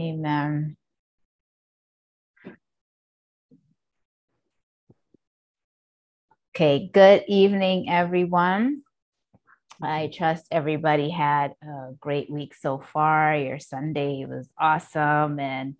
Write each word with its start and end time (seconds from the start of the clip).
Amen. 0.00 0.76
Okay, 6.54 6.90
good 6.92 7.22
evening, 7.28 7.88
everyone. 7.88 8.82
I 9.80 10.10
trust 10.12 10.46
everybody 10.50 11.10
had 11.10 11.54
a 11.62 11.92
great 12.00 12.28
week 12.28 12.54
so 12.56 12.78
far. 12.92 13.36
Your 13.36 13.60
Sunday 13.60 14.24
was 14.28 14.50
awesome, 14.58 15.38
and 15.38 15.76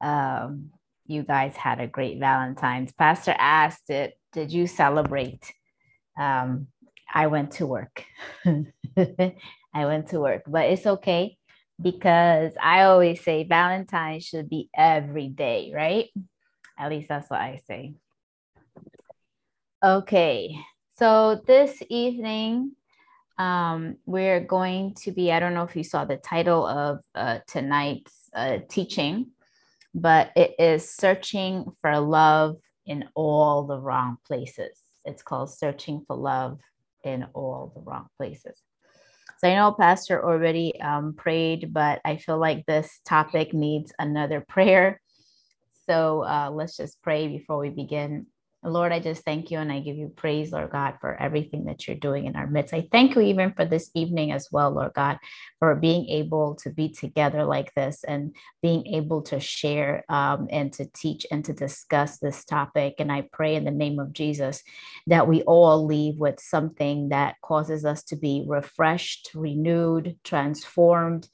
um, 0.00 0.70
you 1.06 1.24
guys 1.24 1.56
had 1.56 1.80
a 1.80 1.88
great 1.88 2.20
Valentine's. 2.20 2.92
Pastor 2.92 3.34
asked 3.36 3.90
it, 3.90 4.16
Did 4.32 4.52
you 4.52 4.68
celebrate? 4.68 5.52
Um, 6.16 6.68
I 7.12 7.26
went 7.26 7.52
to 7.52 7.66
work. 7.66 8.04
I 8.46 9.34
went 9.74 10.10
to 10.10 10.20
work, 10.20 10.42
but 10.46 10.66
it's 10.66 10.86
okay 10.86 11.36
because 11.80 12.52
I 12.60 12.82
always 12.82 13.22
say 13.22 13.44
Valentine 13.44 14.20
should 14.20 14.48
be 14.48 14.68
every 14.76 15.28
day, 15.28 15.72
right? 15.74 16.08
At 16.78 16.90
least 16.90 17.08
that's 17.08 17.30
what 17.30 17.40
I 17.40 17.60
say. 17.66 17.94
Okay, 19.82 20.58
so 20.98 21.40
this 21.46 21.82
evening, 21.88 22.72
um, 23.38 23.96
we're 24.04 24.40
going 24.40 24.94
to 25.02 25.12
be, 25.12 25.32
I 25.32 25.40
don't 25.40 25.54
know 25.54 25.62
if 25.62 25.74
you 25.74 25.84
saw 25.84 26.04
the 26.04 26.18
title 26.18 26.66
of 26.66 27.00
uh, 27.14 27.38
tonight's 27.46 28.28
uh, 28.34 28.58
teaching, 28.68 29.30
but 29.94 30.30
it 30.36 30.54
is 30.58 30.90
Searching 30.90 31.64
for 31.80 31.98
Love 31.98 32.56
in 32.84 33.08
All 33.14 33.64
the 33.64 33.78
Wrong 33.78 34.18
Places. 34.26 34.78
It's 35.06 35.22
called 35.22 35.50
Searching 35.50 36.04
for 36.06 36.16
Love 36.16 36.60
in 37.02 37.26
All 37.32 37.72
the 37.74 37.80
Wrong 37.80 38.08
Places. 38.18 38.60
So 39.40 39.48
I 39.48 39.54
know 39.54 39.72
Pastor 39.72 40.22
already 40.22 40.78
um, 40.82 41.14
prayed, 41.14 41.72
but 41.72 42.02
I 42.04 42.18
feel 42.18 42.38
like 42.38 42.66
this 42.66 43.00
topic 43.06 43.54
needs 43.54 43.90
another 43.98 44.42
prayer. 44.48 45.00
So 45.88 46.24
uh, 46.24 46.50
let's 46.52 46.76
just 46.76 47.00
pray 47.00 47.26
before 47.26 47.56
we 47.56 47.70
begin. 47.70 48.26
Lord, 48.62 48.92
I 48.92 49.00
just 49.00 49.24
thank 49.24 49.50
you 49.50 49.58
and 49.58 49.72
I 49.72 49.80
give 49.80 49.96
you 49.96 50.12
praise, 50.14 50.52
Lord 50.52 50.70
God, 50.70 50.98
for 51.00 51.14
everything 51.20 51.64
that 51.64 51.86
you're 51.86 51.96
doing 51.96 52.26
in 52.26 52.36
our 52.36 52.46
midst. 52.46 52.74
I 52.74 52.86
thank 52.92 53.14
you 53.14 53.22
even 53.22 53.54
for 53.54 53.64
this 53.64 53.90
evening 53.94 54.32
as 54.32 54.48
well, 54.52 54.70
Lord 54.70 54.92
God, 54.92 55.18
for 55.58 55.74
being 55.74 56.06
able 56.10 56.56
to 56.56 56.70
be 56.70 56.90
together 56.90 57.44
like 57.44 57.72
this 57.74 58.04
and 58.04 58.34
being 58.60 58.86
able 58.88 59.22
to 59.22 59.40
share 59.40 60.04
um, 60.10 60.46
and 60.50 60.70
to 60.74 60.84
teach 60.94 61.26
and 61.30 61.42
to 61.46 61.54
discuss 61.54 62.18
this 62.18 62.44
topic. 62.44 62.96
And 62.98 63.10
I 63.10 63.28
pray 63.32 63.54
in 63.54 63.64
the 63.64 63.70
name 63.70 63.98
of 63.98 64.12
Jesus 64.12 64.62
that 65.06 65.26
we 65.26 65.40
all 65.42 65.86
leave 65.86 66.16
with 66.16 66.38
something 66.38 67.08
that 67.08 67.36
causes 67.42 67.86
us 67.86 68.02
to 68.04 68.16
be 68.16 68.44
refreshed, 68.46 69.30
renewed, 69.34 70.18
transformed 70.22 71.28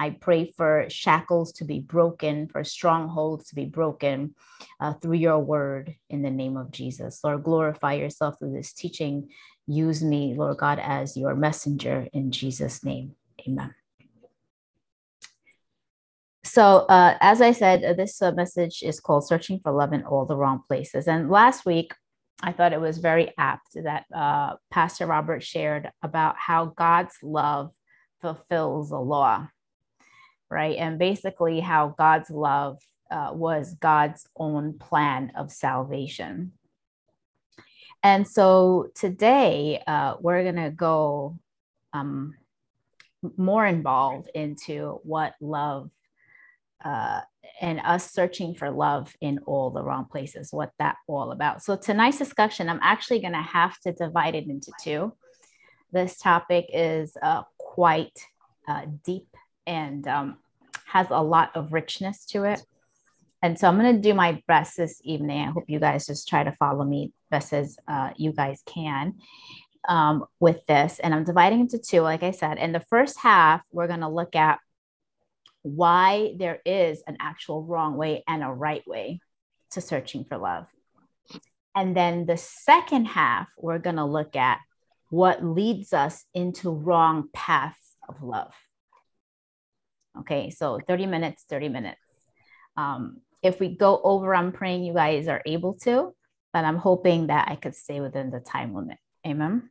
I 0.00 0.16
pray 0.18 0.46
for 0.56 0.86
shackles 0.88 1.52
to 1.52 1.66
be 1.66 1.78
broken, 1.78 2.48
for 2.48 2.64
strongholds 2.64 3.48
to 3.48 3.54
be 3.54 3.66
broken 3.66 4.34
uh, 4.80 4.94
through 4.94 5.18
your 5.18 5.38
word 5.38 5.94
in 6.08 6.22
the 6.22 6.30
name 6.30 6.56
of 6.56 6.70
Jesus. 6.70 7.20
Lord, 7.22 7.44
glorify 7.44 7.92
yourself 7.92 8.38
through 8.38 8.54
this 8.54 8.72
teaching. 8.72 9.28
Use 9.66 10.02
me, 10.02 10.32
Lord 10.34 10.56
God, 10.56 10.78
as 10.78 11.18
your 11.18 11.34
messenger 11.34 12.08
in 12.14 12.32
Jesus' 12.32 12.82
name. 12.82 13.14
Amen. 13.46 13.74
So, 16.44 16.86
uh, 16.88 17.18
as 17.20 17.42
I 17.42 17.52
said, 17.52 17.84
uh, 17.84 17.92
this 17.92 18.22
uh, 18.22 18.32
message 18.32 18.82
is 18.82 19.00
called 19.00 19.26
Searching 19.26 19.60
for 19.62 19.70
Love 19.70 19.92
in 19.92 20.04
All 20.04 20.24
the 20.24 20.34
Wrong 20.34 20.62
Places. 20.66 21.08
And 21.08 21.28
last 21.28 21.66
week, 21.66 21.92
I 22.42 22.52
thought 22.52 22.72
it 22.72 22.80
was 22.80 22.96
very 22.96 23.34
apt 23.36 23.74
that 23.74 24.06
uh, 24.16 24.54
Pastor 24.70 25.04
Robert 25.04 25.42
shared 25.42 25.90
about 26.02 26.36
how 26.38 26.72
God's 26.74 27.16
love 27.22 27.72
fulfills 28.22 28.88
the 28.88 28.98
law 28.98 29.46
right? 30.50 30.76
And 30.76 30.98
basically, 30.98 31.60
how 31.60 31.94
God's 31.96 32.30
love 32.30 32.78
uh, 33.10 33.30
was 33.32 33.74
God's 33.74 34.26
own 34.36 34.78
plan 34.78 35.32
of 35.36 35.50
salvation. 35.50 36.52
And 38.02 38.26
so 38.26 38.88
today, 38.94 39.82
uh, 39.86 40.14
we're 40.20 40.42
going 40.42 40.56
to 40.56 40.70
go 40.70 41.38
um, 41.92 42.34
more 43.36 43.66
involved 43.66 44.30
into 44.34 45.00
what 45.02 45.34
love 45.40 45.90
uh, 46.84 47.20
and 47.60 47.80
us 47.84 48.10
searching 48.10 48.54
for 48.54 48.70
love 48.70 49.14
in 49.20 49.40
all 49.46 49.70
the 49.70 49.82
wrong 49.82 50.06
places, 50.06 50.52
what 50.52 50.72
that 50.78 50.96
all 51.06 51.30
about. 51.32 51.62
So 51.62 51.76
tonight's 51.76 52.18
discussion, 52.18 52.68
I'm 52.68 52.80
actually 52.82 53.20
going 53.20 53.34
to 53.34 53.42
have 53.42 53.78
to 53.80 53.92
divide 53.92 54.34
it 54.34 54.46
into 54.46 54.72
two. 54.82 55.12
This 55.92 56.16
topic 56.18 56.66
is 56.72 57.16
uh, 57.22 57.42
quite 57.58 58.18
uh, 58.66 58.86
deep 59.04 59.28
and 59.66 60.06
um, 60.06 60.38
has 60.86 61.06
a 61.10 61.22
lot 61.22 61.54
of 61.54 61.72
richness 61.72 62.26
to 62.26 62.44
it. 62.44 62.62
And 63.42 63.58
so 63.58 63.68
I'm 63.68 63.78
going 63.78 63.96
to 63.96 64.02
do 64.02 64.14
my 64.14 64.42
best 64.46 64.76
this 64.76 65.00
evening. 65.02 65.40
I 65.40 65.50
hope 65.50 65.64
you 65.68 65.78
guys 65.78 66.06
just 66.06 66.28
try 66.28 66.44
to 66.44 66.52
follow 66.52 66.84
me 66.84 67.12
best 67.30 67.52
as 67.52 67.78
uh, 67.88 68.10
you 68.16 68.32
guys 68.32 68.62
can 68.66 69.14
um, 69.88 70.26
with 70.40 70.64
this. 70.66 70.98
And 70.98 71.14
I'm 71.14 71.24
dividing 71.24 71.60
into 71.60 71.78
two, 71.78 72.02
like 72.02 72.22
I 72.22 72.32
said. 72.32 72.58
In 72.58 72.72
the 72.72 72.84
first 72.90 73.18
half, 73.18 73.62
we're 73.72 73.86
going 73.86 74.00
to 74.00 74.08
look 74.08 74.36
at 74.36 74.58
why 75.62 76.34
there 76.36 76.60
is 76.66 77.02
an 77.06 77.16
actual 77.20 77.64
wrong 77.64 77.96
way 77.96 78.24
and 78.26 78.42
a 78.42 78.48
right 78.48 78.86
way 78.86 79.20
to 79.70 79.80
searching 79.80 80.24
for 80.24 80.36
love. 80.36 80.66
And 81.74 81.96
then 81.96 82.26
the 82.26 82.36
second 82.36 83.06
half, 83.06 83.48
we're 83.56 83.78
going 83.78 83.96
to 83.96 84.04
look 84.04 84.36
at 84.36 84.58
what 85.10 85.44
leads 85.44 85.92
us 85.92 86.24
into 86.34 86.70
wrong 86.70 87.28
paths 87.32 87.96
of 88.08 88.22
love. 88.22 88.52
Okay, 90.18 90.50
so 90.50 90.80
30 90.86 91.06
minutes, 91.06 91.44
30 91.48 91.68
minutes. 91.68 92.00
Um, 92.76 93.20
if 93.42 93.60
we 93.60 93.76
go 93.76 94.00
over, 94.02 94.34
I'm 94.34 94.52
praying 94.52 94.84
you 94.84 94.94
guys 94.94 95.28
are 95.28 95.42
able 95.46 95.74
to, 95.82 96.14
but 96.52 96.64
I'm 96.64 96.76
hoping 96.76 97.28
that 97.28 97.48
I 97.48 97.56
could 97.56 97.74
stay 97.74 98.00
within 98.00 98.30
the 98.30 98.40
time 98.40 98.74
limit. 98.74 98.98
Amen. 99.26 99.70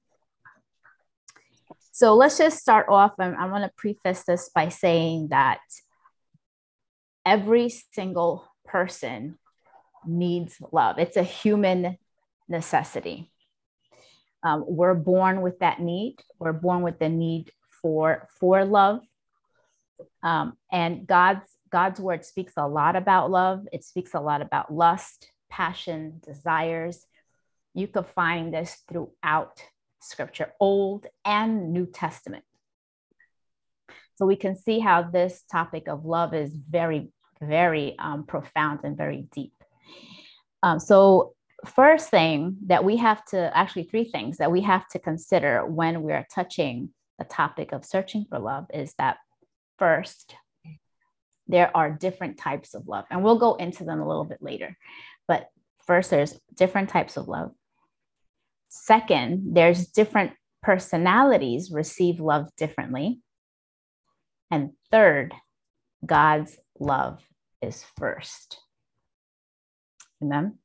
So 1.92 2.16
let's 2.16 2.38
just 2.38 2.60
start 2.60 2.88
off. 2.90 3.14
And 3.20 3.36
I 3.36 3.46
want 3.48 3.64
to 3.66 3.72
preface 3.78 4.24
this 4.24 4.50
by 4.54 4.70
saying 4.70 5.30
that 5.30 5.60
every 7.26 7.70
single 7.70 8.46
person 8.66 9.38
needs 10.06 10.58
love, 10.72 10.98
it's 10.98 11.18
a 11.18 11.24
human 11.24 11.98
necessity. 12.48 13.32
Um, 14.42 14.64
we're 14.66 14.96
born 14.96 15.42
with 15.42 15.60
that 15.60 15.82
need. 15.82 16.16
We're 16.40 16.54
born 16.54 16.82
with 16.82 16.98
the 17.00 17.10
need 17.10 17.52
for 17.82 18.28
for 18.40 18.64
love 18.64 19.02
um, 20.24 20.54
and 20.72 21.08
God's 21.08 21.50
God's 21.72 22.00
word 22.00 22.26
speaks 22.26 22.54
a 22.58 22.68
lot 22.68 22.96
about 22.96 23.30
love. 23.30 23.68
It 23.72 23.84
speaks 23.84 24.14
a 24.14 24.20
lot 24.20 24.42
about 24.42 24.74
lust, 24.74 25.32
passion, 25.50 26.20
desires. 26.26 27.06
You 27.74 27.88
could 27.88 28.08
find 28.08 28.54
this 28.54 28.78
throughout 28.90 29.62
Scripture, 30.02 30.54
Old 30.60 31.06
and 31.24 31.72
New 31.72 31.86
Testament. 31.86 32.44
So 34.16 34.26
we 34.26 34.36
can 34.36 34.56
see 34.56 34.80
how 34.80 35.04
this 35.04 35.44
topic 35.50 35.88
of 35.88 36.06
love 36.06 36.34
is 36.34 36.54
very, 36.54 37.12
very 37.42 37.98
um, 38.00 38.26
profound 38.26 38.80
and 38.84 38.98
very 38.98 39.28
deep. 39.31 39.54
Um, 40.64 40.80
so 40.80 41.34
first 41.66 42.10
thing 42.10 42.58
that 42.68 42.84
we 42.84 42.98
have 42.98 43.24
to 43.26 43.56
actually 43.58 43.84
three 43.84 44.06
things 44.06 44.38
that 44.38 44.52
we 44.52 44.62
have 44.62 44.88
to 44.90 45.00
consider 45.00 45.66
when 45.66 46.02
we're 46.02 46.28
touching 46.34 46.90
the 47.18 47.26
topic 47.26 47.72
of 47.72 47.86
searching 47.86 48.26
for 48.30 48.40
love 48.40 48.66
is 48.74 48.94
that 48.98 49.18
first, 49.80 50.36
there 51.48 51.76
are 51.76 51.90
different 51.90 52.38
types 52.38 52.76
of 52.76 52.88
love, 52.88 53.06
and 53.10 53.24
we'll 53.24 53.40
go 53.40 53.56
into 53.56 53.84
them 53.84 54.00
a 54.00 54.08
little 54.08 54.26
bit 54.26 54.42
later. 54.42 54.78
But 55.28 55.50
first, 55.88 56.12
there's 56.12 56.40
different 56.54 56.90
types 56.90 57.18
of 57.18 57.28
love. 57.28 57.52
Second, 58.70 59.56
there's 59.56 59.88
different 59.88 60.34
personalities 60.62 61.72
receive 61.72 62.20
love 62.20 62.50
differently. 62.56 63.22
And 64.52 64.72
third, 64.92 65.34
God's 66.06 66.58
love 66.80 67.20
is 67.62 67.84
first. 67.98 68.60
Amen. 70.22 70.60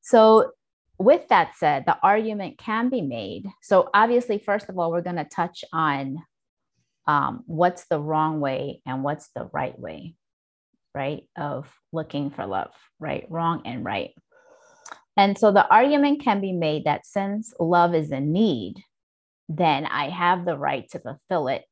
So, 0.00 0.50
with 0.98 1.28
that 1.28 1.54
said, 1.56 1.84
the 1.86 1.98
argument 2.02 2.58
can 2.58 2.88
be 2.88 3.02
made. 3.02 3.46
So, 3.60 3.88
obviously, 3.94 4.38
first 4.38 4.68
of 4.68 4.78
all, 4.78 4.90
we're 4.90 5.02
going 5.02 5.16
to 5.16 5.24
touch 5.24 5.64
on 5.72 6.18
um, 7.06 7.42
what's 7.46 7.86
the 7.86 7.98
wrong 7.98 8.40
way 8.40 8.80
and 8.86 9.02
what's 9.02 9.28
the 9.34 9.48
right 9.52 9.78
way, 9.78 10.14
right? 10.94 11.24
Of 11.36 11.72
looking 11.92 12.30
for 12.30 12.46
love, 12.46 12.72
right? 12.98 13.26
Wrong 13.28 13.62
and 13.64 13.84
right. 13.84 14.10
And 15.16 15.36
so 15.36 15.52
the 15.52 15.66
argument 15.68 16.22
can 16.22 16.40
be 16.40 16.52
made 16.52 16.84
that 16.84 17.06
since 17.06 17.52
love 17.60 17.94
is 17.94 18.10
a 18.10 18.20
need, 18.20 18.82
then 19.48 19.84
I 19.84 20.08
have 20.08 20.44
the 20.44 20.56
right 20.56 20.88
to 20.90 21.00
fulfill 21.00 21.48
it 21.48 21.64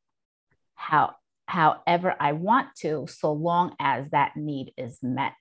how, 0.75 1.15
however 1.47 2.15
I 2.19 2.33
want 2.33 2.69
to, 2.81 3.06
so 3.09 3.33
long 3.33 3.75
as 3.79 4.11
that 4.11 4.37
need 4.37 4.73
is 4.76 4.99
met. 5.03 5.35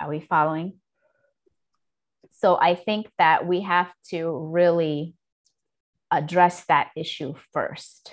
Are 0.00 0.08
we 0.08 0.20
following? 0.20 0.74
So 2.32 2.56
I 2.56 2.74
think 2.74 3.10
that 3.18 3.46
we 3.46 3.62
have 3.62 3.92
to 4.10 4.30
really 4.30 5.14
address 6.10 6.64
that 6.66 6.90
issue 6.96 7.34
first. 7.52 8.12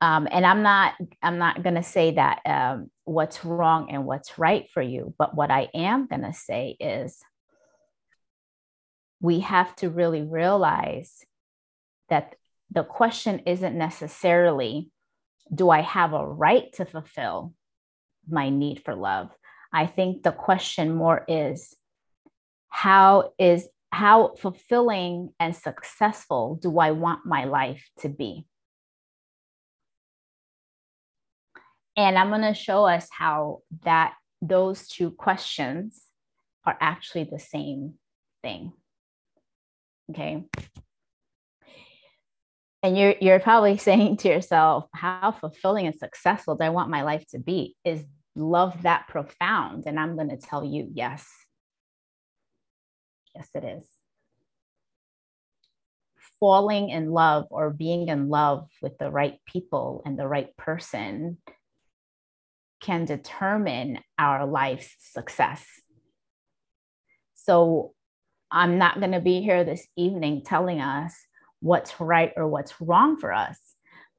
Um, 0.00 0.28
and 0.30 0.44
I'm 0.44 0.62
not 0.62 0.94
I'm 1.22 1.38
not 1.38 1.62
going 1.62 1.76
to 1.76 1.82
say 1.82 2.12
that 2.12 2.40
um, 2.44 2.90
what's 3.04 3.44
wrong 3.44 3.90
and 3.90 4.04
what's 4.04 4.38
right 4.38 4.68
for 4.72 4.82
you, 4.82 5.14
but 5.18 5.34
what 5.34 5.50
I 5.50 5.68
am 5.74 6.06
going 6.06 6.22
to 6.22 6.34
say 6.34 6.76
is 6.78 7.18
we 9.20 9.40
have 9.40 9.74
to 9.76 9.88
really 9.88 10.22
realize 10.22 11.24
that 12.10 12.34
the 12.70 12.84
question 12.84 13.40
isn't 13.46 13.78
necessarily 13.78 14.90
do 15.54 15.70
I 15.70 15.80
have 15.80 16.12
a 16.12 16.26
right 16.26 16.72
to 16.74 16.84
fulfill 16.84 17.54
my 18.28 18.50
need 18.50 18.82
for 18.84 18.94
love? 18.94 19.30
I 19.72 19.86
think 19.86 20.22
the 20.22 20.32
question 20.32 20.94
more 20.94 21.24
is 21.28 21.74
how 22.68 23.32
is 23.38 23.68
how 23.94 24.34
fulfilling 24.38 25.30
and 25.38 25.54
successful 25.54 26.58
do 26.60 26.78
I 26.80 26.90
want 26.90 27.24
my 27.24 27.44
life 27.44 27.88
to 28.00 28.08
be? 28.08 28.44
And 31.96 32.18
I'm 32.18 32.30
going 32.30 32.42
to 32.42 32.54
show 32.54 32.86
us 32.86 33.06
how 33.16 33.60
that 33.84 34.14
those 34.42 34.88
two 34.88 35.12
questions 35.12 36.02
are 36.64 36.76
actually 36.80 37.24
the 37.24 37.38
same 37.38 37.94
thing. 38.42 38.72
Okay. 40.10 40.42
And 42.82 42.98
you're 42.98 43.14
you're 43.20 43.38
probably 43.38 43.76
saying 43.88 44.16
to 44.18 44.28
yourself, 44.28 44.86
how 44.92 45.30
fulfilling 45.30 45.86
and 45.86 45.96
successful 45.96 46.56
do 46.56 46.64
I 46.64 46.70
want 46.70 46.90
my 46.90 47.02
life 47.02 47.24
to 47.28 47.38
be? 47.38 47.76
Is 47.84 48.04
love 48.34 48.82
that 48.82 49.06
profound? 49.06 49.84
And 49.86 50.00
I'm 50.00 50.16
going 50.16 50.30
to 50.30 50.36
tell 50.36 50.64
you, 50.64 50.88
yes. 50.92 51.28
Yes, 53.34 53.48
it 53.54 53.64
is. 53.64 53.86
Falling 56.40 56.90
in 56.90 57.10
love 57.10 57.46
or 57.50 57.70
being 57.70 58.08
in 58.08 58.28
love 58.28 58.68
with 58.82 58.98
the 58.98 59.10
right 59.10 59.38
people 59.46 60.02
and 60.04 60.18
the 60.18 60.26
right 60.26 60.54
person 60.56 61.38
can 62.80 63.04
determine 63.04 63.98
our 64.18 64.46
life's 64.46 64.94
success. 64.98 65.64
So 67.34 67.92
I'm 68.50 68.78
not 68.78 69.00
going 69.00 69.12
to 69.12 69.20
be 69.20 69.40
here 69.40 69.64
this 69.64 69.86
evening 69.96 70.42
telling 70.44 70.80
us 70.80 71.14
what's 71.60 71.98
right 71.98 72.32
or 72.36 72.46
what's 72.46 72.78
wrong 72.80 73.16
for 73.16 73.32
us, 73.32 73.58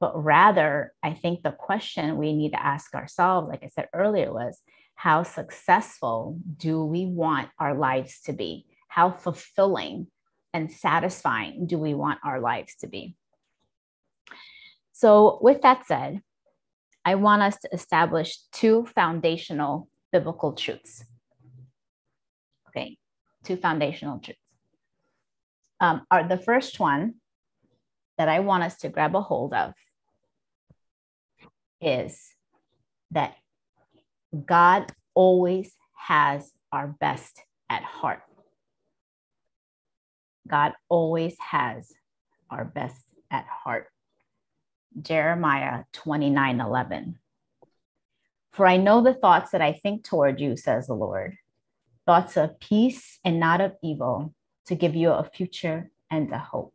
but 0.00 0.22
rather, 0.22 0.92
I 1.02 1.14
think 1.14 1.42
the 1.42 1.52
question 1.52 2.18
we 2.18 2.34
need 2.34 2.50
to 2.50 2.62
ask 2.62 2.94
ourselves, 2.94 3.48
like 3.48 3.62
I 3.62 3.68
said 3.68 3.88
earlier, 3.94 4.32
was 4.32 4.60
how 4.94 5.22
successful 5.22 6.38
do 6.56 6.84
we 6.84 7.06
want 7.06 7.48
our 7.58 7.74
lives 7.74 8.20
to 8.22 8.32
be? 8.32 8.66
How 8.96 9.10
fulfilling 9.10 10.06
and 10.54 10.72
satisfying 10.72 11.66
do 11.66 11.76
we 11.76 11.92
want 11.92 12.18
our 12.24 12.40
lives 12.40 12.76
to 12.76 12.86
be? 12.86 13.14
So, 14.92 15.38
with 15.42 15.60
that 15.60 15.86
said, 15.86 16.22
I 17.04 17.16
want 17.16 17.42
us 17.42 17.58
to 17.58 17.68
establish 17.74 18.38
two 18.52 18.86
foundational 18.94 19.90
biblical 20.12 20.54
truths. 20.54 21.04
Okay, 22.70 22.96
two 23.44 23.58
foundational 23.58 24.18
truths. 24.18 24.40
Um, 25.78 26.06
are 26.10 26.26
the 26.26 26.38
first 26.38 26.80
one 26.80 27.16
that 28.16 28.30
I 28.30 28.40
want 28.40 28.62
us 28.62 28.78
to 28.78 28.88
grab 28.88 29.14
a 29.14 29.20
hold 29.20 29.52
of 29.52 29.74
is 31.82 32.30
that 33.10 33.34
God 34.46 34.90
always 35.14 35.76
has 35.92 36.50
our 36.72 36.88
best 36.88 37.42
at 37.68 37.82
heart. 37.82 38.22
God 40.46 40.72
always 40.88 41.36
has 41.38 41.92
our 42.50 42.64
best 42.64 43.04
at 43.30 43.46
heart. 43.46 43.88
Jeremiah 45.00 45.84
29 45.92 46.60
11. 46.60 47.18
For 48.52 48.66
I 48.66 48.78
know 48.78 49.02
the 49.02 49.14
thoughts 49.14 49.50
that 49.50 49.60
I 49.60 49.72
think 49.72 50.04
toward 50.04 50.40
you, 50.40 50.56
says 50.56 50.86
the 50.86 50.94
Lord 50.94 51.36
thoughts 52.06 52.36
of 52.36 52.58
peace 52.60 53.18
and 53.24 53.40
not 53.40 53.60
of 53.60 53.72
evil, 53.82 54.32
to 54.66 54.74
give 54.74 54.94
you 54.94 55.10
a 55.10 55.24
future 55.24 55.90
and 56.10 56.32
a 56.32 56.38
hope. 56.38 56.72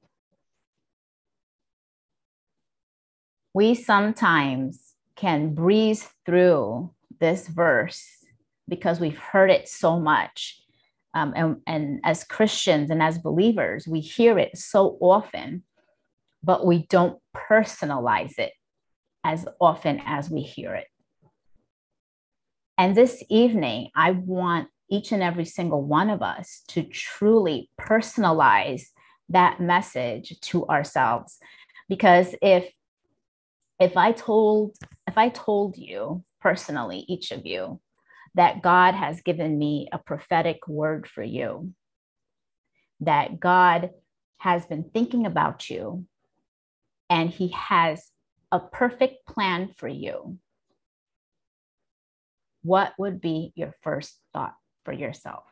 We 3.54 3.76
sometimes 3.76 4.94
can 5.16 5.54
breeze 5.54 6.08
through 6.26 6.92
this 7.20 7.48
verse 7.48 8.06
because 8.68 9.00
we've 9.00 9.18
heard 9.18 9.50
it 9.50 9.68
so 9.68 10.00
much. 10.00 10.61
Um, 11.14 11.34
and, 11.36 11.58
and 11.68 12.00
as 12.04 12.24
Christians 12.24 12.90
and 12.90 13.04
as 13.04 13.18
believers, 13.18 13.88
we 13.88 14.00
hear 14.00 14.40
it 14.40 14.58
so 14.58 14.98
often 15.02 15.64
but 16.44 16.66
we 16.66 16.86
don't 16.88 17.20
personalize 17.36 18.38
it 18.38 18.54
as 19.24 19.46
often 19.60 20.02
as 20.06 20.30
we 20.30 20.42
hear 20.42 20.74
it. 20.74 20.88
And 22.78 22.96
this 22.96 23.24
evening, 23.30 23.90
I 23.96 24.12
want 24.12 24.70
each 24.90 25.12
and 25.12 25.22
every 25.22 25.46
single 25.46 25.84
one 25.84 26.10
of 26.10 26.22
us 26.22 26.64
to 26.70 26.84
truly 26.84 27.70
personalize 27.80 28.84
that 29.30 29.62
message 29.62 30.38
to 30.42 30.68
ourselves 30.68 31.38
because 31.88 32.36
if 32.42 32.70
if 33.80 33.96
i 33.96 34.12
told 34.12 34.76
if 35.08 35.18
i 35.18 35.30
told 35.30 35.78
you 35.78 36.22
personally 36.42 37.06
each 37.08 37.32
of 37.32 37.46
you 37.46 37.80
that 38.36 38.62
god 38.62 38.94
has 38.94 39.22
given 39.22 39.58
me 39.58 39.88
a 39.92 39.98
prophetic 39.98 40.68
word 40.68 41.08
for 41.08 41.24
you 41.24 41.74
that 43.00 43.40
god 43.40 43.92
has 44.38 44.66
been 44.66 44.84
thinking 44.84 45.26
about 45.26 45.70
you 45.70 46.06
and 47.12 47.30
he 47.30 47.50
has 47.50 48.10
a 48.52 48.60
perfect 48.60 49.26
plan 49.28 49.70
for 49.78 49.88
you, 49.88 50.38
what 52.64 52.94
would 52.98 53.22
be 53.22 53.52
your 53.56 53.74
first 53.82 54.18
thought 54.34 54.56
for 54.86 54.94
yourself? 54.94 55.44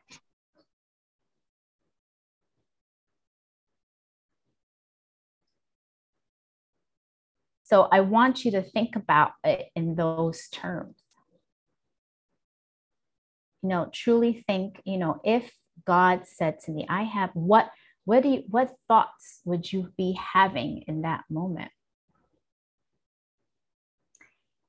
So 7.64 7.88
I 7.92 8.00
want 8.02 8.46
you 8.46 8.52
to 8.52 8.64
think 8.64 8.96
about 8.96 9.32
it 9.44 9.68
in 9.76 9.96
those 9.96 10.48
terms. 10.50 10.96
You 13.62 13.70
know, 13.70 13.90
truly 13.94 14.44
think, 14.48 14.82
you 14.86 14.98
know, 14.98 15.20
if 15.24 15.52
God 15.86 16.22
said 16.26 16.60
to 16.62 16.72
me, 16.72 16.86
I 16.90 17.04
have 17.04 17.32
what 17.34 17.70
what 18.06 18.24
do 18.24 18.30
you, 18.30 18.44
what 18.48 18.74
thoughts 18.88 19.42
would 19.46 19.72
you 19.72 19.94
be 19.96 20.18
having 20.34 20.84
in 20.88 21.04
that 21.04 21.26
moment? 21.30 21.72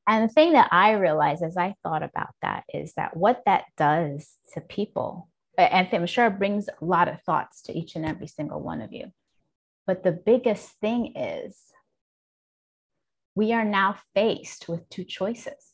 And 0.06 0.28
the 0.28 0.32
thing 0.32 0.52
that 0.52 0.68
I 0.72 0.92
realized 0.92 1.42
as 1.42 1.56
I 1.56 1.74
thought 1.82 2.02
about 2.02 2.34
that 2.42 2.64
is 2.74 2.92
that 2.94 3.16
what 3.16 3.42
that 3.46 3.64
does 3.78 4.36
to 4.52 4.60
people, 4.60 5.28
and 5.56 5.88
I'm 5.90 6.06
sure 6.06 6.26
it 6.26 6.38
brings 6.38 6.68
a 6.68 6.84
lot 6.84 7.08
of 7.08 7.22
thoughts 7.22 7.62
to 7.62 7.78
each 7.78 7.96
and 7.96 8.04
every 8.04 8.26
single 8.26 8.60
one 8.60 8.82
of 8.82 8.92
you. 8.92 9.12
But 9.86 10.02
the 10.02 10.12
biggest 10.12 10.68
thing 10.80 11.16
is 11.16 11.56
we 13.34 13.52
are 13.52 13.64
now 13.64 13.96
faced 14.14 14.68
with 14.68 14.88
two 14.90 15.04
choices, 15.04 15.69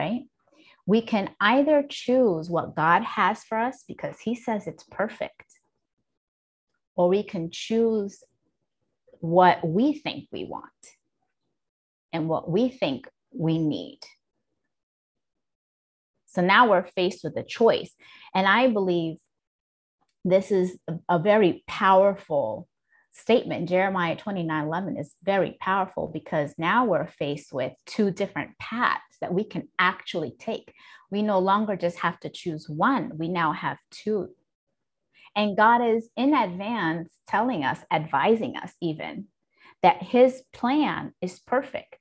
right? 0.00 0.22
we 0.90 1.00
can 1.00 1.30
either 1.40 1.84
choose 1.88 2.50
what 2.50 2.74
God 2.74 3.04
has 3.04 3.44
for 3.44 3.56
us 3.56 3.84
because 3.86 4.18
He 4.18 4.34
says 4.34 4.66
it's 4.66 4.82
perfect, 4.90 5.44
or 6.96 7.08
we 7.08 7.22
can 7.22 7.50
choose 7.52 8.24
what 9.20 9.64
we 9.64 9.92
think 9.92 10.26
we 10.32 10.44
want 10.44 10.64
and 12.12 12.28
what 12.28 12.50
we 12.50 12.70
think 12.70 13.06
we 13.32 13.58
need. 13.58 14.00
So 16.26 16.42
now 16.42 16.68
we're 16.68 16.86
faced 16.86 17.22
with 17.22 17.36
a 17.36 17.44
choice. 17.44 17.92
And 18.34 18.48
I 18.48 18.66
believe 18.66 19.18
this 20.24 20.50
is 20.50 20.76
a, 21.08 21.20
very 21.20 21.62
powerful 21.68 22.66
statement. 23.12 23.68
Jeremiah 23.68 24.16
29 24.16 24.64
11 24.64 24.96
is 24.96 25.14
very 25.22 25.56
powerful 25.60 26.08
because 26.12 26.52
now 26.58 26.84
we're 26.84 27.06
faced 27.06 27.52
with 27.52 27.72
two 27.86 28.10
different 28.10 28.58
paths 28.58 29.09
that 29.20 29.34
we 29.34 29.44
can 29.44 29.68
actually 29.78 30.32
take. 30.38 30.72
We 31.10 31.22
no 31.22 31.38
longer 31.38 31.76
just 31.76 31.98
have 31.98 32.18
to 32.20 32.30
choose 32.30 32.68
one, 32.68 33.18
we 33.18 33.28
now 33.28 33.52
have 33.52 33.78
two. 33.90 34.30
And 35.36 35.56
God 35.56 35.82
is 35.84 36.08
in 36.16 36.34
advance 36.34 37.14
telling 37.28 37.64
us, 37.64 37.78
advising 37.92 38.56
us 38.56 38.72
even, 38.80 39.26
that 39.82 40.02
His 40.02 40.42
plan 40.52 41.12
is 41.20 41.38
perfect. 41.38 41.96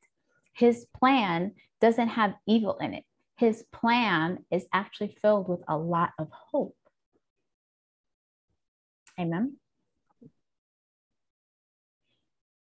His 0.53 0.85
plan 0.97 1.53
doesn't 1.79 2.09
have 2.09 2.33
evil 2.47 2.77
in 2.79 2.93
it. 2.93 3.03
His 3.37 3.63
plan 3.71 4.39
is 4.51 4.65
actually 4.73 5.15
filled 5.21 5.47
with 5.47 5.61
a 5.67 5.77
lot 5.77 6.11
of 6.19 6.27
hope. 6.31 6.75
Amen. 9.17 9.57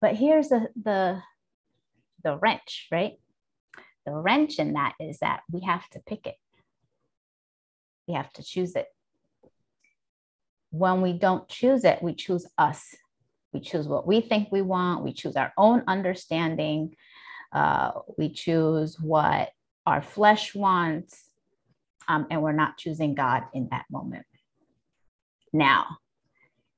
But 0.00 0.14
here's 0.14 0.48
the, 0.48 0.68
the, 0.80 1.20
the 2.22 2.36
wrench, 2.36 2.86
right? 2.92 3.14
The 4.08 4.16
wrench 4.16 4.58
in 4.58 4.72
that 4.72 4.94
is 4.98 5.18
that 5.18 5.40
we 5.52 5.60
have 5.60 5.88
to 5.90 6.00
pick 6.00 6.26
it. 6.26 6.36
We 8.06 8.14
have 8.14 8.32
to 8.34 8.42
choose 8.42 8.74
it. 8.74 8.86
When 10.70 11.02
we 11.02 11.12
don't 11.12 11.46
choose 11.48 11.84
it, 11.84 12.02
we 12.02 12.14
choose 12.14 12.46
us. 12.56 12.94
We 13.52 13.60
choose 13.60 13.86
what 13.86 14.06
we 14.06 14.20
think 14.20 14.48
we 14.50 14.62
want. 14.62 15.04
We 15.04 15.12
choose 15.12 15.36
our 15.36 15.52
own 15.58 15.82
understanding. 15.86 16.94
Uh, 17.52 17.92
we 18.16 18.30
choose 18.30 18.98
what 18.98 19.50
our 19.86 20.00
flesh 20.00 20.54
wants. 20.54 21.28
Um, 22.08 22.26
and 22.30 22.42
we're 22.42 22.52
not 22.52 22.78
choosing 22.78 23.14
God 23.14 23.44
in 23.52 23.68
that 23.70 23.84
moment. 23.90 24.24
Now, 25.52 25.98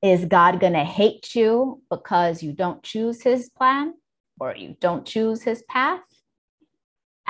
is 0.02 0.24
God 0.24 0.58
going 0.58 0.72
to 0.72 0.84
hate 0.84 1.34
you 1.36 1.82
because 1.90 2.42
you 2.42 2.52
don't 2.52 2.82
choose 2.82 3.22
his 3.22 3.50
plan 3.50 3.94
or 4.40 4.56
you 4.56 4.76
don't 4.80 5.06
choose 5.06 5.42
his 5.42 5.62
path? 5.68 6.00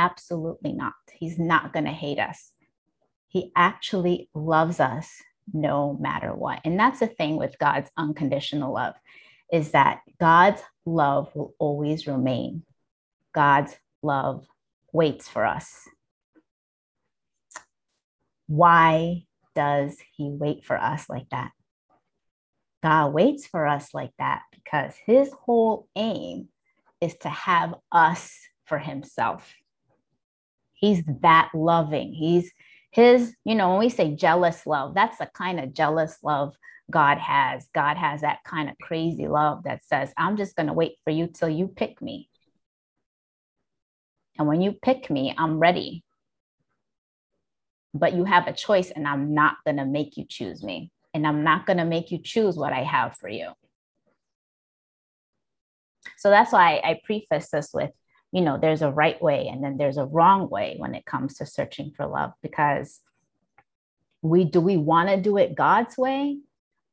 Absolutely 0.00 0.73
not. 0.73 0.95
He's 1.12 1.38
not 1.38 1.75
going 1.75 1.85
to 1.85 1.90
hate 1.90 2.19
us. 2.19 2.52
He 3.28 3.52
actually 3.54 4.30
loves 4.35 4.80
us 4.80 5.11
no 5.52 5.99
matter 6.00 6.35
what. 6.35 6.61
And 6.64 6.80
that's 6.80 7.00
the 7.00 7.07
thing 7.07 7.37
with 7.37 7.59
God's 7.59 7.90
unconditional 7.99 8.73
love 8.73 8.95
is 9.52 9.73
that 9.73 10.00
God's 10.19 10.62
love 10.87 11.30
will 11.35 11.54
always 11.59 12.07
remain. 12.07 12.62
God's 13.35 13.76
love 14.02 14.47
waits 14.90 15.28
for 15.28 15.45
us. 15.45 15.87
Why 18.47 19.25
does 19.54 19.99
he 20.16 20.30
wait 20.30 20.64
for 20.64 20.80
us 20.80 21.11
like 21.11 21.28
that? 21.30 21.50
God 22.83 23.12
waits 23.12 23.47
for 23.47 23.66
us 23.66 23.92
like 23.92 24.12
that 24.19 24.45
because 24.50 24.95
his 25.04 25.30
whole 25.45 25.88
aim 25.95 26.49
is 27.02 27.16
to 27.19 27.28
have 27.28 27.75
us 27.92 28.35
for 28.64 28.78
himself. 28.78 29.52
He's 30.81 31.03
that 31.21 31.51
loving. 31.55 32.15
He's 32.15 32.51
his, 32.91 33.35
you 33.45 33.55
know, 33.55 33.71
when 33.71 33.79
we 33.81 33.91
say 33.91 34.17
jealous 34.17 34.67
love, 34.67 34.95
that's 34.95 35.19
the 35.19 35.31
kind 35.35 35.61
of 35.61 35.75
jealous 35.75 36.17
love 36.25 36.57
God 36.91 37.19
has. 37.19 37.69
God 37.75 37.99
has 37.99 38.23
that 38.23 38.43
kind 38.45 38.71
of 38.71 38.79
crazy 38.79 39.29
love 39.29 39.65
that 39.65 39.85
says, 39.85 40.13
I'm 40.17 40.39
just 40.39 40.57
going 40.57 40.69
to 40.69 40.73
wait 40.73 40.95
for 41.05 41.11
you 41.11 41.29
till 41.29 41.51
you 41.51 41.69
pick 41.69 42.01
me. 42.01 42.29
And 44.39 44.49
when 44.49 44.63
you 44.63 44.73
pick 44.73 45.11
me, 45.11 45.35
I'm 45.37 45.59
ready. 45.59 46.03
But 47.93 48.15
you 48.15 48.25
have 48.25 48.47
a 48.47 48.53
choice, 48.53 48.91
and 48.91 49.07
I'm 49.07 49.35
not 49.35 49.57
going 49.65 49.77
to 49.77 49.85
make 49.85 50.17
you 50.17 50.25
choose 50.27 50.63
me. 50.63 50.91
And 51.13 51.27
I'm 51.27 51.45
not 51.45 51.67
going 51.67 51.77
to 51.77 51.85
make 51.85 52.11
you 52.11 52.19
choose 52.23 52.57
what 52.57 52.73
I 52.73 52.85
have 52.85 53.17
for 53.17 53.29
you. 53.29 53.51
So 56.17 56.31
that's 56.31 56.53
why 56.53 56.81
I 56.83 57.01
preface 57.05 57.51
this 57.51 57.71
with 57.75 57.91
you 58.33 58.41
know 58.41 58.59
there's 58.59 58.83
a 58.83 58.91
right 58.91 59.21
way 59.21 59.49
and 59.49 59.63
then 59.63 59.77
there's 59.77 59.97
a 59.97 60.05
wrong 60.05 60.49
way 60.49 60.77
when 60.79 60.95
it 60.95 61.05
comes 61.05 61.37
to 61.37 61.47
searching 61.47 61.93
for 61.97 62.07
love 62.07 62.33
because 62.43 63.01
we 64.23 64.45
do 64.45 64.61
we 64.61 64.77
want 64.77 65.09
to 65.09 65.17
do 65.21 65.37
it 65.37 65.55
god's 65.55 65.97
way 65.97 66.39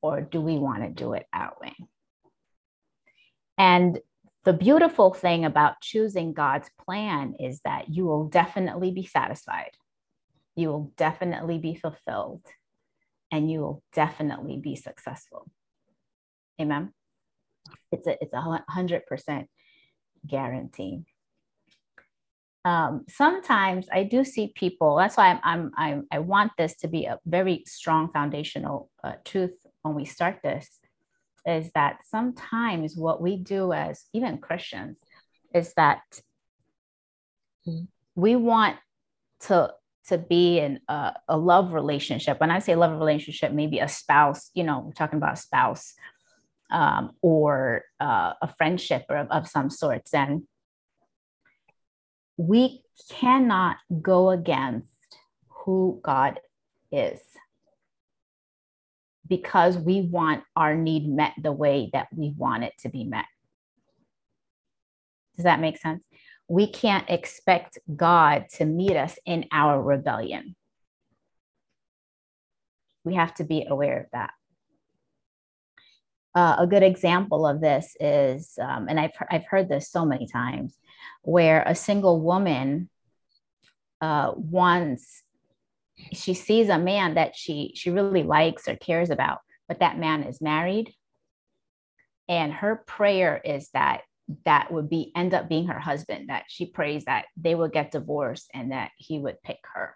or 0.01 0.22
do 0.22 0.41
we 0.41 0.58
want 0.58 0.84
to 0.84 0.89
do 0.89 1.13
it 1.13 1.25
our 1.34 1.53
way? 1.62 1.75
And 3.58 4.00
the 4.46 4.53
beautiful 4.53 5.13
thing 5.13 5.46
about 5.46 5.82
choosing 5.82 6.34
god's 6.34 6.70
plan 6.86 7.36
is 7.39 7.60
that 7.65 7.89
you 7.89 8.06
will 8.06 8.27
definitely 8.27 8.91
be 8.91 9.06
satisfied. 9.06 9.72
You 10.56 10.70
will 10.70 10.94
definitely 10.96 11.58
be 11.58 11.75
fulfilled 11.75 12.44
and 13.32 13.51
you 13.51 13.60
will 13.60 13.84
definitely 13.94 14.58
be 14.58 14.75
successful. 14.75 15.50
Amen? 16.62 16.94
It's 17.91 18.08
a 18.08 18.17
it's 18.24 18.34
a 18.34 18.63
hundred 18.70 19.06
percent 19.08 19.50
guarantee 20.25 21.03
um, 22.67 23.05
sometimes 23.07 23.88
I 23.93 24.03
do 24.03 24.25
see 24.25 24.51
people. 24.53 24.97
That's 24.97 25.15
why 25.15 25.29
I'm, 25.29 25.39
I'm, 25.43 25.71
I'm, 25.77 26.07
i 26.12 26.19
want 26.19 26.51
this 26.57 26.75
to 26.81 26.89
be 26.89 27.05
a 27.05 27.17
very 27.25 27.63
strong 27.65 28.12
foundational 28.12 28.89
uh, 29.05 29.13
truth 29.24 29.55
when 29.83 29.95
we 29.95 30.03
start 30.03 30.39
this. 30.43 30.67
Is 31.45 31.71
that 31.75 32.00
sometimes 32.09 32.97
what 32.97 33.21
we 33.21 33.38
do 33.38 33.71
as 33.71 34.03
even 34.13 34.39
Christians 34.39 34.97
is 35.55 35.74
that 35.75 36.01
we 38.15 38.36
want 38.36 38.75
to 39.47 39.74
to 40.09 40.17
be 40.17 40.59
in 40.59 40.81
a, 40.89 41.13
a 41.29 41.38
love 41.38 41.71
relationship. 41.71 42.41
When 42.41 42.51
I 42.51 42.59
say 42.59 42.75
love 42.75 43.00
relationship, 43.00 43.53
maybe 43.53 43.79
a 43.79 43.88
spouse. 43.88 44.51
You 44.53 44.65
know, 44.65 44.83
we're 44.86 44.91
talking 44.91 45.17
about 45.17 45.38
a 45.38 45.41
spouse 45.47 45.93
um, 46.69 47.12
or 47.21 47.83
uh, 48.01 48.33
a 48.41 48.53
friendship 48.57 49.05
or 49.09 49.17
of, 49.17 49.27
of 49.31 49.47
some 49.47 49.69
sorts, 49.69 50.13
and 50.13 50.43
we 52.38 52.84
cannot 53.10 53.77
go 54.01 54.29
against 54.29 54.88
who 55.50 56.00
God 56.03 56.39
is 56.91 57.20
because 59.27 59.77
we 59.77 60.01
want 60.01 60.44
our 60.56 60.75
need 60.75 61.10
met 61.10 61.34
the 61.41 61.51
way 61.51 61.89
that 61.94 62.08
we 62.15 62.34
want 62.38 62.63
it 62.63 62.74
to 62.79 62.89
be 62.89 63.03
met. 63.03 63.25
Does 65.36 65.44
that 65.44 65.60
make 65.60 65.77
sense? 65.77 66.03
We 66.48 66.67
can't 66.67 67.10
expect 67.10 67.77
God 67.94 68.46
to 68.53 68.65
meet 68.65 68.96
us 68.96 69.20
in 69.25 69.46
our 69.51 69.82
rebellion. 69.82 70.56
We 73.03 73.15
have 73.15 73.34
to 73.36 73.44
be 73.44 73.65
aware 73.70 74.00
of 74.00 74.06
that. 74.13 74.32
Uh, 76.38 76.56
a 76.60 76.67
good 76.67 76.84
example 76.84 77.48
of 77.48 77.62
this 77.62 77.96
is, 78.00 78.60
um, 78.62 78.86
and 78.88 79.00
I've, 79.00 79.12
I've 79.32 79.48
heard 79.48 79.70
this 79.70 79.89
so 79.89 80.06
many 80.06 80.27
times, 80.27 80.77
where 81.24 81.63
a 81.65 81.74
single 81.74 82.22
woman 82.22 82.89
uh, 84.01 84.34
wants 84.36 85.24
she 86.13 86.36
sees 86.36 86.70
a 86.70 86.77
man 86.77 87.15
that 87.15 87.36
she 87.36 87.72
she 87.74 87.89
really 87.89 88.22
likes 88.22 88.67
or 88.67 88.75
cares 88.75 89.10
about 89.10 89.39
but 89.67 89.79
that 89.79 89.98
man 89.98 90.24
is 90.24 90.41
married. 90.41 90.94
And 92.29 92.51
her 92.51 92.84
prayer 92.86 93.39
is 93.44 93.70
that 93.74 94.01
that 94.46 94.72
would 94.72 94.89
be 94.89 95.12
end 95.15 95.34
up 95.34 95.48
being 95.48 95.67
her 95.67 95.79
husband 95.79 96.29
that 96.29 96.44
she 96.50 96.65
prays 96.65 97.06
that 97.06 97.25
they 97.38 97.56
would 97.56 97.72
get 97.72 97.91
divorced 97.91 98.50
and 98.53 98.72
that 98.72 98.91
he 98.98 99.17
would 99.20 99.41
pick 99.44 99.60
her. 99.74 99.96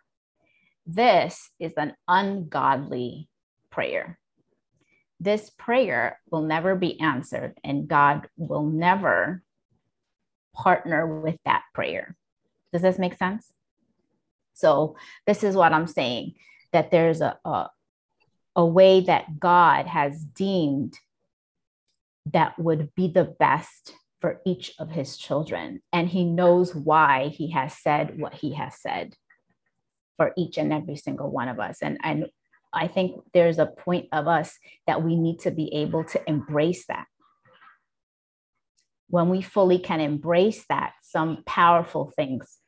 This 0.86 1.52
is 1.60 1.74
an 1.78 1.94
ungodly 2.08 3.30
prayer 3.70 4.18
this 5.22 5.52
prayer 5.52 6.20
will 6.30 6.42
never 6.42 6.76
be 6.76 7.00
answered 7.00 7.58
and 7.64 7.88
god 7.88 8.28
will 8.38 8.66
never 8.66 9.44
partner 10.54 11.22
with 11.22 11.38
that 11.46 11.64
prayer. 11.74 12.16
Does 12.74 12.82
this 12.82 13.00
make 13.00 13.16
sense? 13.16 13.52
So, 14.54 14.96
this 15.26 15.44
is 15.44 15.56
what 15.56 15.74
I'm 15.74 15.88
saying 15.88 16.36
that 16.72 16.92
there's 16.92 17.22
a, 17.22 17.38
a, 17.44 17.70
a 18.56 18.66
way 18.66 19.02
that 19.02 19.40
God 19.40 19.88
has 19.88 20.24
deemed 20.24 20.98
that 22.32 22.58
would 22.58 22.94
be 22.96 23.08
the 23.08 23.26
best 23.26 23.94
for 24.22 24.40
each 24.46 24.74
of 24.80 24.92
his 24.92 25.18
children. 25.18 25.82
And 25.92 26.08
he 26.08 26.24
knows 26.24 26.76
why 26.76 27.30
he 27.30 27.52
has 27.52 27.76
said 27.76 28.20
what 28.20 28.36
he 28.36 28.54
has 28.54 28.80
said 28.80 29.16
for 30.18 30.32
each 30.38 30.58
and 30.58 30.72
every 30.72 30.96
single 30.96 31.30
one 31.30 31.50
of 31.50 31.60
us. 31.60 31.80
And, 31.82 31.98
and 32.04 32.28
I 32.74 32.88
think 32.88 33.22
there's 33.34 33.60
a 33.60 33.66
point 33.66 34.08
of 34.12 34.28
us 34.28 34.58
that 34.88 35.04
we 35.04 35.16
need 35.16 35.40
to 35.40 35.52
be 35.52 35.74
able 35.76 36.04
to 36.06 36.30
embrace 36.30 36.86
that 36.88 37.06
when 39.12 39.28
we 39.28 39.42
fully 39.42 39.78
can 39.78 40.00
embrace 40.00 40.66
that, 40.70 40.94
some 41.04 41.44
powerful 41.46 42.12
things 42.16 42.60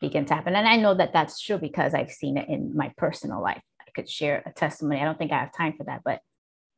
begin 0.00 0.24
to 0.24 0.34
happen. 0.34 0.56
And 0.56 0.66
I 0.66 0.76
know 0.76 0.94
that 0.94 1.12
that's 1.12 1.40
true 1.40 1.58
because 1.58 1.92
I've 1.92 2.10
seen 2.10 2.38
it 2.38 2.48
in 2.48 2.74
my 2.74 2.90
personal 2.96 3.42
life. 3.42 3.62
I 3.78 3.90
could 3.94 4.08
share 4.08 4.42
a 4.46 4.52
testimony. 4.52 5.00
I 5.00 5.04
don't 5.04 5.18
think 5.18 5.30
I 5.30 5.38
have 5.38 5.54
time 5.54 5.74
for 5.76 5.84
that, 5.84 6.00
but 6.02 6.20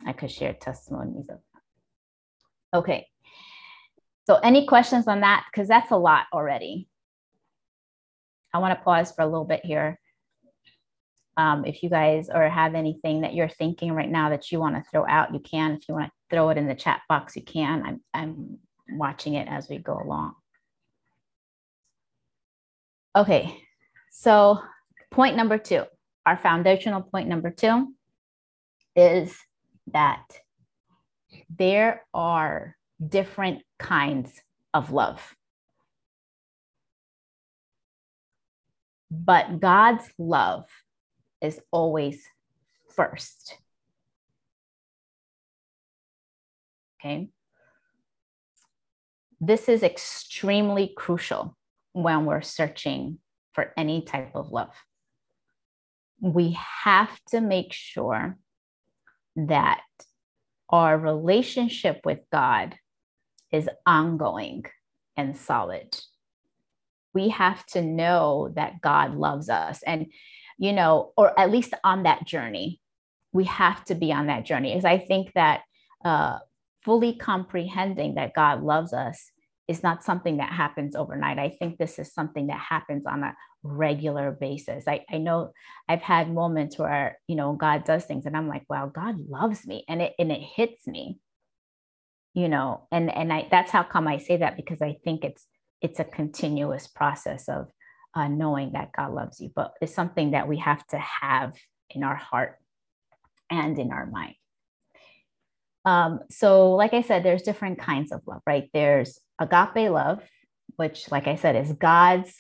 I 0.05 0.13
could 0.13 0.31
share 0.31 0.53
testimonies 0.53 1.27
of. 1.31 1.39
Okay. 2.75 3.07
So, 4.27 4.37
any 4.43 4.67
questions 4.67 5.07
on 5.07 5.21
that? 5.21 5.45
Because 5.51 5.69
that's 5.69 5.93
a 5.93 5.97
lot 5.97 6.27
already. 6.33 6.89
I 8.53 8.59
want 8.59 8.77
to 8.77 8.85
pause 8.85 9.13
for 9.13 9.23
a 9.23 9.27
little 9.27 9.45
bit 9.45 9.65
here. 9.65 10.01
Um, 11.37 11.65
if 11.65 11.83
you 11.83 11.89
guys 11.89 12.29
or 12.33 12.49
have 12.49 12.75
anything 12.75 13.23
that 13.23 13.35
you're 13.35 13.49
thinking 13.49 13.93
right 13.93 14.11
now 14.11 14.31
that 14.31 14.53
you 14.53 14.61
want 14.61 14.77
to 14.77 14.85
throw 14.91 15.07
out, 15.07 15.33
you 15.33 15.41
can. 15.41 15.73
If 15.73 15.89
you 15.89 15.95
want 15.95 16.07
to 16.07 16.13
throw 16.31 16.51
it 16.51 16.59
in 16.59 16.69
the 16.69 16.75
chat 16.75 17.01
box, 17.09 17.37
you 17.37 17.43
can. 17.43 17.83
I'm, 17.87 18.01
I'm 18.13 18.59
watching 18.91 19.35
it 19.35 19.49
as 19.49 19.69
we 19.69 19.79
go 19.79 19.99
along. 19.99 20.35
Okay, 23.17 23.59
so 24.11 24.61
point 25.11 25.37
number 25.37 25.59
two, 25.59 25.85
our 26.27 26.37
foundational 26.37 27.03
point 27.03 27.29
number 27.29 27.51
two 27.51 27.95
is 28.97 29.37
that 29.93 30.25
there 31.59 32.05
are 32.15 32.77
different 33.07 33.63
kinds 33.79 34.41
of 34.73 34.93
love. 34.93 35.35
But 39.11 39.61
God's 39.61 40.05
love 40.19 40.65
is 41.43 41.61
always 41.71 42.25
first. 42.95 43.59
Okay. 47.01 47.29
This 49.41 49.69
is 49.69 49.83
extremely 49.83 50.93
crucial 50.97 51.57
when 51.93 52.27
we're 52.27 52.43
searching 52.43 53.19
for 53.53 53.73
any 53.77 54.03
type 54.03 54.37
of 54.37 54.53
love. 54.53 54.73
We 56.21 56.57
have 56.85 57.11
to 57.31 57.41
make 57.41 57.73
sure 57.73 58.39
that 59.35 59.83
our 60.69 60.97
relationship 60.97 62.03
with 62.05 62.21
God 62.31 62.77
is 63.51 63.69
ongoing 63.85 64.65
and 65.17 65.37
solid. 65.37 65.99
We 67.13 67.31
have 67.31 67.67
to 67.67 67.83
know 67.83 68.53
that 68.55 68.81
God 68.81 69.17
loves 69.17 69.49
us. 69.51 69.83
And, 69.83 70.07
you 70.59 70.73
know, 70.73 71.13
or 71.17 71.39
at 71.39 71.51
least 71.51 71.75
on 71.85 72.05
that 72.05 72.27
journey, 72.27 72.81
we 73.33 73.45
have 73.45 73.85
to 73.87 73.95
be 73.95 74.13
on 74.13 74.27
that 74.27 74.45
journey. 74.45 74.73
Because 74.73 74.85
I 74.85 74.99
think 74.99 75.33
that 75.35 75.63
uh, 76.05 76.39
fully 76.85 77.15
comprehending 77.15 78.15
that 78.15 78.35
God 78.35 78.63
loves 78.63 78.93
us 78.93 79.31
is 79.69 79.83
not 79.83 80.05
something 80.05 80.39
that 80.39 80.53
happens 80.53 80.97
overnight. 80.97 81.39
I 81.39 81.49
think 81.49 81.79
this 81.79 81.99
is 81.99 82.13
something 82.13 82.49
that 82.49 82.61
happens 82.61 83.07
on 83.07 83.23
a 83.23 83.35
regular 83.63 84.33
basis. 84.33 84.85
I, 84.89 85.05
I 85.11 85.19
know 85.19 85.53
I've 85.89 86.03
had 86.03 86.33
moments 86.33 86.79
where, 86.79 87.19
you 87.29 87.37
know, 87.37 87.53
God 87.53 87.85
does 87.85 88.05
things 88.05 88.27
and 88.27 88.37
I'm 88.37 88.49
like, 88.49 88.65
wow, 88.69 88.91
God 88.93 89.17
loves 89.29 89.67
me. 89.67 89.85
And 89.89 90.03
it 90.03 90.15
and 90.19 90.33
it 90.33 90.43
hits 90.43 90.87
me, 90.87 91.19
you 92.35 92.49
know, 92.49 92.89
and 92.91 93.15
and 93.15 93.33
I 93.33 93.47
that's 93.51 93.71
how 93.71 93.85
come 93.85 94.09
I 94.09 94.19
say 94.19 94.39
that 94.39 94.57
because 94.57 94.83
I 94.83 94.97
think 95.05 95.25
it's 95.25 95.47
it's 95.81 96.01
a 96.01 96.05
continuous 96.05 96.87
process 96.87 97.49
of 97.49 97.69
uh, 98.15 98.29
knowing 98.29 98.73
that 98.73 98.93
God 98.93 99.13
loves 99.13 99.41
you, 99.41 99.51
but 99.55 99.75
it's 99.81 99.95
something 99.95 100.33
that 100.33 100.49
we 100.49 100.59
have 100.59 100.87
to 100.89 100.99
have 100.99 101.55
in 101.91 102.03
our 102.03 102.17
heart 102.17 102.59
and 103.51 103.79
in 103.79 103.91
our 103.93 104.07
mind. 104.07 104.35
Um, 105.85 106.21
so, 106.31 106.73
like 106.73 106.95
I 106.95 107.03
said, 107.03 107.25
there's 107.25 107.43
different 107.43 107.79
kinds 107.79 108.13
of 108.13 108.21
love, 108.27 108.43
right? 108.47 108.69
There's 108.73 109.19
agape 109.41 109.91
love, 109.91 110.23
which, 110.77 111.11
like 111.11 111.27
I 111.27 111.37
said, 111.37 111.57
is 111.57 111.73
God's 111.73 112.35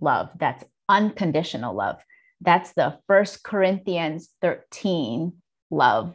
love. 0.00 0.30
That's 0.38 0.64
unconditional 0.88 1.74
love. 1.74 2.02
That's 2.40 2.72
the 2.72 2.98
First 3.06 3.42
Corinthians 3.42 4.30
13 4.40 5.32
love. 5.70 6.14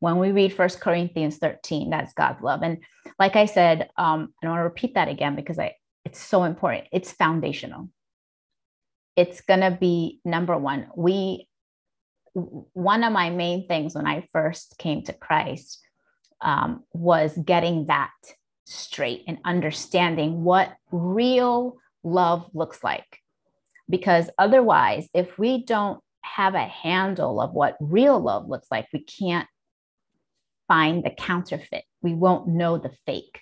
When 0.00 0.18
we 0.18 0.32
read 0.32 0.52
First 0.52 0.80
Corinthians 0.80 1.38
13, 1.38 1.90
that's 1.90 2.12
God's 2.14 2.42
love. 2.42 2.62
And 2.62 2.78
like 3.18 3.36
I 3.36 3.46
said, 3.46 3.90
um, 3.96 4.32
I 4.42 4.48
want 4.48 4.58
to 4.58 4.64
repeat 4.64 4.94
that 4.94 5.08
again 5.08 5.36
because 5.36 5.58
I 5.58 5.74
it's 6.04 6.20
so 6.20 6.44
important. 6.44 6.86
It's 6.90 7.12
foundational. 7.12 7.90
It's 9.18 9.40
gonna 9.40 9.76
be 9.76 10.20
number 10.24 10.56
one. 10.56 10.86
We 10.94 11.48
one 12.34 13.02
of 13.02 13.12
my 13.12 13.30
main 13.30 13.66
things 13.66 13.96
when 13.96 14.06
I 14.06 14.28
first 14.32 14.78
came 14.78 15.02
to 15.02 15.12
Christ 15.12 15.80
um, 16.40 16.84
was 16.92 17.36
getting 17.44 17.86
that 17.86 18.12
straight 18.64 19.24
and 19.26 19.38
understanding 19.44 20.44
what 20.44 20.72
real 20.92 21.78
love 22.04 22.48
looks 22.54 22.84
like. 22.84 23.18
Because 23.90 24.30
otherwise, 24.38 25.08
if 25.12 25.36
we 25.36 25.64
don't 25.64 26.00
have 26.20 26.54
a 26.54 26.62
handle 26.62 27.40
of 27.40 27.52
what 27.52 27.76
real 27.80 28.20
love 28.20 28.48
looks 28.48 28.68
like, 28.70 28.86
we 28.92 29.02
can't 29.02 29.48
find 30.68 31.02
the 31.02 31.10
counterfeit. 31.10 31.82
We 32.02 32.14
won't 32.14 32.46
know 32.46 32.78
the 32.78 32.92
fake. 33.04 33.40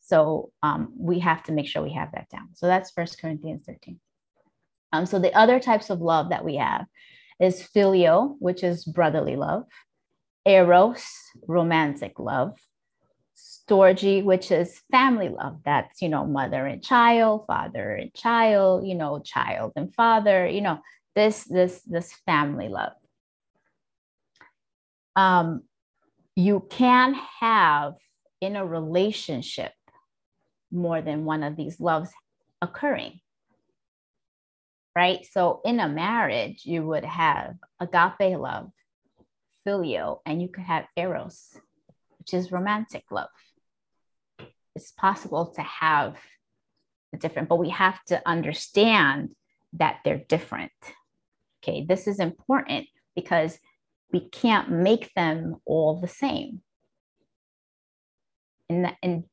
So 0.00 0.50
um, 0.62 0.94
we 0.96 1.18
have 1.18 1.42
to 1.42 1.52
make 1.52 1.66
sure 1.66 1.82
we 1.82 1.92
have 1.92 2.12
that 2.12 2.30
down. 2.30 2.48
So 2.54 2.66
that's 2.68 2.90
First 2.92 3.20
Corinthians 3.20 3.64
13. 3.66 4.00
Um, 4.92 5.06
so 5.06 5.18
the 5.18 5.34
other 5.34 5.58
types 5.58 5.90
of 5.90 6.00
love 6.00 6.28
that 6.28 6.44
we 6.44 6.56
have 6.56 6.86
is 7.40 7.62
filial, 7.62 8.36
which 8.38 8.62
is 8.62 8.84
brotherly 8.84 9.36
love, 9.36 9.64
eros, 10.46 11.04
romantic 11.48 12.18
love, 12.18 12.58
storge, 13.36 14.22
which 14.22 14.50
is 14.50 14.82
family 14.90 15.28
love. 15.28 15.60
That's, 15.64 16.02
you 16.02 16.08
know, 16.08 16.26
mother 16.26 16.66
and 16.66 16.82
child, 16.82 17.44
father 17.46 17.94
and 17.94 18.12
child, 18.14 18.86
you 18.86 18.94
know, 18.94 19.20
child 19.20 19.72
and 19.76 19.94
father, 19.94 20.46
you 20.46 20.60
know, 20.60 20.80
this, 21.14 21.44
this, 21.44 21.80
this 21.82 22.12
family 22.26 22.68
love. 22.68 22.92
Um, 25.16 25.62
you 26.36 26.66
can 26.70 27.14
have 27.40 27.94
in 28.40 28.56
a 28.56 28.66
relationship 28.66 29.72
more 30.70 31.02
than 31.02 31.24
one 31.24 31.42
of 31.42 31.56
these 31.56 31.80
loves 31.80 32.10
occurring. 32.60 33.20
Right. 34.94 35.26
So 35.30 35.60
in 35.64 35.80
a 35.80 35.88
marriage, 35.88 36.62
you 36.64 36.86
would 36.86 37.04
have 37.04 37.54
agape 37.80 38.38
love, 38.38 38.70
filial, 39.64 40.20
and 40.26 40.42
you 40.42 40.48
could 40.48 40.64
have 40.64 40.84
eros, 40.96 41.56
which 42.18 42.34
is 42.34 42.52
romantic 42.52 43.04
love 43.10 43.28
it's 44.74 44.92
possible 44.92 45.46
to 45.46 45.62
have 45.62 46.16
the 47.12 47.18
different, 47.18 47.48
but 47.48 47.56
we 47.58 47.70
have 47.70 48.02
to 48.04 48.22
understand 48.26 49.30
that 49.74 49.98
they're 50.04 50.24
different. 50.28 50.72
Okay, 51.62 51.84
this 51.86 52.06
is 52.06 52.18
important 52.18 52.86
because 53.14 53.58
we 54.12 54.28
can't 54.28 54.70
make 54.70 55.12
them 55.14 55.56
all 55.64 56.00
the 56.00 56.08
same. 56.08 56.62
And, 58.68 58.94
and 59.02 59.24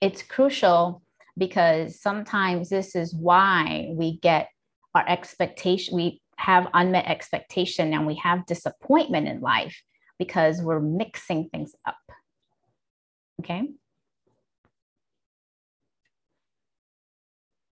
it's 0.00 0.22
crucial 0.22 1.02
because 1.38 2.00
sometimes 2.00 2.68
this 2.68 2.94
is 2.94 3.14
why 3.14 3.88
we 3.92 4.18
get 4.18 4.48
our 4.94 5.08
expectation, 5.08 5.96
we 5.96 6.20
have 6.36 6.68
unmet 6.74 7.06
expectation 7.06 7.92
and 7.92 8.06
we 8.06 8.16
have 8.16 8.46
disappointment 8.46 9.28
in 9.28 9.40
life 9.40 9.80
because 10.18 10.60
we're 10.60 10.80
mixing 10.80 11.48
things 11.48 11.74
up. 11.86 11.96
Okay. 13.40 13.68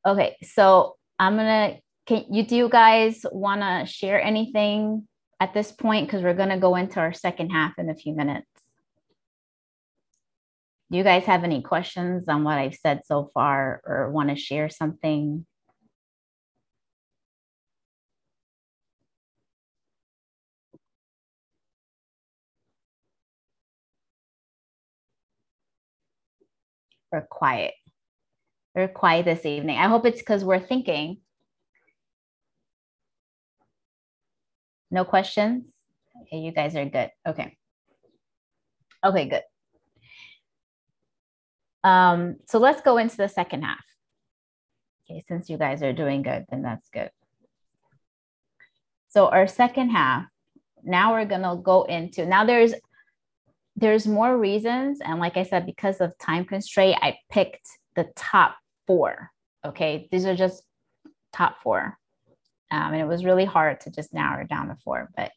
Okay, 0.06 0.38
so 0.42 0.96
I'm 1.20 1.36
gonna. 1.36 1.80
Can 2.06 2.26
you 2.32 2.44
do 2.44 2.56
you 2.56 2.70
guys 2.70 3.26
want 3.30 3.60
to 3.60 3.92
share 3.92 4.22
anything 4.22 5.06
at 5.42 5.54
this 5.54 5.74
point? 5.74 6.08
Because 6.08 6.24
we're 6.24 6.34
gonna 6.34 6.60
go 6.60 6.76
into 6.76 7.02
our 7.02 7.12
second 7.12 7.50
half 7.50 7.74
in 7.78 7.90
a 7.90 7.96
few 7.96 8.16
minutes. 8.16 8.48
Do 10.90 10.98
you 10.98 11.04
guys 11.04 11.26
have 11.26 11.44
any 11.44 11.62
questions 11.62 12.30
on 12.30 12.46
what 12.46 12.58
I've 12.58 12.76
said 12.76 13.02
so 13.06 13.30
far, 13.34 13.82
or 13.86 14.10
want 14.12 14.30
to 14.30 14.38
share 14.38 14.70
something? 14.70 15.46
Or 27.12 27.22
quiet. 27.30 27.74
We're 28.76 28.88
quiet 28.88 29.26
this 29.26 29.46
evening. 29.46 29.78
I 29.78 29.88
hope 29.88 30.06
it's 30.06 30.20
because 30.20 30.44
we're 30.44 30.60
thinking. 30.60 31.18
No 34.92 35.04
questions? 35.04 35.66
Okay, 36.24 36.38
you 36.38 36.52
guys 36.52 36.76
are 36.76 36.86
good. 36.86 37.10
Okay. 37.28 37.58
Okay, 39.04 39.26
good. 39.26 39.44
Um, 41.84 42.38
so 42.48 42.60
let's 42.60 42.82
go 42.82 42.98
into 42.98 43.18
the 43.18 43.30
second 43.30 43.64
half. 43.64 43.84
Okay, 45.10 45.24
since 45.28 45.50
you 45.50 45.58
guys 45.58 45.82
are 45.84 45.94
doing 45.94 46.22
good, 46.22 46.46
then 46.50 46.62
that's 46.62 46.90
good. 46.90 47.10
So 49.10 49.28
our 49.28 49.48
second 49.48 49.90
half, 49.90 50.26
now 50.84 51.14
we're 51.14 51.26
gonna 51.26 51.56
go 51.56 51.84
into, 51.84 52.26
now 52.26 52.46
there's 52.46 52.74
there's 53.78 54.08
more 54.08 54.36
reasons. 54.36 55.00
And 55.02 55.20
like 55.20 55.38
I 55.38 55.44
said, 55.44 55.66
because 55.66 56.02
of 56.02 56.18
time 56.18 56.46
constraint, 56.46 56.98
I 57.02 57.20
picked 57.30 57.68
the 57.96 58.10
top 58.16 58.58
four. 58.88 59.30
Okay, 59.64 60.08
these 60.12 60.26
are 60.26 60.36
just 60.36 60.64
top 61.32 61.62
four. 61.62 61.98
Um, 62.72 62.94
and 62.94 63.02
it 63.02 63.08
was 63.08 63.24
really 63.24 63.46
hard 63.46 63.80
to 63.82 63.92
just 63.92 64.14
narrow 64.14 64.42
it 64.42 64.50
down 64.50 64.68
to 64.68 64.76
four, 64.84 65.10
but 65.16 65.32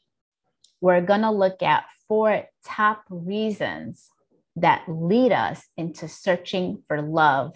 we're 0.81 1.03
going 1.03 1.21
to 1.21 1.31
look 1.31 1.63
at 1.63 1.85
four 2.09 2.45
top 2.65 3.05
reasons 3.11 4.09
that 4.57 4.85
lead 4.89 5.33
us 5.33 5.63
into 5.77 6.09
searching 6.09 6.83
for 6.89 7.03
love 7.03 7.53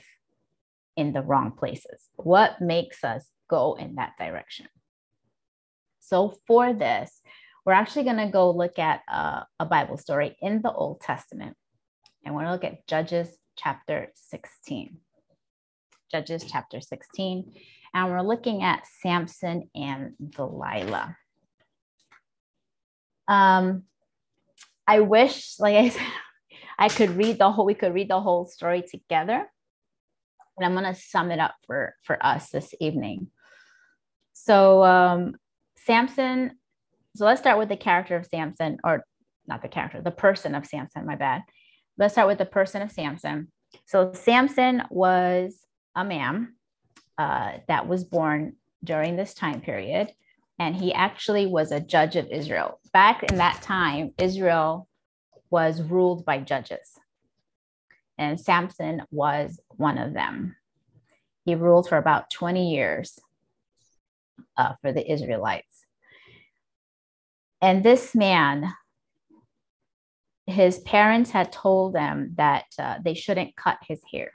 in 0.96 1.12
the 1.12 1.22
wrong 1.22 1.50
places. 1.50 2.08
What 2.16 2.60
makes 2.60 3.02
us 3.02 3.26
go 3.48 3.74
in 3.74 3.96
that 3.96 4.12
direction? 4.18 4.66
So, 6.00 6.34
for 6.46 6.74
this, 6.74 7.22
we're 7.64 7.72
actually 7.72 8.04
going 8.04 8.18
to 8.18 8.26
go 8.26 8.50
look 8.50 8.78
at 8.78 9.00
a, 9.08 9.46
a 9.60 9.64
Bible 9.64 9.96
story 9.96 10.36
in 10.40 10.60
the 10.62 10.72
Old 10.72 11.00
Testament. 11.00 11.56
And 12.24 12.34
we're 12.34 12.42
going 12.42 12.58
to 12.58 12.66
look 12.66 12.72
at 12.72 12.86
Judges 12.86 13.28
chapter 13.56 14.08
16. 14.14 14.98
Judges 16.10 16.44
chapter 16.46 16.80
16. 16.80 17.52
And 17.94 18.10
we're 18.10 18.22
looking 18.22 18.62
at 18.62 18.86
Samson 19.00 19.70
and 19.74 20.12
Delilah. 20.30 21.16
Um, 23.28 23.84
I 24.86 25.00
wish, 25.00 25.54
like 25.58 25.76
I 25.76 25.88
said, 25.88 26.02
I 26.78 26.88
could 26.88 27.10
read 27.10 27.38
the 27.38 27.50
whole, 27.50 27.64
we 27.64 27.74
could 27.74 27.94
read 27.94 28.10
the 28.10 28.20
whole 28.20 28.46
story 28.46 28.82
together. 28.82 29.46
And 30.56 30.66
I'm 30.66 30.72
going 30.72 30.92
to 30.92 31.00
sum 31.00 31.30
it 31.30 31.38
up 31.38 31.54
for, 31.66 31.94
for 32.02 32.24
us 32.24 32.50
this 32.50 32.74
evening. 32.80 33.28
So, 34.34 34.84
um, 34.84 35.36
Samson, 35.76 36.58
so 37.16 37.24
let's 37.24 37.40
start 37.40 37.58
with 37.58 37.68
the 37.68 37.76
character 37.76 38.16
of 38.16 38.26
Samson, 38.26 38.78
or 38.84 39.04
not 39.46 39.62
the 39.62 39.68
character, 39.68 40.00
the 40.00 40.10
person 40.10 40.54
of 40.54 40.66
Samson, 40.66 41.06
my 41.06 41.16
bad. 41.16 41.42
Let's 41.96 42.14
start 42.14 42.28
with 42.28 42.38
the 42.38 42.46
person 42.46 42.82
of 42.82 42.90
Samson. 42.90 43.52
So, 43.86 44.12
Samson 44.12 44.82
was 44.90 45.58
a 45.94 46.04
man 46.04 46.54
uh, 47.18 47.52
that 47.68 47.86
was 47.86 48.04
born 48.04 48.54
during 48.82 49.16
this 49.16 49.34
time 49.34 49.60
period. 49.60 50.12
And 50.58 50.76
he 50.76 50.92
actually 50.92 51.46
was 51.46 51.72
a 51.72 51.80
judge 51.80 52.16
of 52.16 52.28
Israel. 52.28 52.78
Back 52.92 53.24
in 53.24 53.38
that 53.38 53.60
time, 53.62 54.12
Israel 54.18 54.88
was 55.50 55.82
ruled 55.82 56.24
by 56.24 56.38
judges, 56.38 56.98
and 58.18 58.40
Samson 58.40 59.02
was 59.10 59.60
one 59.68 59.98
of 59.98 60.14
them. 60.14 60.56
He 61.44 61.54
ruled 61.54 61.88
for 61.88 61.98
about 61.98 62.30
20 62.30 62.72
years 62.72 63.18
uh, 64.56 64.74
for 64.80 64.92
the 64.92 65.10
Israelites. 65.12 65.83
And 67.64 67.82
this 67.82 68.14
man, 68.14 68.74
his 70.46 70.80
parents 70.80 71.30
had 71.30 71.50
told 71.50 71.94
them 71.94 72.34
that 72.36 72.66
uh, 72.78 72.96
they 73.02 73.14
shouldn't 73.14 73.56
cut 73.56 73.78
his 73.80 74.02
hair. 74.12 74.32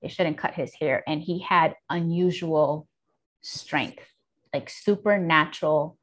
They 0.00 0.08
shouldn't 0.08 0.38
cut 0.38 0.54
his 0.54 0.72
hair. 0.72 1.04
And 1.06 1.20
he 1.20 1.40
had 1.40 1.74
unusual 1.90 2.88
strength, 3.42 4.02
like 4.54 4.70
supernatural 4.70 5.98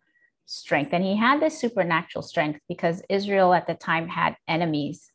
strength. 0.45 0.93
And 0.93 1.03
he 1.03 1.15
had 1.15 1.41
this 1.41 1.60
supernatural 1.60 2.21
strength 2.21 2.60
because 2.69 3.01
Israel 3.10 3.51
at 3.51 3.65
the 3.65 3.73
time 3.73 4.08
had 4.08 4.36
enemies. 4.47 5.12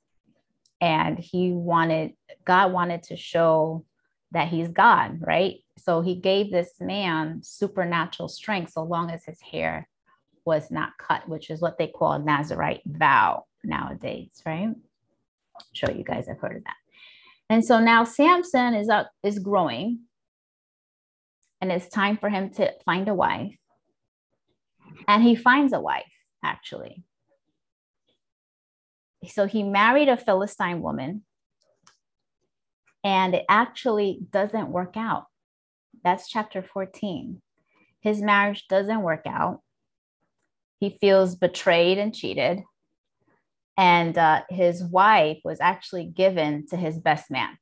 And 0.80 1.16
he 1.16 1.52
wanted, 1.52 2.14
God 2.44 2.72
wanted 2.72 3.04
to 3.04 3.16
show 3.16 3.84
that 4.32 4.48
he's 4.48 4.72
God, 4.72 5.20
right? 5.20 5.58
So 5.78 6.00
he 6.00 6.16
gave 6.16 6.50
this 6.50 6.72
man 6.80 7.42
supernatural 7.44 8.28
strength 8.28 8.72
so 8.72 8.82
long 8.82 9.12
as 9.12 9.24
his 9.24 9.40
hair 9.40 9.86
was 10.50 10.68
not 10.68 10.98
cut, 10.98 11.28
which 11.28 11.48
is 11.48 11.60
what 11.60 11.78
they 11.78 11.86
call 11.86 12.12
a 12.14 12.18
Nazarite 12.18 12.82
vow 12.84 13.44
nowadays, 13.62 14.32
right? 14.44 14.66
I'll 14.66 15.66
show 15.72 15.92
you 15.92 16.02
guys, 16.02 16.28
I've 16.28 16.40
heard 16.40 16.56
of 16.56 16.64
that. 16.64 16.74
And 17.48 17.64
so 17.64 17.78
now 17.78 18.02
Samson 18.02 18.74
is 18.74 18.88
up, 18.88 19.12
is 19.22 19.38
growing, 19.38 20.00
and 21.60 21.70
it's 21.70 21.88
time 21.88 22.16
for 22.16 22.28
him 22.28 22.50
to 22.54 22.72
find 22.84 23.06
a 23.06 23.14
wife. 23.14 23.54
And 25.06 25.22
he 25.22 25.36
finds 25.36 25.72
a 25.72 25.80
wife, 25.80 26.12
actually. 26.44 27.04
So 29.28 29.46
he 29.46 29.62
married 29.62 30.08
a 30.08 30.16
Philistine 30.16 30.82
woman, 30.82 31.22
and 33.04 33.36
it 33.36 33.44
actually 33.48 34.18
doesn't 34.32 34.70
work 34.70 34.96
out. 34.96 35.26
That's 36.02 36.28
chapter 36.28 36.60
14. 36.60 37.40
His 38.00 38.20
marriage 38.20 38.66
doesn't 38.66 39.02
work 39.02 39.26
out. 39.28 39.60
He 40.80 40.98
feels 41.00 41.36
betrayed 41.36 41.98
and 41.98 42.14
cheated. 42.14 42.62
And 43.76 44.16
uh, 44.16 44.42
his 44.48 44.82
wife 44.82 45.38
was 45.44 45.60
actually 45.60 46.06
given 46.06 46.66
to 46.68 46.76
his 46.76 46.98
best 46.98 47.30
man. 47.30 47.56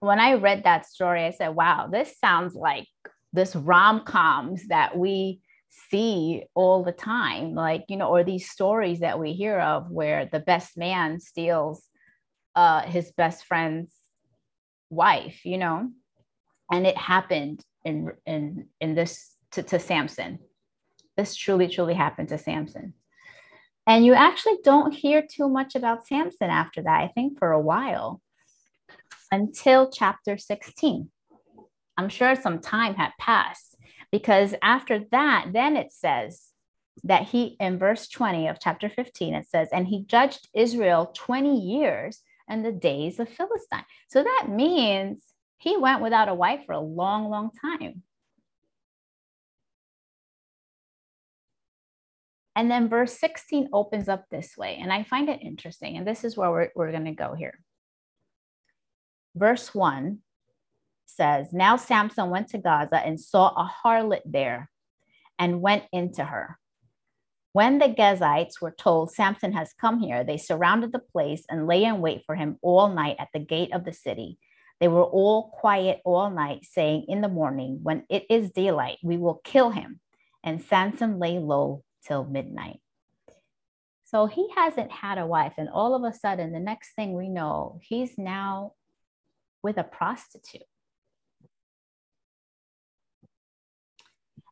When 0.00 0.20
I 0.20 0.34
read 0.34 0.64
that 0.64 0.86
story, 0.86 1.24
I 1.24 1.30
said, 1.30 1.48
wow, 1.48 1.88
this 1.90 2.16
sounds 2.18 2.54
like 2.54 2.86
this 3.32 3.54
rom 3.54 4.04
coms 4.04 4.68
that 4.68 4.96
we 4.96 5.40
see 5.90 6.44
all 6.54 6.82
the 6.82 6.92
time 6.92 7.54
like 7.54 7.84
you 7.88 7.96
know 7.96 8.08
or 8.08 8.24
these 8.24 8.48
stories 8.48 9.00
that 9.00 9.18
we 9.18 9.32
hear 9.32 9.58
of 9.60 9.90
where 9.90 10.26
the 10.26 10.40
best 10.40 10.76
man 10.76 11.20
steals 11.20 11.84
uh 12.54 12.80
his 12.82 13.12
best 13.12 13.44
friend's 13.44 13.92
wife 14.88 15.44
you 15.44 15.58
know 15.58 15.90
and 16.70 16.86
it 16.86 16.96
happened 16.96 17.62
in 17.86 18.12
in 18.26 18.66
in 18.80 18.94
this 18.94 19.34
to, 19.52 19.62
to 19.62 19.78
samson. 19.78 20.38
This 21.16 21.34
truly 21.34 21.68
truly 21.68 21.94
happened 21.94 22.28
to 22.28 22.38
samson. 22.38 22.94
And 23.86 24.04
you 24.04 24.14
actually 24.14 24.58
don't 24.64 24.92
hear 24.92 25.22
too 25.22 25.48
much 25.48 25.74
about 25.76 26.06
samson 26.06 26.50
after 26.50 26.82
that 26.82 27.02
i 27.04 27.08
think 27.08 27.38
for 27.38 27.52
a 27.52 27.60
while 27.60 28.20
until 29.30 29.90
chapter 29.90 30.36
16 30.36 31.08
i'm 31.96 32.08
sure 32.08 32.34
some 32.34 32.58
time 32.58 32.94
had 32.94 33.12
passed 33.20 33.76
because 34.12 34.54
after 34.62 35.04
that, 35.10 35.48
then 35.52 35.76
it 35.76 35.92
says 35.92 36.48
that 37.04 37.24
he, 37.24 37.56
in 37.60 37.78
verse 37.78 38.08
20 38.08 38.48
of 38.48 38.58
chapter 38.60 38.88
15, 38.88 39.34
it 39.34 39.46
says, 39.48 39.68
and 39.72 39.86
he 39.86 40.04
judged 40.04 40.48
Israel 40.54 41.12
20 41.14 41.60
years 41.60 42.20
in 42.48 42.62
the 42.62 42.72
days 42.72 43.20
of 43.20 43.28
Philistine. 43.28 43.84
So 44.08 44.22
that 44.22 44.46
means 44.48 45.22
he 45.58 45.76
went 45.76 46.02
without 46.02 46.28
a 46.28 46.34
wife 46.34 46.60
for 46.66 46.72
a 46.72 46.80
long, 46.80 47.30
long 47.30 47.50
time. 47.60 48.02
And 52.56 52.70
then 52.70 52.88
verse 52.88 53.18
16 53.18 53.68
opens 53.72 54.08
up 54.08 54.24
this 54.30 54.56
way. 54.56 54.78
And 54.80 54.90
I 54.90 55.02
find 55.02 55.28
it 55.28 55.42
interesting. 55.42 55.98
And 55.98 56.06
this 56.06 56.24
is 56.24 56.36
where 56.36 56.50
we're, 56.50 56.70
we're 56.74 56.90
going 56.90 57.04
to 57.04 57.12
go 57.12 57.34
here. 57.34 57.58
Verse 59.34 59.74
1 59.74 60.18
says, 61.04 61.52
Now 61.52 61.76
Samson 61.76 62.30
went 62.30 62.48
to 62.48 62.58
Gaza 62.58 62.96
and 62.96 63.20
saw 63.20 63.48
a 63.48 63.70
harlot 63.84 64.22
there 64.24 64.70
and 65.38 65.60
went 65.60 65.84
into 65.92 66.24
her. 66.24 66.58
When 67.52 67.78
the 67.78 67.88
Gazites 67.88 68.60
were 68.60 68.74
told 68.76 69.12
Samson 69.12 69.52
has 69.52 69.74
come 69.78 70.00
here, 70.00 70.24
they 70.24 70.38
surrounded 70.38 70.92
the 70.92 70.98
place 70.98 71.44
and 71.50 71.66
lay 71.66 71.84
in 71.84 72.00
wait 72.00 72.22
for 72.24 72.34
him 72.34 72.58
all 72.62 72.88
night 72.88 73.16
at 73.18 73.28
the 73.32 73.38
gate 73.38 73.72
of 73.74 73.84
the 73.84 73.92
city. 73.92 74.38
They 74.80 74.88
were 74.88 75.04
all 75.04 75.50
quiet 75.50 76.00
all 76.04 76.30
night, 76.30 76.66
saying, 76.70 77.06
In 77.08 77.20
the 77.20 77.28
morning, 77.28 77.80
when 77.82 78.04
it 78.10 78.26
is 78.28 78.50
daylight, 78.50 78.98
we 79.02 79.16
will 79.16 79.40
kill 79.42 79.70
him. 79.70 80.00
And 80.44 80.62
Samson 80.62 81.18
lay 81.18 81.38
low 81.38 81.82
till 82.06 82.24
midnight. 82.24 82.80
So 84.04 84.26
he 84.26 84.48
hasn't 84.54 84.92
had 84.92 85.18
a 85.18 85.26
wife. 85.26 85.54
And 85.56 85.68
all 85.68 85.94
of 85.94 86.04
a 86.04 86.16
sudden, 86.16 86.52
the 86.52 86.60
next 86.60 86.94
thing 86.94 87.14
we 87.14 87.28
know, 87.28 87.80
he's 87.82 88.16
now 88.16 88.72
with 89.62 89.78
a 89.78 89.84
prostitute. 89.84 90.62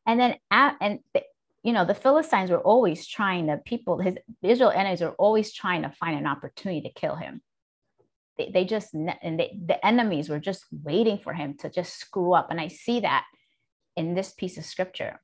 And 0.06 0.18
then, 0.20 0.36
and 0.50 0.98
you 1.62 1.72
know, 1.72 1.84
the 1.84 1.94
Philistines 1.94 2.50
were 2.50 2.58
always 2.58 3.06
trying 3.06 3.46
to, 3.46 3.58
people, 3.58 3.98
his 3.98 4.16
Israel 4.42 4.70
enemies 4.70 5.02
are 5.02 5.12
always 5.12 5.52
trying 5.52 5.82
to 5.82 5.90
find 5.90 6.18
an 6.18 6.26
opportunity 6.26 6.82
to 6.82 6.92
kill 6.92 7.14
him. 7.14 7.40
They, 8.36 8.50
they 8.52 8.64
just, 8.64 8.94
and 8.94 9.38
they, 9.38 9.56
the 9.64 9.84
enemies 9.84 10.28
were 10.28 10.40
just 10.40 10.64
waiting 10.70 11.18
for 11.18 11.32
him 11.32 11.56
to 11.58 11.70
just 11.70 11.98
screw 11.98 12.34
up. 12.34 12.50
And 12.50 12.60
I 12.60 12.68
see 12.68 13.00
that 13.00 13.24
in 13.96 14.14
this 14.14 14.32
piece 14.32 14.58
of 14.58 14.64
scripture. 14.64 15.20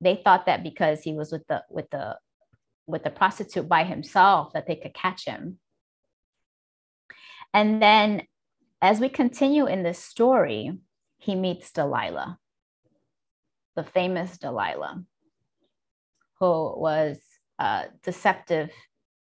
They 0.00 0.20
thought 0.22 0.46
that 0.46 0.62
because 0.62 1.02
he 1.02 1.12
was 1.12 1.32
with 1.32 1.46
the, 1.48 1.62
with 1.70 1.90
the, 1.90 2.18
with 2.86 3.04
the 3.04 3.10
prostitute 3.10 3.68
by 3.68 3.84
himself 3.84 4.52
that 4.52 4.66
they 4.66 4.76
could 4.76 4.94
catch 4.94 5.24
him. 5.24 5.58
And 7.52 7.82
then 7.82 8.22
as 8.82 9.00
we 9.00 9.08
continue 9.08 9.66
in 9.66 9.82
this 9.82 9.98
story, 9.98 10.78
he 11.18 11.34
meets 11.34 11.72
Delilah 11.72 12.38
the 13.76 13.84
famous 13.84 14.36
Delilah, 14.38 15.02
who 16.38 16.78
was 16.78 17.18
uh, 17.58 17.84
deceptive 18.02 18.70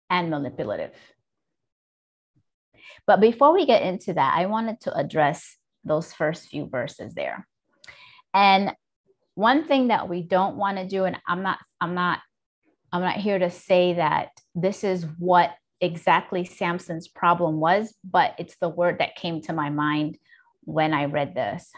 and 0.09 0.29
manipulative. 0.29 0.93
But 3.07 3.21
before 3.21 3.53
we 3.53 3.65
get 3.65 3.83
into 3.83 4.13
that, 4.13 4.33
I 4.35 4.45
wanted 4.45 4.81
to 4.81 4.95
address 4.95 5.57
those 5.83 6.13
first 6.13 6.47
few 6.47 6.67
verses 6.67 7.13
there. 7.13 7.47
And 8.33 8.73
one 9.35 9.65
thing 9.65 9.87
that 9.87 10.09
we 10.09 10.21
don't 10.21 10.57
want 10.57 10.77
to 10.77 10.87
do, 10.87 11.05
and 11.05 11.17
I'm 11.27 11.43
not, 11.43 11.59
I'm 11.79 11.95
not, 11.95 12.19
I'm 12.91 13.01
not 13.01 13.15
here 13.15 13.39
to 13.39 13.49
say 13.49 13.93
that 13.93 14.29
this 14.55 14.83
is 14.83 15.05
what 15.17 15.51
exactly 15.81 16.43
Samson's 16.43 17.07
problem 17.07 17.59
was, 17.59 17.93
but 18.03 18.35
it's 18.37 18.57
the 18.59 18.69
word 18.69 18.99
that 18.99 19.15
came 19.15 19.41
to 19.43 19.53
my 19.53 19.69
mind 19.69 20.17
when 20.63 20.93
I 20.93 21.05
read 21.05 21.35
this 21.35 21.71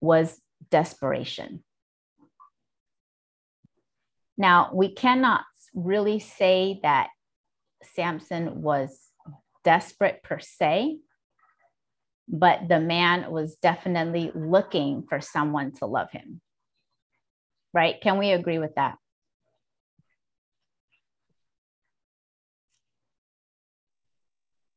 was 0.00 0.40
desperation. 0.70 1.64
Now, 4.36 4.70
we 4.72 4.92
cannot 4.92 5.42
really 5.74 6.18
say 6.18 6.80
that 6.82 7.08
Samson 7.94 8.62
was 8.62 8.96
desperate 9.64 10.22
per 10.22 10.38
se, 10.38 10.98
but 12.28 12.68
the 12.68 12.80
man 12.80 13.30
was 13.30 13.56
definitely 13.56 14.30
looking 14.34 15.04
for 15.08 15.20
someone 15.20 15.72
to 15.72 15.86
love 15.86 16.10
him. 16.10 16.40
Right? 17.72 18.00
Can 18.00 18.18
we 18.18 18.30
agree 18.30 18.58
with 18.58 18.74
that? 18.76 18.96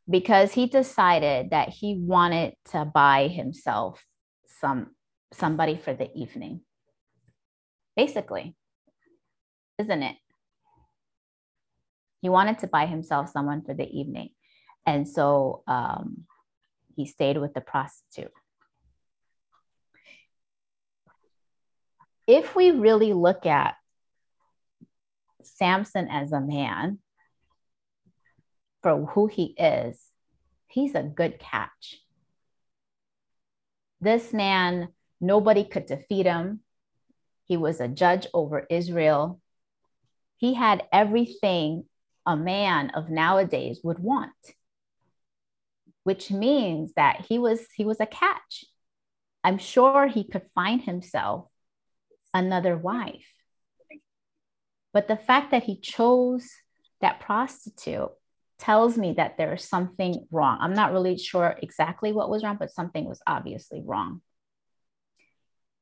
Because 0.10 0.54
he 0.54 0.68
decided 0.68 1.52
that 1.52 1.70
he 1.70 1.96
wanted 1.96 2.56
to 2.72 2.86
buy 2.86 3.28
himself 3.28 4.04
some 4.62 4.96
somebody 5.34 5.78
for 5.78 5.94
the 5.94 6.10
evening. 6.16 6.62
Basically, 7.96 8.56
isn't 9.78 10.04
it? 10.04 10.16
He 12.22 12.30
wanted 12.30 12.60
to 12.60 12.68
buy 12.68 12.86
himself 12.86 13.30
someone 13.30 13.62
for 13.64 13.74
the 13.74 13.88
evening. 13.88 14.30
And 14.88 15.08
so 15.08 15.62
um, 15.68 16.26
he 16.96 17.06
stayed 17.06 17.38
with 17.38 17.54
the 17.54 17.62
prostitute. 17.62 18.32
If 22.26 22.56
we 22.56 22.72
really 22.72 23.14
look 23.14 23.46
at 23.46 23.76
Samson 25.44 26.08
as 26.10 26.32
a 26.32 26.42
man, 26.42 26.98
for 28.82 29.06
who 29.06 29.28
he 29.28 29.54
is, 29.58 30.02
he's 30.68 30.96
a 30.96 31.04
good 31.04 31.38
catch. 31.38 32.02
This 34.02 34.34
man 34.34 34.90
Nobody 35.20 35.64
could 35.64 35.86
defeat 35.86 36.26
him. 36.26 36.62
He 37.46 37.58
was 37.58 37.80
a 37.80 37.88
judge 37.88 38.28
over 38.34 38.68
Israel. 38.70 39.42
He 40.38 40.54
had 40.54 40.84
everything 40.92 41.86
a 42.26 42.36
man 42.36 42.92
of 42.92 43.10
nowadays 43.10 43.80
would 43.84 44.00
want, 44.00 44.34
which 46.08 46.32
means 46.32 46.94
that 46.94 47.26
he 47.28 47.38
was 47.38 47.60
he 47.76 47.84
was 47.84 48.00
a 48.00 48.06
catch. 48.06 48.64
I'm 49.44 49.58
sure 49.58 50.08
he 50.08 50.24
could 50.24 50.46
find 50.56 50.82
himself 50.82 51.50
another 52.34 52.78
wife. 52.78 53.28
But 54.94 55.10
the 55.10 55.18
fact 55.18 55.52
that 55.52 55.64
he 55.64 55.78
chose 55.82 56.50
that 57.02 57.20
prostitute 57.20 58.12
tells 58.58 58.98
me 58.98 59.16
that 59.18 59.36
there 59.38 59.56
is 59.56 59.66
something 59.66 60.26
wrong. 60.32 60.60
I'm 60.62 60.74
not 60.74 60.94
really 60.94 61.18
sure 61.18 61.60
exactly 61.62 62.14
what 62.14 62.30
was 62.30 62.42
wrong, 62.42 62.56
but 62.58 62.72
something 62.72 63.04
was 63.04 63.20
obviously 63.28 63.82
wrong. 63.84 64.22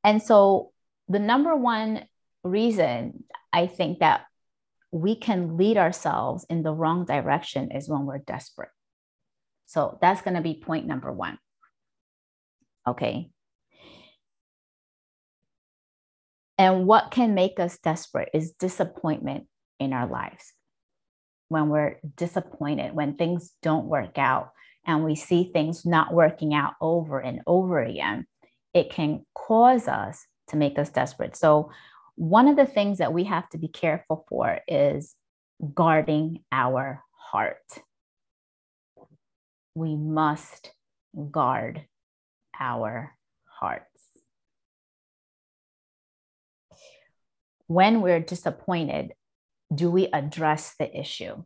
And 0.04 0.24
so, 0.24 0.72
the 1.08 1.20
number 1.20 1.56
one 1.56 2.04
reason 2.44 3.26
I 3.54 3.68
think 3.68 4.00
that 4.00 4.26
we 4.90 5.16
can 5.16 5.56
lead 5.56 5.78
ourselves 5.78 6.48
in 6.50 6.64
the 6.64 6.74
wrong 6.74 7.06
direction 7.06 7.70
is 7.70 7.88
when 7.88 8.08
we're 8.08 8.18
desperate. 8.18 8.75
So, 9.66 9.98
that's 10.02 10.22
going 10.22 10.36
to 10.36 10.42
be 10.42 10.56
point 10.56 10.86
number 10.86 11.12
one. 11.12 11.38
Okay. 12.88 13.32
And 16.58 16.86
what 16.86 17.12
can 17.12 17.34
make 17.34 17.60
us 17.60 17.78
desperate 17.80 18.30
is 18.34 18.54
disappointment 18.54 19.48
in 19.80 19.92
our 19.92 20.08
lives. 20.08 20.54
When 21.50 21.70
we're 21.70 22.00
disappointed, 22.16 22.96
when 22.96 23.16
things 23.16 23.52
don't 23.62 23.86
work 23.86 24.18
out, 24.18 24.52
and 24.86 25.04
we 25.04 25.16
see 25.16 25.52
things 25.52 25.86
not 25.86 26.14
working 26.14 26.54
out 26.54 26.74
over 26.80 27.20
and 27.20 27.42
over 27.48 27.82
again, 27.82 28.26
it 28.74 28.90
can 28.90 29.26
cause 29.34 29.88
us 29.88 30.26
to 30.50 30.58
make 30.58 30.78
us 30.78 30.90
desperate. 30.90 31.36
So, 31.36 31.72
one 32.18 32.48
of 32.48 32.56
the 32.56 32.66
things 32.66 33.00
that 33.00 33.12
we 33.12 33.26
have 33.26 33.50
to 33.50 33.58
be 33.58 33.68
careful 33.68 34.26
for 34.30 34.60
is 34.68 35.16
guarding 35.74 36.44
our 36.52 37.04
heart. 37.12 37.58
We 39.76 39.96
must 39.96 40.72
guard 41.32 41.86
our 42.60 43.16
hearts. 43.46 43.96
when 47.68 48.02
we're 48.02 48.20
disappointed, 48.20 49.14
do 49.74 49.90
we 49.90 50.08
address 50.08 50.76
the 50.78 50.98
issue? 50.98 51.44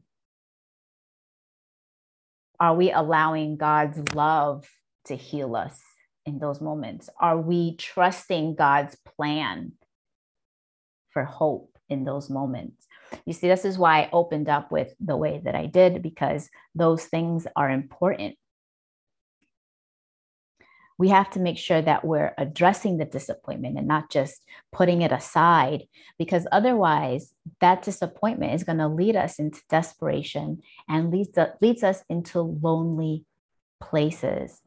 Are 2.59 2.75
we 2.75 2.91
allowing 2.91 3.55
God's 3.55 4.13
love 4.13 4.67
to 5.05 5.15
heal 5.15 5.55
us 5.55 5.81
in 6.25 6.39
those 6.39 6.59
moments? 6.59 7.09
Are 7.19 7.37
we 7.39 7.77
trusting 7.77 8.55
God's 8.55 8.97
plan 9.17 9.73
for 11.11 11.23
hope 11.23 11.77
in 11.87 12.03
those 12.03 12.29
moments? 12.29 12.85
You 13.25 13.33
see, 13.33 13.47
this 13.47 13.65
is 13.65 13.77
why 13.77 14.01
I 14.01 14.09
opened 14.11 14.49
up 14.49 14.71
with 14.71 14.93
the 14.99 15.17
way 15.17 15.41
that 15.43 15.55
I 15.55 15.65
did, 15.65 16.01
because 16.01 16.49
those 16.75 17.05
things 17.05 17.47
are 17.55 17.69
important 17.69 18.35
we 20.99 21.07
have 21.07 21.29
to 21.31 21.39
make 21.39 21.57
sure 21.57 21.81
that 21.81 22.03
we're 22.03 22.33
addressing 22.37 22.97
the 22.97 23.05
disappointment 23.05 23.77
and 23.77 23.87
not 23.87 24.11
just 24.11 24.43
putting 24.73 25.01
it 25.01 25.13
aside, 25.13 25.87
because 26.19 26.45
otherwise, 26.51 27.33
that 27.61 27.83
disappointment 27.83 28.53
is 28.53 28.65
going 28.65 28.79
to 28.79 28.89
lead 28.89 29.15
us 29.15 29.39
into 29.39 29.61
desperation 29.69 30.61
and 30.89 31.09
leads, 31.09 31.37
leads 31.61 31.83
us 31.83 32.03
into 32.09 32.41
lonely 32.41 33.23
places. 33.81 34.59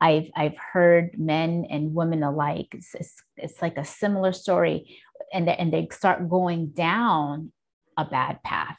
I've, 0.00 0.28
I've 0.34 0.56
heard 0.56 1.16
men 1.16 1.64
and 1.70 1.94
women 1.94 2.24
alike, 2.24 2.70
it's, 2.72 2.92
it's, 2.96 3.22
it's 3.36 3.62
like 3.62 3.78
a 3.78 3.84
similar 3.84 4.32
story, 4.32 4.98
and 5.32 5.46
they, 5.46 5.54
and 5.54 5.72
they 5.72 5.86
start 5.92 6.28
going 6.28 6.70
down 6.70 7.52
a 8.00 8.04
bad 8.04 8.42
path. 8.42 8.78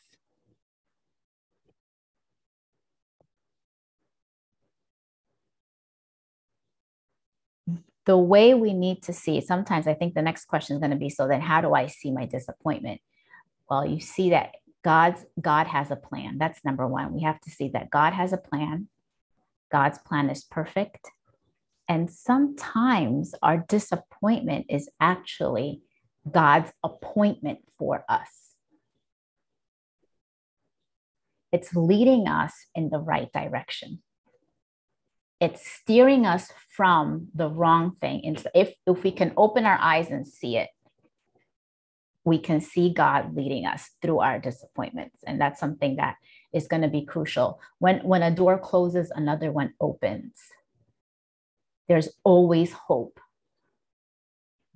The 8.06 8.18
way 8.18 8.56
we 8.56 8.74
need 8.74 9.04
to 9.04 9.14
see 9.14 9.40
sometimes 9.42 9.86
i 9.88 9.94
think 9.94 10.16
the 10.16 10.24
next 10.24 10.46
question 10.46 10.76
is 10.76 10.80
going 10.80 10.92
to 10.92 10.98
be 10.98 11.10
so 11.10 11.28
then 11.28 11.40
how 11.40 11.62
do 11.62 11.74
i 11.74 11.86
see 11.86 12.12
my 12.12 12.26
disappointment? 12.26 13.00
Well 13.70 13.86
you 13.86 14.00
see 14.00 14.32
that 14.32 14.56
god's 14.84 15.24
god 15.40 15.68
has 15.68 15.92
a 15.92 15.96
plan. 15.96 16.40
That's 16.40 16.66
number 16.66 16.88
one. 16.88 17.14
We 17.14 17.22
have 17.22 17.40
to 17.42 17.52
see 17.52 17.70
that 17.70 17.92
god 17.92 18.14
has 18.14 18.34
a 18.34 18.38
plan. 18.38 18.88
God's 19.72 20.00
plan 20.00 20.30
is 20.30 20.44
perfect. 20.44 21.08
And 21.88 22.10
sometimes 22.10 23.36
our 23.44 23.58
disappointment 23.58 24.66
is 24.70 24.90
actually 25.00 25.82
god's 26.30 26.72
appointment 26.84 27.60
for 27.78 28.04
us 28.10 28.41
it's 31.52 31.76
leading 31.76 32.28
us 32.28 32.54
in 32.76 32.90
the 32.90 33.00
right 33.00 33.32
direction 33.34 34.02
it's 35.42 35.68
steering 35.68 36.26
us 36.28 36.52
from 36.70 37.28
the 37.34 37.50
wrong 37.50 37.96
thing. 38.00 38.22
And 38.24 38.42
if, 38.54 38.74
if 38.86 39.04
we 39.04 39.12
can 39.12 39.34
open 39.36 39.66
our 39.66 39.78
eyes 39.82 40.12
and 40.12 40.26
see 40.26 40.56
it, 40.56 40.70
we 42.24 42.38
can 42.38 42.62
see 42.62 42.94
God 42.94 43.36
leading 43.36 43.66
us 43.66 43.90
through 44.04 44.20
our 44.20 44.38
disappointments. 44.38 45.24
And 45.26 45.42
that's 45.42 45.60
something 45.60 45.96
that 45.96 46.18
is 46.54 46.68
going 46.68 46.84
to 46.84 46.88
be 46.88 47.04
crucial. 47.04 47.60
When, 47.80 47.98
when 48.02 48.22
a 48.22 48.30
door 48.30 48.60
closes, 48.60 49.12
another 49.16 49.52
one 49.52 49.74
opens. 49.82 50.38
There's 51.88 52.10
always 52.24 52.72
hope. 52.74 53.20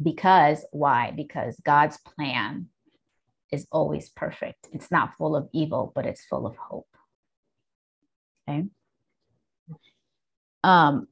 Because 0.02 0.66
why? 0.72 1.14
Because 1.16 1.62
God's 1.64 1.98
plan 1.98 2.70
is 3.56 3.68
always 3.72 4.10
perfect. 4.10 4.68
It's 4.72 4.92
not 4.92 5.16
full 5.18 5.36
of 5.36 5.50
evil, 5.54 5.92
but 5.96 6.06
it's 6.06 6.26
full 6.26 6.46
of 6.46 6.56
hope. 6.58 6.88
Okay 8.48 8.66
um, 10.66 11.08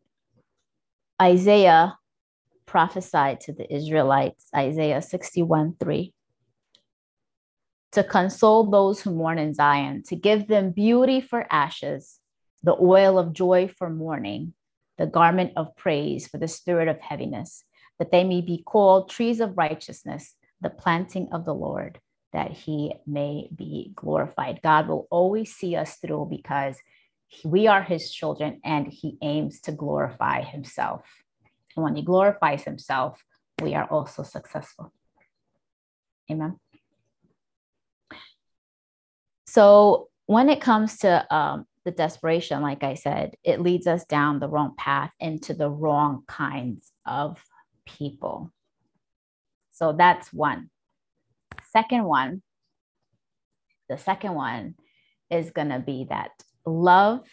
Isaiah 1.22 1.96
prophesied 2.66 3.40
to 3.42 3.54
the 3.54 3.72
Israelites, 3.72 4.48
Isaiah 4.56 5.02
61 5.02 5.76
3, 5.80 6.12
to 7.92 8.04
console 8.04 8.70
those 8.70 9.00
who 9.00 9.14
mourn 9.14 9.38
in 9.38 9.54
Zion, 9.54 10.02
to 10.08 10.16
give 10.16 10.48
them 10.48 10.72
beauty 10.72 11.22
for 11.22 11.46
ashes, 11.52 12.20
the 12.64 12.76
oil 12.82 13.20
of 13.20 13.34
joy 13.34 13.72
for 13.78 13.92
mourning, 13.92 14.54
the 14.98 15.06
garment 15.06 15.54
of 15.56 15.76
praise 15.76 16.28
for 16.28 16.40
the 16.40 16.48
spirit 16.48 16.88
of 16.88 17.00
heaviness, 17.00 17.64
that 18.00 18.12
they 18.12 18.24
may 18.24 18.42
be 18.42 18.64
called 18.66 19.12
trees 19.12 19.40
of 19.40 19.56
righteousness, 19.56 20.34
the 20.62 20.72
planting 20.72 21.30
of 21.32 21.46
the 21.46 21.54
Lord, 21.54 22.00
that 22.34 22.52
he 22.52 22.94
may 23.06 23.48
be 23.56 23.92
glorified. 23.96 24.60
God 24.64 24.88
will 24.88 25.08
always 25.10 25.54
see 25.54 25.76
us 25.76 25.98
through 25.98 26.28
because 26.30 26.78
we 27.46 27.68
are 27.68 27.82
his 27.82 28.12
children 28.12 28.60
and 28.64 28.88
he 28.88 29.18
aims 29.22 29.62
to 29.62 29.72
glorify 29.72 30.42
himself. 30.42 31.06
And 31.76 31.84
when 31.84 31.96
he 31.96 32.02
glorifies 32.02 32.64
himself, 32.64 33.24
we 33.62 33.76
are 33.76 33.86
also 33.86 34.24
successful. 34.24 34.92
Amen. 36.32 36.60
So 39.48 40.10
when 40.26 40.50
it 40.50 40.62
comes 40.62 40.98
to 41.00 41.34
um, 41.34 41.66
the 41.86 41.92
desperation, 41.92 42.62
like 42.62 42.84
I 42.84 42.96
said, 42.96 43.36
it 43.44 43.62
leads 43.62 43.88
us 43.88 44.06
down 44.06 44.40
the 44.40 44.50
wrong 44.50 44.74
path 44.78 45.12
into 45.20 45.54
the 45.54 45.70
wrong 45.70 46.24
kinds 46.28 46.92
of 47.06 47.44
people. 47.86 48.52
So 49.72 49.94
that's 49.94 50.32
one. 50.32 50.70
Second 51.74 52.04
one, 52.04 52.44
the 53.90 53.98
second 53.98 54.36
one 54.36 54.76
is 55.32 55.50
going 55.50 55.70
to 55.70 55.80
be 55.80 56.06
that 56.08 56.30
love 56.68 57.26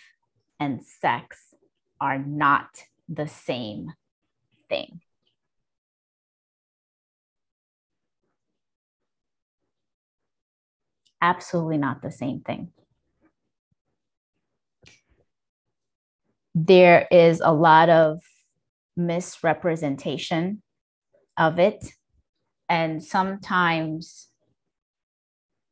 and 0.59 0.83
sex 0.83 1.55
are 2.00 2.18
not 2.18 2.68
the 3.07 3.29
same 3.29 3.92
thing. 4.70 5.00
Absolutely 11.20 11.76
not 11.76 12.00
the 12.00 12.11
same 12.11 12.40
thing. 12.40 12.72
There 16.55 17.07
is 17.11 17.42
a 17.44 17.53
lot 17.53 17.90
of 17.90 18.22
misrepresentation 18.96 20.62
of 21.37 21.59
it. 21.59 21.92
And 22.70 23.05
sometimes 23.05 24.29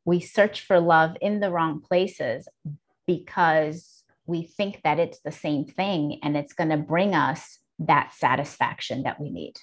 we 0.05 0.19
search 0.19 0.61
for 0.61 0.79
love 0.79 1.15
in 1.21 1.39
the 1.39 1.51
wrong 1.51 1.81
places 1.81 2.47
because 3.05 4.03
we 4.25 4.43
think 4.43 4.81
that 4.83 4.99
it's 4.99 5.19
the 5.21 5.31
same 5.31 5.65
thing 5.65 6.19
and 6.23 6.37
it's 6.37 6.53
going 6.53 6.69
to 6.69 6.77
bring 6.77 7.15
us 7.15 7.59
that 7.79 8.13
satisfaction 8.13 9.03
that 9.03 9.19
we 9.19 9.29
need. 9.29 9.55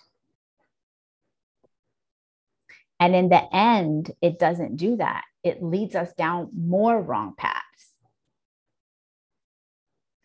And 2.98 3.14
in 3.14 3.28
the 3.28 3.42
end, 3.54 4.10
it 4.22 4.38
doesn't 4.38 4.76
do 4.76 4.96
that. 4.96 5.22
It 5.44 5.62
leads 5.62 5.94
us 5.94 6.12
down 6.14 6.48
more 6.56 7.00
wrong 7.00 7.34
paths. 7.36 7.62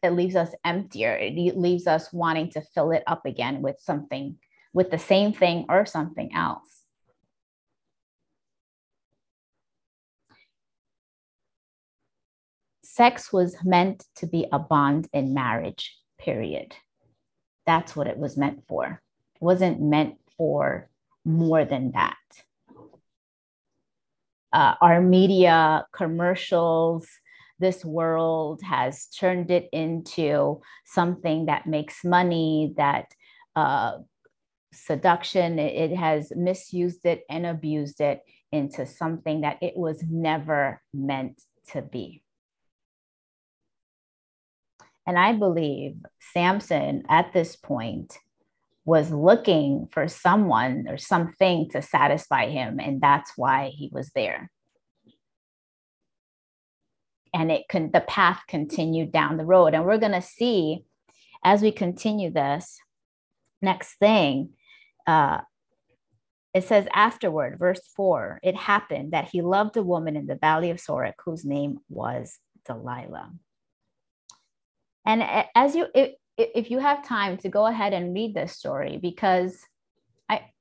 It 0.01 0.11
leaves 0.11 0.35
us 0.35 0.49
emptier. 0.65 1.15
It 1.15 1.57
leaves 1.57 1.85
us 1.85 2.11
wanting 2.11 2.49
to 2.51 2.61
fill 2.61 2.91
it 2.91 3.03
up 3.05 3.25
again 3.25 3.61
with 3.61 3.79
something, 3.79 4.37
with 4.73 4.89
the 4.89 4.97
same 4.97 5.33
thing 5.33 5.65
or 5.69 5.85
something 5.85 6.33
else. 6.33 6.80
Sex 12.93 13.31
was 13.31 13.55
meant 13.63 14.03
to 14.17 14.27
be 14.27 14.45
a 14.51 14.59
bond 14.59 15.07
in 15.13 15.33
marriage, 15.33 15.97
period. 16.19 16.75
That's 17.65 17.95
what 17.95 18.07
it 18.07 18.17
was 18.17 18.35
meant 18.37 18.63
for. 18.67 19.01
It 19.35 19.41
wasn't 19.41 19.81
meant 19.81 20.15
for 20.37 20.89
more 21.23 21.63
than 21.63 21.91
that. 21.93 22.17
Uh, 24.51 24.75
our 24.81 25.01
media, 25.01 25.85
commercials, 25.93 27.07
this 27.59 27.85
world 27.85 28.61
has 28.63 29.05
turned 29.07 29.51
it 29.51 29.69
into 29.71 30.59
something 30.85 31.45
that 31.45 31.67
makes 31.67 32.03
money, 32.03 32.73
that 32.75 33.05
uh, 33.55 33.99
seduction, 34.73 35.59
it, 35.59 35.91
it 35.91 35.95
has 35.95 36.33
misused 36.35 37.05
it 37.05 37.23
and 37.29 37.45
abused 37.45 38.01
it 38.01 38.19
into 38.51 38.85
something 38.85 39.41
that 39.41 39.59
it 39.61 39.77
was 39.77 40.03
never 40.09 40.81
meant 40.93 41.41
to 41.71 41.81
be. 41.81 42.20
And 45.07 45.17
I 45.17 45.33
believe 45.33 45.95
Samson 46.33 47.03
at 47.09 47.33
this 47.33 47.55
point 47.55 48.17
was 48.85 49.11
looking 49.11 49.87
for 49.91 50.07
someone 50.07 50.85
or 50.87 50.97
something 50.97 51.69
to 51.69 51.81
satisfy 51.81 52.49
him. 52.49 52.79
And 52.79 53.01
that's 53.01 53.31
why 53.35 53.71
he 53.75 53.89
was 53.91 54.11
there. 54.15 54.51
And 57.33 57.51
it 57.51 57.63
can, 57.69 57.91
the 57.91 58.01
path 58.01 58.41
continued 58.47 59.11
down 59.11 59.37
the 59.37 59.45
road. 59.45 59.73
And 59.73 59.85
we're 59.85 59.97
going 59.97 60.11
to 60.11 60.21
see 60.21 60.83
as 61.43 61.61
we 61.61 61.71
continue 61.71 62.31
this 62.31 62.79
next 63.61 63.95
thing, 63.95 64.51
uh, 65.07 65.39
it 66.53 66.65
says 66.65 66.85
afterward, 66.93 67.57
verse 67.57 67.81
four, 67.95 68.39
it 68.43 68.55
happened 68.55 69.13
that 69.13 69.29
he 69.31 69.41
loved 69.41 69.77
a 69.77 69.83
woman 69.83 70.17
in 70.17 70.27
the 70.27 70.35
valley 70.35 70.69
of 70.69 70.77
Sorek 70.77 71.13
whose 71.23 71.45
name 71.45 71.79
was 71.89 72.39
Delilah. 72.65 73.31
And 75.05 75.23
as 75.55 75.75
you, 75.75 75.87
if, 75.95 76.11
if 76.37 76.71
you 76.71 76.79
have 76.79 77.05
time 77.07 77.37
to 77.37 77.49
go 77.49 77.65
ahead 77.65 77.93
and 77.93 78.13
read 78.13 78.33
this 78.33 78.53
story, 78.53 78.99
because 79.01 79.57
I, 80.29 80.51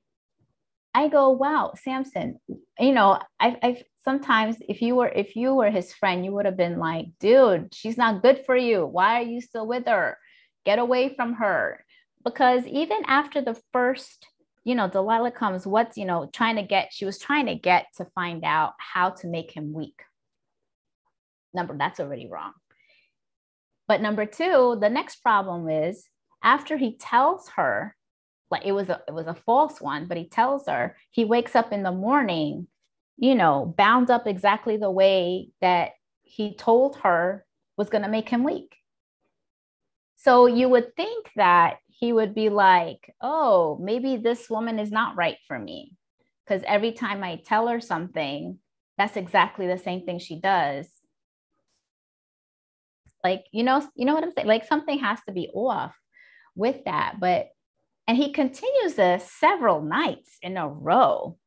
I 0.93 1.07
go, 1.07 1.29
wow, 1.29 1.73
Samson, 1.75 2.39
you 2.79 2.91
know, 2.93 3.19
I, 3.39 3.57
I 3.61 3.83
sometimes 4.03 4.57
if 4.67 4.81
you 4.81 4.95
were 4.95 5.09
if 5.09 5.35
you 5.35 5.53
were 5.53 5.69
his 5.69 5.93
friend, 5.93 6.25
you 6.25 6.31
would 6.31 6.45
have 6.45 6.57
been 6.57 6.79
like, 6.79 7.05
dude, 7.19 7.73
she's 7.73 7.97
not 7.97 8.21
good 8.21 8.43
for 8.45 8.55
you. 8.55 8.85
Why 8.85 9.21
are 9.21 9.25
you 9.25 9.41
still 9.41 9.67
with 9.67 9.85
her? 9.85 10.17
Get 10.65 10.79
away 10.79 11.13
from 11.15 11.33
her. 11.35 11.85
Because 12.23 12.65
even 12.67 13.03
after 13.07 13.41
the 13.41 13.59
first 13.73 14.27
you 14.63 14.75
know, 14.75 14.87
Delilah 14.87 15.31
comes, 15.31 15.65
what's, 15.65 15.97
you 15.97 16.05
know, 16.05 16.29
trying 16.31 16.57
to 16.57 16.63
get, 16.63 16.89
she 16.91 17.05
was 17.05 17.17
trying 17.17 17.47
to 17.47 17.55
get 17.55 17.87
to 17.97 18.05
find 18.13 18.43
out 18.43 18.73
how 18.77 19.09
to 19.09 19.27
make 19.27 19.51
him 19.51 19.73
weak. 19.73 20.03
Number, 21.53 21.75
that's 21.77 21.99
already 21.99 22.27
wrong. 22.29 22.53
But 23.91 23.99
number 23.99 24.25
two, 24.25 24.77
the 24.79 24.89
next 24.89 25.17
problem 25.17 25.69
is 25.69 26.07
after 26.41 26.77
he 26.77 26.95
tells 26.95 27.49
her, 27.57 27.93
like 28.49 28.61
it 28.63 28.71
was 28.71 28.87
a 28.87 29.01
it 29.05 29.13
was 29.13 29.27
a 29.27 29.35
false 29.45 29.81
one, 29.81 30.07
but 30.07 30.15
he 30.15 30.29
tells 30.29 30.65
her 30.67 30.95
he 31.09 31.25
wakes 31.25 31.57
up 31.57 31.73
in 31.73 31.83
the 31.83 31.91
morning, 31.91 32.67
you 33.17 33.35
know, 33.35 33.75
bound 33.77 34.09
up 34.09 34.27
exactly 34.27 34.77
the 34.77 34.89
way 34.89 35.49
that 35.59 35.89
he 36.23 36.55
told 36.55 36.95
her 37.03 37.45
was 37.75 37.89
going 37.89 38.03
to 38.03 38.07
make 38.07 38.29
him 38.29 38.45
weak. 38.45 38.77
So 40.15 40.45
you 40.45 40.69
would 40.69 40.95
think 40.95 41.29
that 41.35 41.79
he 41.89 42.13
would 42.13 42.33
be 42.33 42.47
like, 42.47 43.13
oh, 43.19 43.77
maybe 43.81 44.15
this 44.15 44.49
woman 44.49 44.79
is 44.79 44.89
not 44.89 45.17
right 45.17 45.39
for 45.49 45.59
me. 45.59 45.97
Because 46.45 46.63
every 46.65 46.93
time 46.93 47.25
I 47.25 47.41
tell 47.45 47.67
her 47.67 47.81
something, 47.81 48.57
that's 48.97 49.17
exactly 49.17 49.67
the 49.67 49.77
same 49.77 50.05
thing 50.05 50.19
she 50.19 50.39
does. 50.39 50.87
Like, 53.23 53.45
you 53.51 53.63
know, 53.63 53.87
you 53.95 54.05
know 54.05 54.13
what 54.13 54.23
I'm 54.23 54.31
saying? 54.31 54.47
Like 54.47 54.65
something 54.65 54.99
has 54.99 55.19
to 55.27 55.33
be 55.33 55.49
off 55.53 55.95
with 56.55 56.83
that. 56.85 57.15
But 57.19 57.47
and 58.07 58.17
he 58.17 58.33
continues 58.33 58.95
this 58.95 59.31
several 59.31 59.81
nights 59.81 60.37
in 60.41 60.57
a 60.57 60.67
row. 60.67 61.37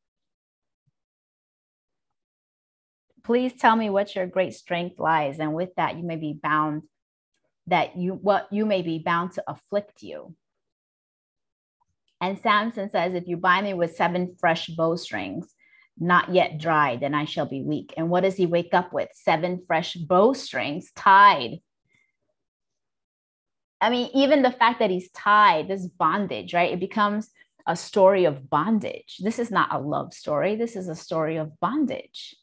Please 3.23 3.53
tell 3.53 3.75
me 3.75 3.89
what 3.89 4.15
your 4.15 4.27
great 4.27 4.53
strength 4.53 4.99
lies. 4.99 5.39
And 5.39 5.53
with 5.53 5.69
that, 5.75 5.97
you 5.97 6.03
may 6.03 6.15
be 6.15 6.39
bound 6.41 6.83
that 7.67 7.97
you 7.97 8.13
what 8.13 8.47
you 8.51 8.65
may 8.65 8.81
be 8.81 8.99
bound 8.99 9.33
to 9.33 9.43
afflict 9.47 10.01
you. 10.01 10.35
And 12.21 12.39
Samson 12.39 12.89
says, 12.89 13.13
If 13.13 13.27
you 13.27 13.37
bind 13.37 13.65
me 13.65 13.73
with 13.73 13.95
seven 13.95 14.35
fresh 14.39 14.67
bowstrings, 14.67 15.53
not 15.97 16.33
yet 16.33 16.57
dried, 16.57 16.99
then 16.99 17.13
I 17.13 17.25
shall 17.25 17.45
be 17.45 17.61
weak. 17.61 17.93
And 17.95 18.09
what 18.09 18.21
does 18.21 18.35
he 18.35 18.45
wake 18.45 18.73
up 18.73 18.91
with? 18.91 19.09
Seven 19.13 19.63
fresh 19.65 19.93
bowstrings 19.93 20.91
tied. 20.95 21.59
I 23.79 23.89
mean, 23.89 24.09
even 24.13 24.41
the 24.41 24.51
fact 24.51 24.79
that 24.79 24.89
he's 24.89 25.09
tied, 25.11 25.67
this 25.67 25.87
bondage, 25.87 26.53
right? 26.53 26.73
It 26.73 26.79
becomes 26.79 27.29
a 27.67 27.75
story 27.75 28.25
of 28.25 28.49
bondage. 28.49 29.17
This 29.21 29.39
is 29.39 29.51
not 29.51 29.73
a 29.73 29.79
love 29.79 30.13
story. 30.13 30.55
This 30.55 30.75
is 30.75 30.87
a 30.87 30.95
story 30.95 31.37
of 31.37 31.59
bondage. 31.59 32.35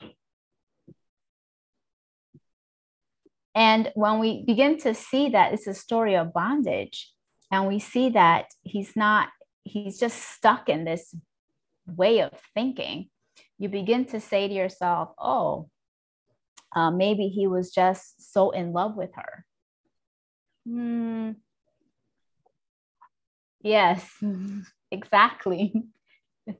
And 3.55 3.91
when 3.95 4.19
we 4.19 4.45
begin 4.45 4.79
to 4.79 4.95
see 4.95 5.31
that 5.31 5.53
it's 5.53 5.67
a 5.67 5.75
story 5.75 6.17
of 6.17 6.33
bondage, 6.33 7.13
and 7.51 7.69
we 7.69 7.79
see 7.79 8.11
that 8.11 8.47
he's 8.63 8.97
not 8.97 9.29
he's 9.63 9.99
just 9.99 10.19
stuck 10.19 10.69
in 10.69 10.85
this 10.85 11.15
way 11.87 12.21
of 12.21 12.33
thinking, 12.55 13.11
you 13.59 13.69
begin 13.69 14.05
to 14.07 14.21
say 14.21 14.49
to 14.49 14.55
yourself, 14.55 15.11
oh, 15.19 15.69
uh, 16.75 16.91
maybe 16.91 17.29
he 17.29 17.47
was 17.47 17.71
just 17.73 18.33
so 18.33 18.51
in 18.51 18.73
love 18.73 18.97
with 18.97 19.11
her. 19.15 19.45
Hmm. 20.67 21.33
Yes, 23.63 24.09
exactly. 24.91 25.73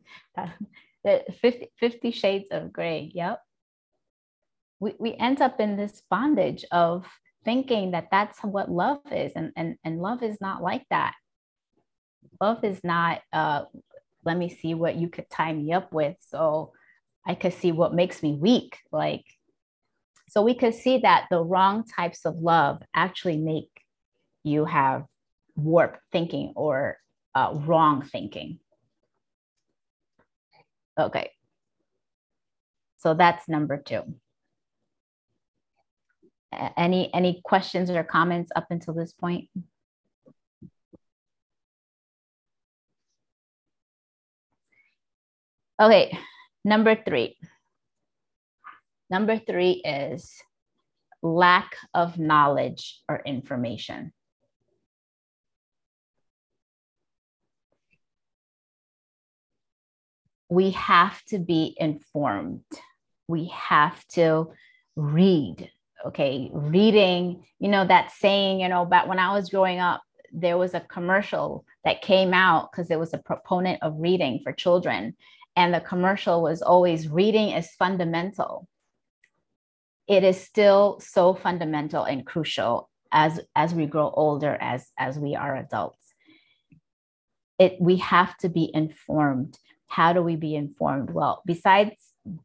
50, 1.41 1.73
50 1.81 2.11
shades 2.13 2.47
of 2.51 2.73
Grey. 2.73 3.11
Yep. 3.15 3.41
We, 4.81 4.95
we 4.99 5.15
end 5.15 5.41
up 5.41 5.61
in 5.61 5.77
this 5.77 6.03
bondage 6.11 6.65
of 6.71 7.07
thinking 7.45 7.93
that 7.93 8.09
that's 8.11 8.39
what 8.41 8.71
love 8.71 9.01
is. 9.11 9.33
And, 9.35 9.53
and, 9.57 9.77
and 9.85 10.01
love 10.01 10.23
is 10.23 10.39
not 10.41 10.63
like 10.63 10.85
that 10.91 11.15
love 12.41 12.65
is 12.65 12.81
not 12.83 13.21
uh, 13.33 13.65
let 14.25 14.37
me 14.37 14.49
see 14.49 14.75
what 14.75 14.97
you 14.97 15.09
could 15.09 15.29
tie 15.31 15.53
me 15.53 15.73
up 15.73 15.93
with 15.93 16.17
so 16.21 16.73
i 17.27 17.35
could 17.35 17.53
see 17.53 17.73
what 17.73 17.95
makes 17.95 18.23
me 18.23 18.35
weak 18.35 18.79
like 18.91 19.25
so 20.33 20.41
we 20.41 20.55
could 20.55 20.75
see 20.75 20.99
that 20.99 21.27
the 21.31 21.43
wrong 21.43 21.85
types 21.85 22.25
of 22.25 22.37
love 22.39 22.83
actually 22.95 23.37
make 23.37 23.69
you 24.45 24.65
have 24.65 25.05
warped 25.57 26.01
thinking 26.11 26.53
or 26.57 26.97
uh, 27.35 27.53
wrong 27.55 28.03
thinking. 28.03 28.59
Okay. 30.99 31.31
So 32.99 33.15
that's 33.15 33.49
number 33.49 33.77
two. 33.77 34.03
Any 36.77 37.13
any 37.15 37.41
questions 37.45 37.91
or 37.91 38.05
comments 38.05 38.53
up 38.55 38.67
until 38.71 38.95
this 38.95 39.13
point? 39.13 39.49
Okay, 45.81 46.17
number 46.65 46.95
three. 46.95 47.37
Number 49.11 49.39
three 49.39 49.83
is 49.85 50.41
lack 51.23 51.77
of 51.95 52.19
knowledge 52.19 53.01
or 53.09 53.23
information. 53.25 54.13
We 60.49 60.71
have 60.73 61.23
to 61.27 61.39
be 61.39 61.75
informed. 61.79 62.65
We 63.29 63.47
have 63.55 64.07
to 64.09 64.53
read. 64.97 65.71
Okay, 66.05 66.51
reading, 66.53 67.45
you 67.61 67.69
know, 67.69 67.87
that 67.87 68.11
saying, 68.11 68.61
you 68.61 68.69
know, 68.69 68.85
but 68.85 69.07
when 69.07 69.21
I 69.21 69.33
was 69.35 69.51
growing 69.51 69.79
up, 69.79 70.03
there 70.33 70.59
was 70.59 70.75
a 70.75 70.81
commercial 70.81 71.65
that 71.85 72.03
came 72.03 72.35
out 72.35 72.73
because 72.73 72.91
it 72.91 72.99
was 72.99 73.15
a 73.15 73.19
proponent 73.19 73.83
of 73.83 73.95
reading 73.99 74.41
for 74.43 74.53
children 74.53 75.15
and 75.57 75.75
the 75.75 75.81
commercial 75.81 76.43
was 76.43 76.63
always 76.63 77.09
reading 77.09 77.51
is 77.51 77.71
fundamental. 77.73 78.69
It 80.09 80.25
is 80.25 80.41
still 80.41 81.01
so 81.01 81.35
fundamental 81.35 82.05
and 82.05 82.27
crucial 82.27 82.89
as 83.13 83.41
as 83.55 83.75
we 83.75 83.87
grow 83.87 84.11
older 84.11 84.57
as 84.61 84.91
as 84.99 85.19
we 85.19 85.37
are 85.37 85.57
adults. 85.57 86.15
It 87.59 87.77
we 87.81 87.97
have 87.99 88.37
to 88.39 88.49
be 88.49 88.71
informed. 88.73 89.59
How 89.89 90.13
do 90.13 90.23
we 90.23 90.37
be 90.37 90.55
informed? 90.55 91.11
Well 91.11 91.43
besides 91.47 91.97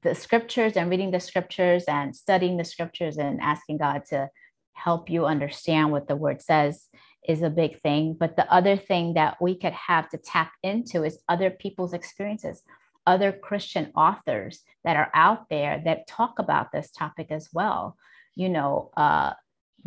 the 0.01 0.15
scriptures 0.15 0.73
and 0.73 0.89
reading 0.89 1.11
the 1.11 1.19
scriptures 1.19 1.85
and 1.87 2.15
studying 2.15 2.57
the 2.57 2.63
scriptures 2.63 3.17
and 3.17 3.39
asking 3.41 3.77
god 3.77 4.05
to 4.09 4.29
help 4.73 5.09
you 5.09 5.25
understand 5.25 5.91
what 5.91 6.07
the 6.07 6.15
word 6.15 6.41
says 6.41 6.87
is 7.27 7.41
a 7.41 7.49
big 7.49 7.79
thing. 7.81 8.15
But 8.19 8.35
the 8.35 8.51
other 8.51 8.77
thing 8.77 9.15
that 9.15 9.37
we 9.41 9.55
could 9.55 9.73
have 9.73 10.09
to 10.09 10.17
tap 10.17 10.51
into 10.63 11.03
is 11.03 11.19
other 11.27 11.49
people's 11.49 11.93
experiences 11.93 12.63
other 13.07 13.31
Christian 13.31 13.91
authors 13.95 14.61
that 14.83 14.97
are 14.97 15.09
out 15.15 15.49
there 15.49 15.81
that 15.85 16.07
talk 16.07 16.37
about 16.37 16.71
this 16.71 16.91
topic 16.91 17.27
as 17.31 17.49
well. 17.51 17.97
you 18.35 18.49
know, 18.49 18.91
uh, 18.95 19.33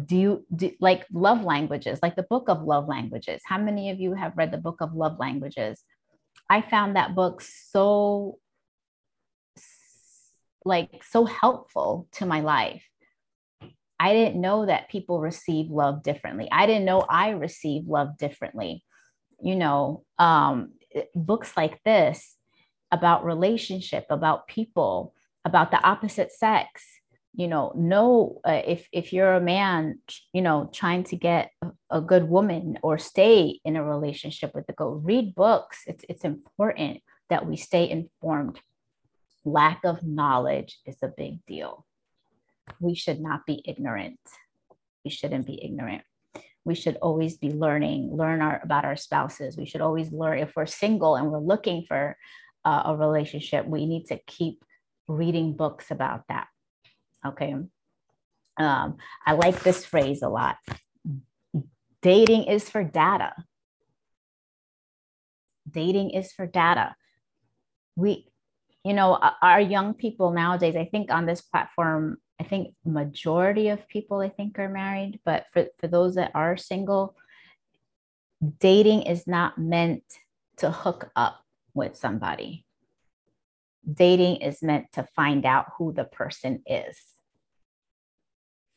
do 0.05 0.17
you 0.17 0.47
do, 0.55 0.73
like 0.81 1.07
love 1.13 1.45
languages, 1.45 2.01
like 2.03 2.17
the 2.17 2.25
book 2.25 2.49
of 2.49 2.63
love 2.63 2.89
languages? 2.89 3.43
How 3.45 3.59
many 3.59 3.91
of 3.91 4.01
you 4.01 4.15
have 4.15 4.37
read 4.37 4.51
the 4.51 4.59
book 4.59 4.81
of 4.81 4.95
love 4.95 5.19
languages? 5.21 5.85
I 6.49 6.63
found 6.63 6.97
that 6.97 7.15
book 7.15 7.43
so 7.43 8.39
like 10.65 11.03
so 11.09 11.25
helpful 11.25 12.09
to 12.13 12.27
my 12.27 12.41
life. 12.41 12.85
I 13.99 14.15
didn't 14.15 14.41
know 14.41 14.67
that 14.67 14.89
people 14.89 15.21
receive 15.21 15.71
love 15.71 16.03
differently. 16.03 16.49
I 16.51 16.67
didn't 16.67 16.87
know 16.87 17.01
I 17.01 17.31
receive 17.31 17.87
love 17.87 18.17
differently. 18.19 18.83
You 19.43 19.57
know, 19.57 20.05
um, 20.19 20.73
books 21.15 21.57
like 21.57 21.83
this 21.85 22.37
about 22.93 23.25
relationship, 23.25 24.07
about 24.11 24.47
people, 24.47 25.15
about 25.45 25.71
the 25.71 25.83
opposite 25.83 26.33
sex. 26.33 26.85
You 27.35 27.47
know, 27.47 27.73
know 27.77 28.41
uh, 28.45 28.63
if 28.67 28.89
if 28.93 29.13
you're 29.13 29.35
a 29.35 29.41
man, 29.41 30.01
you 30.33 30.43
know, 30.43 30.69
trying 30.73 31.05
to 31.05 31.17
get 31.17 31.53
a, 31.91 32.01
good 32.01 32.29
woman 32.29 32.79
or 32.83 32.99
stay 32.99 33.61
in 33.65 33.77
a 33.77 33.85
relationship 33.85 34.53
with 34.53 34.67
the 34.67 34.73
go 34.73 34.89
read 34.89 35.35
books. 35.37 35.85
It's 35.87 36.05
it's 36.09 36.25
important 36.25 37.03
that 37.29 37.47
we 37.47 37.57
stay 37.57 37.89
informed. 37.89 38.61
Lack 39.45 39.85
of 39.85 40.03
knowledge 40.03 40.81
is 40.85 40.97
a 41.03 41.09
big 41.09 41.47
deal. 41.47 41.87
We 42.81 42.97
should 42.97 43.21
not 43.21 43.47
be 43.47 43.63
ignorant. 43.65 44.19
We 45.05 45.11
shouldn't 45.11 45.47
be 45.47 45.65
ignorant 45.65 46.03
we 46.65 46.75
should 46.75 46.97
always 46.97 47.37
be 47.39 47.51
learning 47.51 48.15
learn 48.15 48.43
our, 48.43 48.61
about 48.63 48.85
our 48.85 48.97
spouses 48.97 49.57
we 49.57 49.67
should 49.67 49.81
always 49.81 50.13
learn 50.13 50.39
if 50.39 50.53
we're 50.55 50.67
single 50.67 51.17
and 51.17 51.31
we're 51.31 51.39
looking 51.39 51.85
for 51.87 52.17
uh, 52.65 52.83
a 52.87 52.97
relationship 52.97 53.67
we 53.67 53.87
need 53.87 54.07
to 54.07 54.19
keep 54.27 54.65
reading 55.09 55.55
books 55.55 55.91
about 55.91 56.23
that 56.29 56.49
okay? 57.27 57.55
Um, 58.57 58.97
i 59.25 59.33
like 59.33 59.63
this 59.63 59.85
phrase 59.85 60.23
a 60.23 60.29
lot. 60.29 60.57
Dating 62.03 62.45
is 62.45 62.69
for 62.69 62.85
data. 62.85 63.33
Dating 65.71 66.11
is 66.11 66.33
for 66.33 66.47
data. 66.47 66.95
We 67.97 68.27
you 68.85 68.95
know 68.95 69.19
our 69.43 69.61
young 69.61 69.93
people 69.93 70.31
nowadays 70.31 70.75
i 70.75 70.87
think 70.87 71.11
on 71.11 71.27
this 71.27 71.43
platform 71.43 72.17
I 72.41 72.43
think 72.43 72.75
majority 72.87 73.69
of 73.69 73.87
people 73.87 74.21
I 74.21 74.31
think 74.31 74.59
are 74.59 74.69
married, 74.69 75.21
but 75.27 75.45
for, 75.53 75.67
for 75.79 75.89
those 75.89 76.15
that 76.15 76.31
are 76.35 76.57
single, 76.57 77.15
dating 78.61 79.03
is 79.03 79.27
not 79.27 79.59
meant 79.59 80.05
to 80.57 80.71
hook 80.71 81.11
up 81.15 81.45
with 81.75 81.97
somebody. 81.97 82.65
Dating 83.91 84.37
is 84.37 84.63
meant 84.63 84.93
to 84.93 85.09
find 85.17 85.47
out 85.47 85.67
who 85.79 85.93
the 85.93 86.05
person 86.05 86.63
is. 86.67 86.99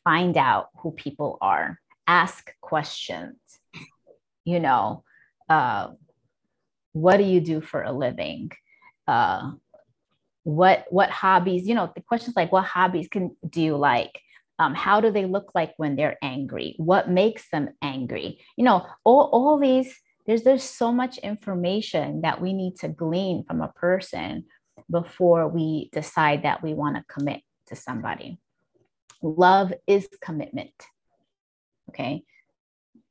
Find 0.02 0.36
out 0.36 0.68
who 0.78 0.92
people 0.92 1.38
are. 1.40 1.78
Ask 2.06 2.52
questions. 2.60 3.36
You 4.44 4.60
know, 4.60 5.04
uh, 5.48 5.88
what 6.92 7.16
do 7.16 7.24
you 7.24 7.40
do 7.40 7.60
for 7.60 7.82
a 7.82 7.92
living? 7.92 8.50
Uh, 9.08 9.52
what 10.44 10.84
what 10.90 11.10
hobbies 11.10 11.66
you 11.66 11.74
know 11.74 11.90
the 11.94 12.02
questions 12.02 12.36
like 12.36 12.52
what 12.52 12.64
hobbies 12.64 13.08
can 13.08 13.34
do 13.48 13.60
you 13.60 13.76
like 13.76 14.20
um, 14.58 14.74
how 14.74 15.00
do 15.00 15.10
they 15.10 15.24
look 15.24 15.50
like 15.54 15.72
when 15.78 15.96
they're 15.96 16.18
angry 16.22 16.74
what 16.76 17.08
makes 17.08 17.48
them 17.50 17.70
angry 17.82 18.38
you 18.56 18.64
know 18.64 18.86
all, 19.04 19.30
all 19.32 19.58
these 19.58 19.98
there's 20.26 20.42
there's 20.42 20.62
so 20.62 20.92
much 20.92 21.18
information 21.18 22.22
that 22.22 22.40
we 22.40 22.52
need 22.52 22.76
to 22.76 22.88
glean 22.88 23.44
from 23.44 23.60
a 23.60 23.68
person 23.68 24.44
before 24.90 25.48
we 25.48 25.88
decide 25.92 26.42
that 26.42 26.62
we 26.62 26.74
want 26.74 26.96
to 26.96 27.04
commit 27.12 27.40
to 27.66 27.76
somebody 27.76 28.38
love 29.22 29.72
is 29.86 30.08
commitment 30.20 30.74
okay 31.88 32.22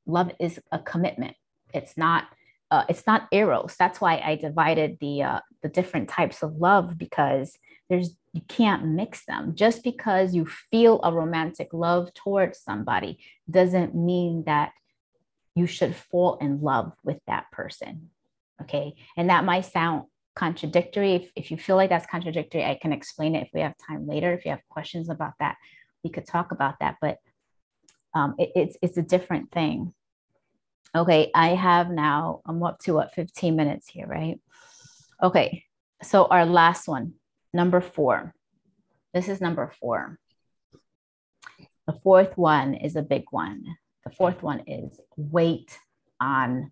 love 0.05 0.31
is 0.39 0.59
a 0.71 0.79
commitment 0.79 1.35
it's 1.73 1.97
not 1.97 2.25
uh, 2.73 2.83
it's 2.89 3.05
not 3.05 3.27
eros. 3.31 3.75
That's 3.77 4.01
why 4.01 4.17
I 4.25 4.35
divided 4.35 4.97
the 4.99 5.21
uh, 5.21 5.39
the 5.61 5.69
different 5.69 6.09
types 6.09 6.41
of 6.41 6.55
love 6.55 6.97
because 6.97 7.55
there's 7.87 8.17
you 8.31 8.41
can't 8.47 8.87
mix 8.87 9.25
them. 9.25 9.53
Just 9.53 9.83
because 9.83 10.33
you 10.33 10.47
feel 10.71 10.99
a 11.03 11.13
romantic 11.13 11.69
love 11.71 12.11
towards 12.15 12.57
somebody 12.57 13.19
doesn't 13.47 13.93
mean 13.93 14.45
that 14.47 14.71
you 15.55 15.67
should 15.67 15.95
fall 15.95 16.37
in 16.41 16.61
love 16.61 16.93
with 17.03 17.19
that 17.27 17.51
person. 17.51 18.09
Okay, 18.61 18.95
and 19.17 19.29
that 19.29 19.45
might 19.45 19.65
sound 19.65 20.03
contradictory. 20.35 21.15
If, 21.15 21.31
if 21.35 21.51
you 21.51 21.57
feel 21.57 21.75
like 21.75 21.89
that's 21.89 22.05
contradictory, 22.05 22.63
I 22.63 22.77
can 22.81 22.93
explain 22.93 23.35
it 23.35 23.43
if 23.43 23.49
we 23.53 23.61
have 23.61 23.75
time 23.87 24.07
later. 24.07 24.33
If 24.33 24.45
you 24.45 24.51
have 24.51 24.67
questions 24.69 25.09
about 25.09 25.33
that, 25.39 25.57
we 26.03 26.09
could 26.09 26.25
talk 26.25 26.51
about 26.51 26.75
that. 26.79 26.97
But 27.01 27.17
um, 28.13 28.35
it, 28.37 28.51
it's 28.55 28.77
it's 28.81 28.97
a 28.97 29.01
different 29.01 29.51
thing. 29.51 29.93
Okay, 30.95 31.31
I 31.33 31.49
have 31.49 31.89
now, 31.89 32.41
I'm 32.45 32.61
up 32.61 32.77
to 32.81 32.93
what, 32.93 33.15
15 33.15 33.55
minutes 33.55 33.87
here, 33.87 34.05
right? 34.05 34.39
Okay, 35.23 35.63
so 36.03 36.25
our 36.25 36.45
last 36.45 36.87
one, 36.87 37.13
number 37.51 37.81
four. 37.81 38.35
This 39.11 39.27
is 39.27 39.41
number 39.41 39.71
four. 39.79 40.19
The 41.87 41.93
fourth 42.03 42.37
one 42.37 42.75
is 42.75 42.95
a 42.95 43.01
big 43.01 43.23
one. 43.31 43.75
The 44.05 44.11
fourth 44.11 44.43
one 44.43 44.63
is 44.67 44.99
wait 45.15 45.77
on 46.19 46.71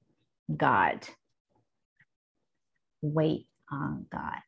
God. 0.56 1.08
Wait 3.02 3.48
on 3.72 4.06
God. 4.12 4.40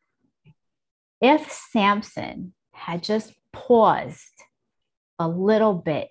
If 1.22 1.52
Samson 1.52 2.54
had 2.74 3.04
just 3.04 3.34
paused 3.52 4.44
a 5.18 5.28
little 5.28 5.74
bit 5.74 6.10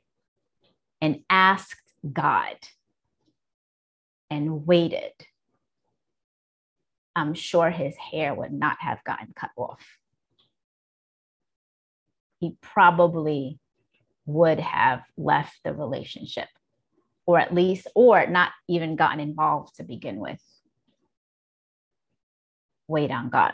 and 1.00 1.20
asked 1.28 1.76
God, 2.10 2.56
and 4.32 4.66
waited, 4.66 5.12
I'm 7.14 7.34
sure 7.34 7.68
his 7.68 7.94
hair 7.96 8.32
would 8.32 8.52
not 8.52 8.78
have 8.80 9.04
gotten 9.04 9.34
cut 9.36 9.50
off. 9.56 9.84
He 12.40 12.56
probably 12.62 13.58
would 14.24 14.58
have 14.58 15.02
left 15.18 15.60
the 15.64 15.74
relationship, 15.74 16.48
or 17.26 17.38
at 17.38 17.54
least, 17.54 17.86
or 17.94 18.26
not 18.26 18.50
even 18.68 18.96
gotten 18.96 19.20
involved 19.20 19.76
to 19.76 19.84
begin 19.84 20.16
with. 20.16 20.40
Wait 22.88 23.10
on 23.10 23.30
God. 23.30 23.52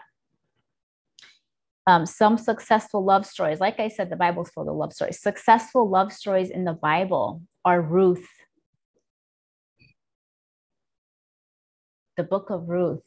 Um, 1.87 2.05
some 2.05 2.37
successful 2.37 3.03
love 3.03 3.25
stories, 3.25 3.61
like 3.61 3.81
I 3.81 3.89
said, 3.89 4.11
the 4.11 4.16
Bible's 4.16 4.51
full 4.51 4.69
of 4.69 4.77
love 4.77 4.93
stories. 4.93 5.21
Successful 5.23 5.89
love 5.89 6.12
stories 6.12 6.51
in 6.51 6.64
the 6.64 6.75
Bible 6.75 7.43
are 7.64 7.81
Ruth, 7.81 8.27
the 12.16 12.25
book 12.25 12.51
of 12.51 12.69
Ruth, 12.69 13.01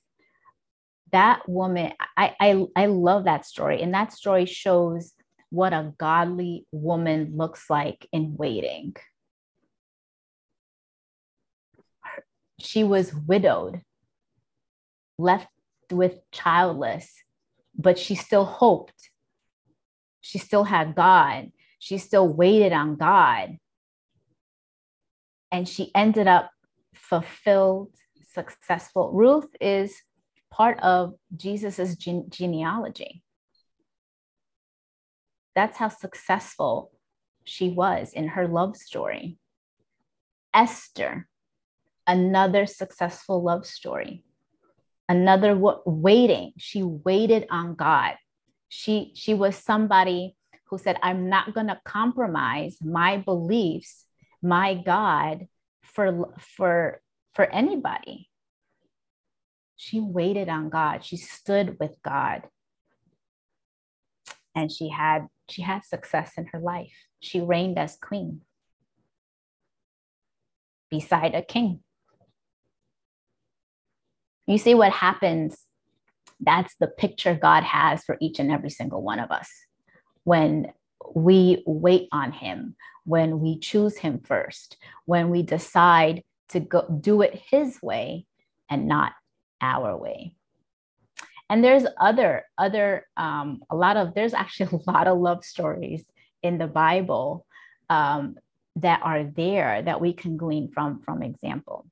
that 1.11 1.47
woman, 1.47 1.91
I, 2.17 2.35
I, 2.39 2.65
I 2.75 2.85
love 2.87 3.25
that 3.25 3.45
story. 3.45 3.81
And 3.81 3.93
that 3.93 4.13
story 4.13 4.45
shows 4.45 5.13
what 5.49 5.73
a 5.73 5.93
godly 5.97 6.65
woman 6.71 7.33
looks 7.35 7.69
like 7.69 8.07
in 8.11 8.35
waiting. 8.37 8.95
She 12.61 12.83
was 12.83 13.13
widowed, 13.13 13.81
left 15.17 15.47
with 15.91 16.19
childless, 16.31 17.11
but 17.75 17.97
she 17.97 18.15
still 18.15 18.45
hoped. 18.45 19.09
She 20.21 20.37
still 20.37 20.63
had 20.63 20.95
God. 20.95 21.51
She 21.79 21.97
still 21.97 22.27
waited 22.27 22.71
on 22.73 22.95
God. 22.95 23.57
And 25.51 25.67
she 25.67 25.91
ended 25.95 26.27
up 26.27 26.51
fulfilled 26.93 27.89
successful. 28.33 29.11
Ruth 29.11 29.49
is 29.59 30.01
part 30.49 30.79
of 30.79 31.15
Jesus's 31.35 31.95
gene- 31.95 32.29
genealogy. 32.29 33.23
That's 35.55 35.77
how 35.77 35.89
successful 35.89 36.91
she 37.43 37.69
was 37.69 38.13
in 38.13 38.29
her 38.29 38.47
love 38.47 38.77
story. 38.77 39.37
Esther, 40.53 41.27
another 42.07 42.65
successful 42.65 43.43
love 43.43 43.65
story. 43.65 44.23
Another 45.09 45.53
w- 45.53 45.81
waiting. 45.85 46.53
She 46.57 46.83
waited 46.83 47.47
on 47.49 47.75
God. 47.75 48.15
She 48.69 49.11
she 49.15 49.33
was 49.33 49.55
somebody 49.55 50.35
who 50.69 50.77
said, 50.77 50.97
"I'm 51.03 51.29
not 51.29 51.53
going 51.53 51.67
to 51.67 51.81
compromise 51.83 52.77
my 52.81 53.17
beliefs, 53.17 54.05
my 54.41 54.75
God, 54.75 55.47
for 55.83 56.33
for 56.39 57.01
for 57.33 57.45
anybody. 57.51 58.29
She 59.75 59.99
waited 59.99 60.47
on 60.47 60.69
God. 60.69 61.03
She 61.03 61.17
stood 61.17 61.77
with 61.79 61.97
God. 62.03 62.43
And 64.55 64.71
she 64.71 64.89
had 64.89 65.27
she 65.49 65.61
had 65.63 65.83
success 65.83 66.33
in 66.37 66.45
her 66.53 66.59
life. 66.59 66.93
She 67.19 67.41
reigned 67.41 67.77
as 67.77 67.97
queen 67.97 68.41
beside 70.89 71.33
a 71.33 71.41
king. 71.41 71.79
You 74.51 74.57
see 74.57 74.75
what 74.75 74.91
happens? 74.91 75.65
That's 76.41 76.75
the 76.75 76.87
picture 76.87 77.35
God 77.35 77.63
has 77.63 78.03
for 78.03 78.17
each 78.19 78.37
and 78.37 78.51
every 78.51 78.69
single 78.69 79.01
one 79.01 79.19
of 79.19 79.31
us. 79.31 79.49
When 80.25 80.73
we 81.15 81.63
wait 81.65 82.09
on 82.11 82.33
him, 82.33 82.75
when 83.05 83.39
we 83.39 83.59
choose 83.59 83.97
him 83.97 84.19
first, 84.19 84.75
when 85.05 85.29
we 85.29 85.41
decide 85.41 86.23
to 86.49 86.59
go 86.59 86.85
do 86.99 87.21
it 87.21 87.41
his 87.49 87.81
way 87.81 88.25
and 88.69 88.89
not 88.89 89.13
our 89.61 89.95
way. 89.95 90.33
And 91.49 91.63
there's 91.63 91.85
other 91.97 92.43
other 92.57 93.07
um, 93.15 93.61
a 93.69 93.75
lot 93.75 93.95
of 93.95 94.13
there's 94.15 94.33
actually 94.33 94.81
a 94.85 94.91
lot 94.91 95.07
of 95.07 95.17
love 95.17 95.45
stories 95.45 96.03
in 96.43 96.57
the 96.57 96.67
Bible 96.67 97.45
um, 97.89 98.35
that 98.75 98.99
are 99.01 99.23
there 99.23 99.81
that 99.81 100.01
we 100.01 100.11
can 100.11 100.35
glean 100.35 100.71
from 100.73 100.99
from 100.99 101.23
example. 101.23 101.85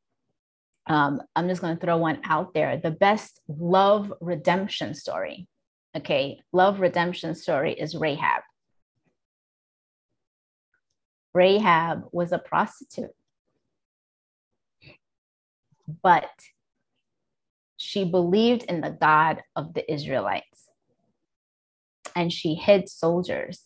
Um, 0.89 1.21
I'm 1.35 1.47
just 1.47 1.61
going 1.61 1.77
to 1.77 1.85
throw 1.85 1.97
one 1.97 2.19
out 2.23 2.53
there. 2.55 2.77
The 2.77 2.91
best 2.91 3.39
love 3.47 4.11
redemption 4.19 4.95
story. 4.95 5.47
Okay, 5.95 6.39
love 6.51 6.79
redemption 6.79 7.35
story 7.35 7.73
is 7.73 7.95
Rahab. 7.95 8.41
Rahab 11.33 12.05
was 12.11 12.31
a 12.31 12.39
prostitute, 12.39 13.11
but 16.01 16.29
she 17.77 18.03
believed 18.03 18.63
in 18.63 18.81
the 18.81 18.89
God 18.89 19.43
of 19.55 19.73
the 19.73 19.91
Israelites 19.91 20.67
and 22.15 22.33
she 22.33 22.55
hid 22.55 22.89
soldiers 22.89 23.61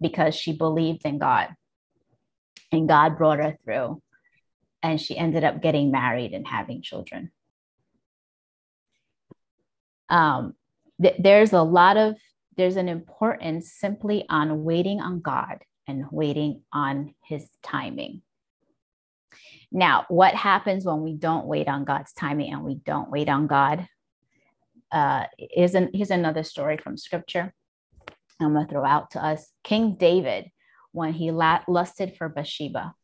because 0.00 0.34
she 0.34 0.52
believed 0.52 1.02
in 1.04 1.18
God. 1.18 1.48
And 2.72 2.88
God 2.88 3.16
brought 3.16 3.38
her 3.38 3.56
through. 3.64 4.02
And 4.82 5.00
she 5.00 5.16
ended 5.16 5.44
up 5.44 5.60
getting 5.60 5.90
married 5.90 6.32
and 6.32 6.46
having 6.46 6.82
children. 6.82 7.32
Um, 10.08 10.54
th- 11.02 11.16
there's 11.18 11.52
a 11.52 11.62
lot 11.62 11.96
of, 11.96 12.16
there's 12.56 12.76
an 12.76 12.88
importance 12.88 13.72
simply 13.72 14.24
on 14.28 14.64
waiting 14.64 15.00
on 15.00 15.20
God 15.20 15.58
and 15.86 16.04
waiting 16.10 16.62
on 16.72 17.14
his 17.24 17.48
timing. 17.62 18.22
Now, 19.70 20.06
what 20.08 20.34
happens 20.34 20.84
when 20.84 21.02
we 21.02 21.14
don't 21.14 21.46
wait 21.46 21.68
on 21.68 21.84
God's 21.84 22.12
timing 22.12 22.52
and 22.52 22.62
we 22.62 22.76
don't 22.76 23.10
wait 23.10 23.28
on 23.28 23.46
God? 23.46 23.88
Uh, 24.90 25.24
is 25.38 25.74
an, 25.74 25.90
here's 25.92 26.10
another 26.10 26.42
story 26.42 26.78
from 26.78 26.96
scripture. 26.96 27.52
I'm 28.40 28.54
going 28.54 28.66
to 28.66 28.72
throw 28.72 28.84
out 28.84 29.10
to 29.12 29.24
us 29.24 29.52
King 29.64 29.96
David 29.98 30.50
when 30.92 31.12
he 31.12 31.30
la- 31.30 31.64
lusted 31.68 32.16
for 32.16 32.28
Bathsheba. 32.28 32.94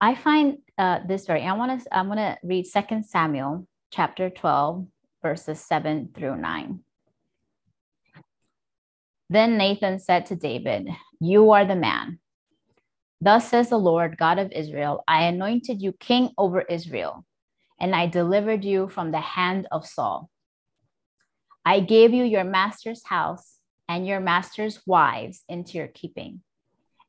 I 0.00 0.14
find 0.14 0.58
uh, 0.76 1.00
this 1.06 1.26
very. 1.26 1.42
I 1.42 1.52
want 1.54 1.82
to. 1.82 1.96
I'm 1.96 2.06
going 2.06 2.18
to 2.18 2.36
read 2.42 2.66
Second 2.66 3.04
Samuel 3.06 3.66
chapter 3.90 4.28
12, 4.28 4.86
verses 5.22 5.60
7 5.60 6.10
through 6.14 6.36
9. 6.36 6.80
Then 9.30 9.56
Nathan 9.56 9.98
said 9.98 10.26
to 10.26 10.36
David, 10.36 10.88
"You 11.20 11.50
are 11.52 11.64
the 11.64 11.76
man." 11.76 12.18
Thus 13.20 13.48
says 13.48 13.70
the 13.70 13.78
Lord 13.78 14.18
God 14.18 14.38
of 14.38 14.52
Israel: 14.52 15.02
I 15.08 15.24
anointed 15.24 15.80
you 15.80 15.92
king 15.92 16.30
over 16.36 16.60
Israel, 16.60 17.24
and 17.80 17.94
I 17.94 18.06
delivered 18.06 18.64
you 18.64 18.88
from 18.88 19.10
the 19.10 19.20
hand 19.20 19.66
of 19.72 19.86
Saul. 19.86 20.28
I 21.64 21.80
gave 21.80 22.12
you 22.12 22.22
your 22.22 22.44
master's 22.44 23.04
house 23.04 23.58
and 23.88 24.06
your 24.06 24.20
master's 24.20 24.80
wives 24.86 25.42
into 25.48 25.78
your 25.78 25.88
keeping, 25.88 26.42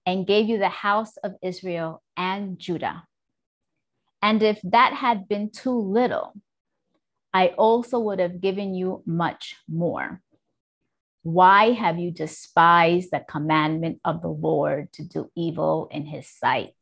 and 0.08 0.26
gave 0.26 0.47
you 0.47 0.58
the 0.58 0.70
house 0.70 1.18
of 1.18 1.36
Israel 1.43 2.01
and 2.16 2.58
Judah. 2.58 3.03
And 4.22 4.41
if 4.41 4.60
that 4.64 4.93
had 4.93 5.28
been 5.28 5.51
too 5.51 5.78
little, 5.78 6.34
I 7.34 7.47
also 7.49 7.99
would 7.99 8.20
have 8.20 8.39
given 8.39 8.74
you 8.74 9.03
much 9.05 9.58
more. 9.68 10.22
Why 11.24 11.74
have 11.74 11.99
you 11.99 12.10
despised 12.10 13.12
the 13.12 13.20
commandment 13.20 13.99
of 14.05 14.22
the 14.22 14.30
Lord 14.30 14.93
to 14.93 15.03
do 15.03 15.30
evil 15.36 15.89
in 15.91 16.05
his 16.05 16.26
sight? 16.30 16.74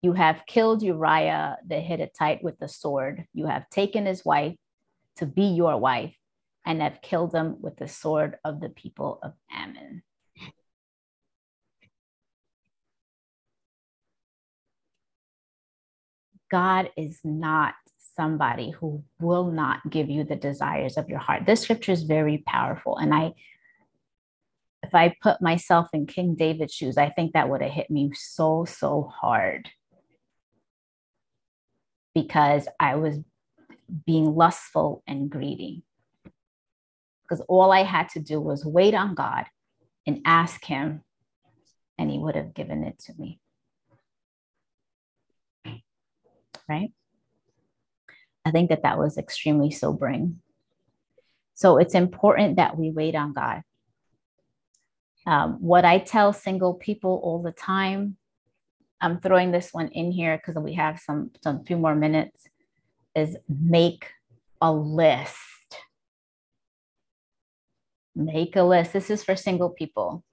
You 0.00 0.14
have 0.14 0.46
killed 0.46 0.82
Uriah 0.82 1.58
the 1.66 1.78
Hittite 1.78 2.42
with 2.42 2.58
the 2.58 2.68
sword. 2.68 3.26
You 3.34 3.46
have 3.46 3.68
taken 3.68 4.06
his 4.06 4.24
wife 4.24 4.56
to 5.16 5.26
be 5.26 5.44
your 5.44 5.76
wife 5.76 6.16
and 6.64 6.80
have 6.80 7.02
killed 7.02 7.32
them 7.32 7.56
with 7.60 7.76
the 7.76 7.88
sword 7.88 8.38
of 8.46 8.60
the 8.60 8.70
people 8.70 9.18
of 9.22 9.34
Ammon. 9.52 10.02
God 16.50 16.90
is 16.96 17.20
not 17.24 17.74
somebody 18.16 18.70
who 18.70 19.02
will 19.20 19.50
not 19.50 19.88
give 19.88 20.10
you 20.10 20.24
the 20.24 20.36
desires 20.36 20.96
of 20.96 21.08
your 21.08 21.18
heart. 21.18 21.46
This 21.46 21.62
scripture 21.62 21.92
is 21.92 22.02
very 22.02 22.42
powerful. 22.46 22.96
And 22.96 23.14
I, 23.14 23.32
if 24.82 24.94
I 24.94 25.14
put 25.22 25.40
myself 25.40 25.88
in 25.92 26.06
King 26.06 26.34
David's 26.34 26.74
shoes, 26.74 26.98
I 26.98 27.10
think 27.10 27.32
that 27.32 27.48
would 27.48 27.62
have 27.62 27.70
hit 27.70 27.90
me 27.90 28.10
so, 28.14 28.64
so 28.64 29.02
hard 29.02 29.68
because 32.14 32.66
I 32.78 32.96
was 32.96 33.18
being 34.06 34.34
lustful 34.34 35.02
and 35.06 35.30
greedy 35.30 35.84
because 37.30 37.44
all 37.48 37.70
I 37.70 37.84
had 37.84 38.08
to 38.10 38.20
do 38.20 38.40
was 38.40 38.64
wait 38.64 38.94
on 38.94 39.14
God 39.14 39.44
and 40.06 40.20
ask 40.24 40.64
Him, 40.64 41.02
and 41.96 42.10
He 42.10 42.18
would 42.18 42.34
have 42.34 42.54
given 42.54 42.82
it 42.82 42.98
to 43.06 43.12
me. 43.18 43.39
Right? 46.70 46.92
I 48.44 48.52
think 48.52 48.70
that 48.70 48.84
that 48.84 48.98
was 48.98 49.18
extremely 49.18 49.70
sobering. 49.70 50.40
So 51.54 51.76
it's 51.76 51.94
important 51.94 52.56
that 52.56 52.78
we 52.78 52.90
wait 52.90 53.14
on 53.14 53.32
God. 53.34 53.62
Um, 55.26 55.58
what 55.60 55.84
I 55.84 55.98
tell 55.98 56.32
single 56.32 56.74
people 56.74 57.20
all 57.22 57.42
the 57.42 57.52
time, 57.52 58.16
I'm 59.00 59.20
throwing 59.20 59.50
this 59.50 59.70
one 59.72 59.88
in 59.88 60.12
here 60.12 60.38
because 60.38 60.62
we 60.62 60.74
have 60.74 61.00
some 61.00 61.32
some 61.42 61.64
few 61.64 61.76
more 61.76 61.94
minutes, 61.94 62.46
is 63.14 63.36
make 63.48 64.06
a 64.62 64.72
list 64.72 65.36
make 68.14 68.56
a 68.56 68.62
list. 68.62 68.92
This 68.92 69.10
is 69.10 69.24
for 69.24 69.36
single 69.36 69.70
people. 69.70 70.24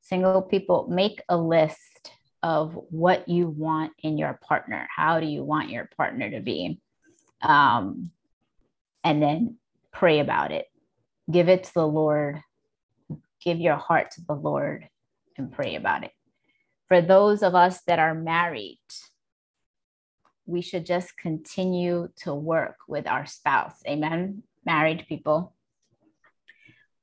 Single 0.00 0.42
people, 0.42 0.86
make 0.88 1.22
a 1.28 1.36
list 1.36 2.12
of 2.44 2.78
what 2.90 3.28
you 3.28 3.48
want 3.48 3.92
in 4.02 4.18
your 4.18 4.38
partner. 4.42 4.86
How 4.94 5.18
do 5.18 5.26
you 5.26 5.42
want 5.42 5.70
your 5.70 5.88
partner 5.96 6.30
to 6.30 6.40
be? 6.40 6.80
Um, 7.40 8.10
and 9.02 9.22
then 9.22 9.56
pray 9.92 10.20
about 10.20 10.52
it. 10.52 10.66
Give 11.30 11.48
it 11.48 11.64
to 11.64 11.74
the 11.74 11.86
Lord. 11.86 12.40
Give 13.42 13.58
your 13.58 13.76
heart 13.76 14.12
to 14.12 14.20
the 14.20 14.34
Lord 14.34 14.88
and 15.36 15.50
pray 15.50 15.74
about 15.74 16.04
it. 16.04 16.12
For 16.88 17.00
those 17.00 17.42
of 17.42 17.54
us 17.54 17.80
that 17.86 17.98
are 17.98 18.14
married, 18.14 18.78
we 20.46 20.60
should 20.60 20.84
just 20.84 21.16
continue 21.16 22.08
to 22.16 22.34
work 22.34 22.76
with 22.86 23.06
our 23.06 23.26
spouse. 23.26 23.80
Amen. 23.88 24.42
Married 24.66 25.06
people 25.08 25.54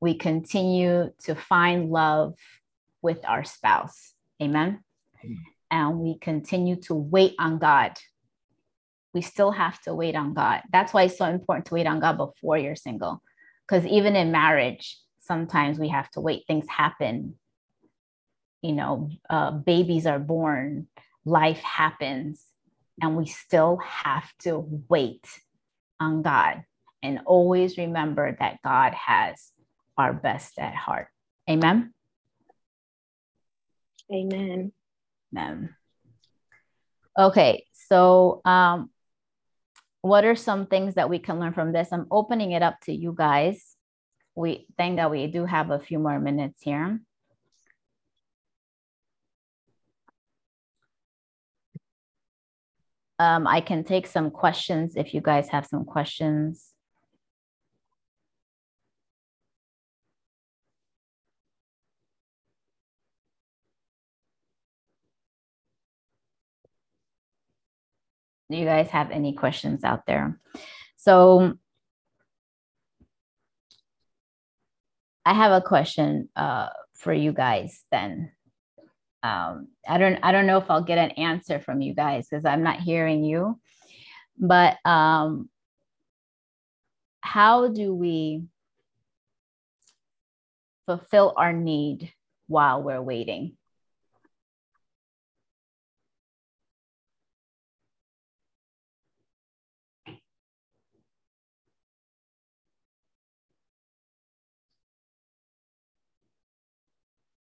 we 0.01 0.15
continue 0.15 1.11
to 1.23 1.35
find 1.35 1.91
love 1.91 2.33
with 3.01 3.19
our 3.25 3.43
spouse. 3.43 4.13
Amen. 4.41 4.83
And 5.69 5.99
we 5.99 6.17
continue 6.19 6.75
to 6.81 6.93
wait 6.93 7.35
on 7.39 7.59
God. 7.59 7.93
We 9.13 9.21
still 9.21 9.51
have 9.51 9.81
to 9.83 9.93
wait 9.93 10.15
on 10.15 10.33
God. 10.33 10.61
That's 10.71 10.93
why 10.93 11.03
it's 11.03 11.17
so 11.17 11.25
important 11.25 11.67
to 11.67 11.73
wait 11.73 11.87
on 11.87 11.99
God 11.99 12.17
before 12.17 12.57
you're 12.57 12.75
single. 12.75 13.21
Because 13.67 13.85
even 13.85 14.15
in 14.15 14.31
marriage, 14.31 14.97
sometimes 15.19 15.79
we 15.79 15.89
have 15.89 16.09
to 16.11 16.21
wait. 16.21 16.43
Things 16.47 16.67
happen. 16.67 17.35
You 18.61 18.73
know, 18.73 19.09
uh, 19.29 19.51
babies 19.51 20.05
are 20.05 20.19
born, 20.19 20.87
life 21.25 21.59
happens, 21.59 22.45
and 23.01 23.15
we 23.15 23.25
still 23.25 23.77
have 23.77 24.29
to 24.39 24.83
wait 24.89 25.25
on 25.99 26.21
God 26.21 26.63
and 27.03 27.21
always 27.25 27.77
remember 27.77 28.35
that 28.39 28.59
God 28.63 28.93
has 28.93 29.51
our 29.97 30.13
best 30.13 30.59
at 30.59 30.75
heart. 30.75 31.07
Amen. 31.49 31.93
Amen. 34.13 34.71
Amen. 35.35 35.75
Okay, 37.17 37.65
so 37.73 38.41
um, 38.45 38.89
what 40.01 40.25
are 40.25 40.35
some 40.35 40.65
things 40.65 40.95
that 40.95 41.09
we 41.09 41.19
can 41.19 41.39
learn 41.39 41.53
from 41.53 41.71
this? 41.71 41.89
I'm 41.91 42.07
opening 42.09 42.51
it 42.51 42.61
up 42.61 42.79
to 42.85 42.93
you 42.93 43.13
guys. 43.15 43.75
We 44.35 44.65
thank 44.77 44.95
that 44.97 45.11
we 45.11 45.27
do 45.27 45.45
have 45.45 45.71
a 45.71 45.79
few 45.79 45.99
more 45.99 46.19
minutes 46.19 46.61
here. 46.61 46.99
Um, 53.19 53.45
I 53.45 53.61
can 53.61 53.83
take 53.83 54.07
some 54.07 54.31
questions 54.31 54.95
if 54.95 55.13
you 55.13 55.21
guys 55.21 55.49
have 55.49 55.67
some 55.67 55.85
questions. 55.85 56.70
Do 68.51 68.57
you 68.57 68.65
guys 68.65 68.89
have 68.89 69.11
any 69.11 69.33
questions 69.33 69.85
out 69.85 70.05
there? 70.05 70.37
So 70.97 71.53
I 75.25 75.33
have 75.33 75.53
a 75.53 75.65
question 75.65 76.27
uh, 76.35 76.67
for 76.93 77.13
you 77.13 77.31
guys 77.31 77.85
then. 77.91 78.31
Um, 79.23 79.69
I 79.87 79.97
don't 79.97 80.19
I 80.21 80.31
don't 80.31 80.47
know 80.47 80.57
if 80.57 80.69
I'll 80.69 80.83
get 80.83 80.97
an 80.97 81.11
answer 81.11 81.59
from 81.59 81.79
you 81.79 81.93
guys 81.93 82.27
because 82.27 82.43
I'm 82.43 82.63
not 82.63 82.81
hearing 82.81 83.23
you. 83.23 83.59
But 84.37 84.77
um, 84.83 85.49
how 87.21 87.69
do 87.69 87.93
we 87.93 88.43
fulfill 90.87 91.33
our 91.37 91.53
need 91.53 92.11
while 92.47 92.83
we're 92.83 93.01
waiting? 93.01 93.55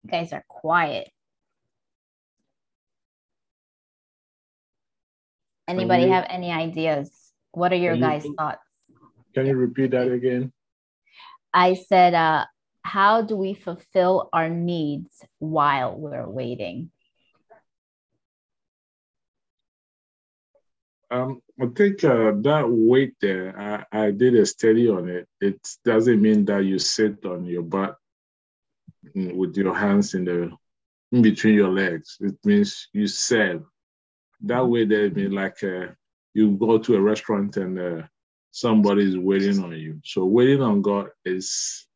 You 0.03 0.09
guys 0.09 0.33
are 0.33 0.43
quiet. 0.47 1.09
Anybody 5.67 6.03
you- 6.03 6.11
have 6.11 6.25
any 6.29 6.51
ideas? 6.51 7.33
What 7.51 7.71
are 7.71 7.77
your 7.77 7.93
Can 7.93 8.01
you- 8.01 8.07
guys' 8.07 8.27
thoughts? 8.37 8.59
Can 9.33 9.45
you 9.47 9.55
repeat 9.55 9.91
that 9.91 10.11
again? 10.11 10.51
I 11.53 11.75
said, 11.75 12.13
uh, 12.13 12.45
how 12.83 13.21
do 13.21 13.35
we 13.35 13.53
fulfill 13.53 14.29
our 14.33 14.49
needs 14.49 15.23
while 15.39 15.95
we're 15.97 16.27
waiting? 16.27 16.91
Um, 21.09 21.41
I 21.61 21.67
think 21.67 22.03
uh, 22.03 22.33
that 22.41 22.65
weight 22.67 23.15
there, 23.21 23.57
I, 23.57 24.05
I 24.05 24.11
did 24.11 24.35
a 24.35 24.45
study 24.45 24.89
on 24.89 25.07
it. 25.09 25.27
It 25.39 25.59
doesn't 25.85 26.21
mean 26.21 26.45
that 26.45 26.65
you 26.65 26.79
sit 26.79 27.23
on 27.25 27.45
your 27.45 27.61
butt 27.61 27.97
with 29.15 29.55
your 29.55 29.75
hands 29.75 30.13
in 30.13 30.25
the 30.25 30.51
in 31.11 31.21
between 31.21 31.53
your 31.53 31.71
legs. 31.71 32.17
It 32.19 32.35
means 32.43 32.87
you 32.93 33.07
serve. 33.07 33.63
That 34.41 34.67
way, 34.67 34.85
there 34.85 35.09
mean 35.09 35.31
like 35.31 35.63
uh, 35.63 35.87
you 36.33 36.51
go 36.51 36.77
to 36.77 36.95
a 36.95 37.01
restaurant 37.01 37.57
and 37.57 37.79
uh, 37.79 38.01
somebody 38.51 39.03
is 39.07 39.17
waiting 39.17 39.63
on 39.63 39.71
you. 39.73 39.99
So 40.03 40.25
waiting 40.25 40.61
on 40.61 40.81
God 40.81 41.09
is 41.23 41.87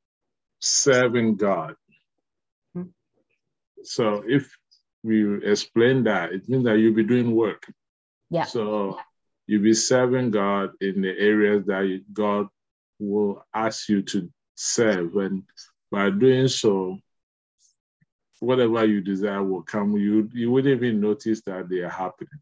serving 0.60 1.38
God. 1.38 1.76
Mhm. 2.76 2.92
So 3.84 4.24
if 4.28 4.56
we 5.04 5.44
explain 5.46 6.04
that, 6.04 6.34
it 6.34 6.48
means 6.48 6.66
that 6.66 6.78
you'll 6.78 6.96
be 6.96 7.04
doing 7.04 7.36
work. 7.36 7.66
Yeah. 8.30 8.46
So 8.46 9.00
you'll 9.48 9.64
be 9.64 9.74
serving 9.74 10.32
God 10.32 10.72
in 10.82 11.02
the 11.02 11.18
areas 11.18 11.66
that 11.66 12.04
God 12.14 12.48
will 13.00 13.46
ask 13.54 13.90
you 13.90 14.02
to 14.04 14.30
serve. 14.56 15.16
And 15.16 15.44
by 15.92 16.10
doing 16.10 16.48
so, 16.48 17.00
whatever 18.40 18.86
you 18.86 19.02
desire 19.02 19.44
will 19.44 19.64
come. 19.64 19.94
You 19.98 20.30
you 20.34 20.52
wouldn't 20.52 20.84
even 20.84 21.02
notice 21.02 21.42
that 21.46 21.70
they 21.70 21.80
are 21.80 21.90
happening. 21.90 22.40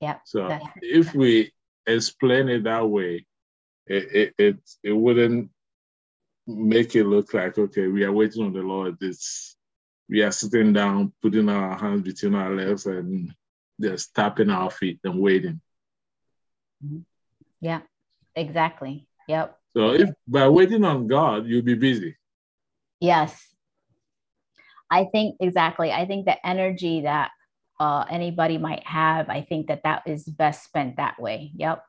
Yeah. 0.00 0.18
So 0.24 0.58
if 0.82 1.14
we 1.14 1.52
explain 1.86 2.48
it 2.48 2.64
that 2.64 2.88
way, 2.88 3.26
it, 3.86 4.04
it 4.14 4.34
it 4.38 4.56
it 4.82 4.92
wouldn't 4.92 5.50
make 6.46 6.94
it 6.94 7.04
look 7.04 7.32
like 7.34 7.58
okay, 7.58 7.86
we 7.86 8.04
are 8.04 8.12
waiting 8.12 8.44
on 8.44 8.52
the 8.52 8.62
Lord. 8.62 8.96
It's 9.00 9.56
we 10.08 10.22
are 10.22 10.32
sitting 10.32 10.72
down, 10.72 11.12
putting 11.22 11.48
our 11.48 11.76
hands 11.78 12.02
between 12.02 12.34
our 12.34 12.54
legs 12.54 12.86
and 12.86 13.32
just 13.80 14.14
tapping 14.14 14.50
our 14.50 14.70
feet 14.70 15.00
and 15.04 15.18
waiting. 15.18 15.60
Mm-hmm. 16.84 17.00
Yeah, 17.60 17.80
exactly. 18.34 19.08
Yep. 19.28 19.58
So 19.76 19.92
if 19.92 20.10
by 20.28 20.48
waiting 20.48 20.84
on 20.84 21.06
God, 21.06 21.46
you'll 21.46 21.62
be 21.62 21.74
busy. 21.74 22.16
Yes. 23.00 23.48
I 24.90 25.04
think 25.04 25.36
exactly. 25.40 25.90
I 25.90 26.06
think 26.06 26.26
the 26.26 26.46
energy 26.46 27.02
that 27.02 27.30
uh, 27.80 28.04
anybody 28.08 28.58
might 28.58 28.86
have, 28.86 29.28
I 29.28 29.42
think 29.42 29.66
that 29.66 29.82
that 29.82 30.02
is 30.06 30.24
best 30.24 30.64
spent 30.64 30.96
that 30.96 31.20
way. 31.20 31.50
Yep. 31.56 31.82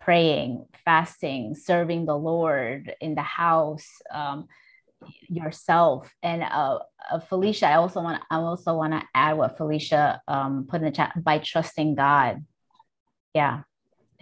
Praying, 0.00 0.66
fasting, 0.84 1.54
serving 1.54 2.06
the 2.06 2.16
Lord 2.16 2.94
in 3.00 3.14
the 3.14 3.22
house, 3.22 3.88
um, 4.12 4.48
yourself. 5.28 6.12
And 6.22 6.42
uh, 6.42 6.80
uh, 7.10 7.18
Felicia, 7.20 7.66
I 7.66 7.74
also 7.74 8.00
want 8.02 8.22
I 8.30 8.36
also 8.36 8.74
want 8.74 8.92
to 8.92 9.02
add 9.14 9.36
what 9.36 9.56
Felicia 9.56 10.20
um, 10.28 10.66
put 10.68 10.80
in 10.80 10.86
the 10.86 10.92
chat 10.92 11.12
by 11.22 11.38
trusting 11.38 11.94
God. 11.94 12.44
Yeah, 13.34 13.62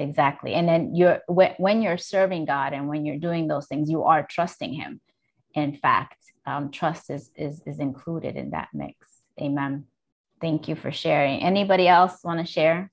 exactly. 0.00 0.54
And 0.54 0.68
then 0.68 0.94
you're 0.94 1.20
when, 1.26 1.54
when 1.58 1.82
you're 1.82 1.98
serving 1.98 2.44
God 2.44 2.72
and 2.72 2.88
when 2.88 3.04
you're 3.04 3.18
doing 3.18 3.48
those 3.48 3.66
things, 3.66 3.90
you 3.90 4.04
are 4.04 4.26
trusting 4.28 4.72
Him. 4.72 5.00
In 5.54 5.76
fact, 5.76 6.18
um, 6.46 6.70
trust 6.70 7.10
is, 7.10 7.30
is 7.36 7.62
is 7.66 7.78
included 7.78 8.36
in 8.36 8.50
that 8.50 8.68
mix. 8.72 8.96
Amen. 9.40 9.86
Thank 10.40 10.68
you 10.68 10.74
for 10.74 10.90
sharing. 10.90 11.42
Anybody 11.42 11.86
else 11.86 12.24
want 12.24 12.40
to 12.40 12.46
share? 12.50 12.90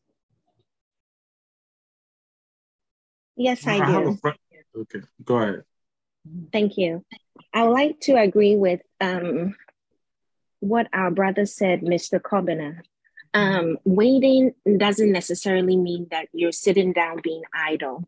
Yes, 3.36 3.66
I 3.66 3.76
have 3.76 4.04
do. 4.04 4.20
Okay, 4.82 5.02
go 5.24 5.38
ahead. 5.38 5.64
Thank 6.52 6.78
you. 6.78 7.06
I 7.54 7.64
would 7.64 7.74
like 7.74 8.00
to 8.02 8.18
agree 8.18 8.56
with 8.56 8.82
um, 9.00 9.56
what 10.60 10.88
our 10.94 11.12
brother 11.12 11.46
said, 11.46 11.82
Mr. 11.82 12.20
Cobbiner. 12.20 12.82
Um, 13.38 13.78
waiting 13.86 14.56
doesn't 14.78 15.12
necessarily 15.12 15.78
mean 15.78 16.08
that 16.10 16.28
you're 16.34 16.52
sitting 16.52 16.92
down 16.92 17.22
being 17.22 17.44
idle. 17.54 18.08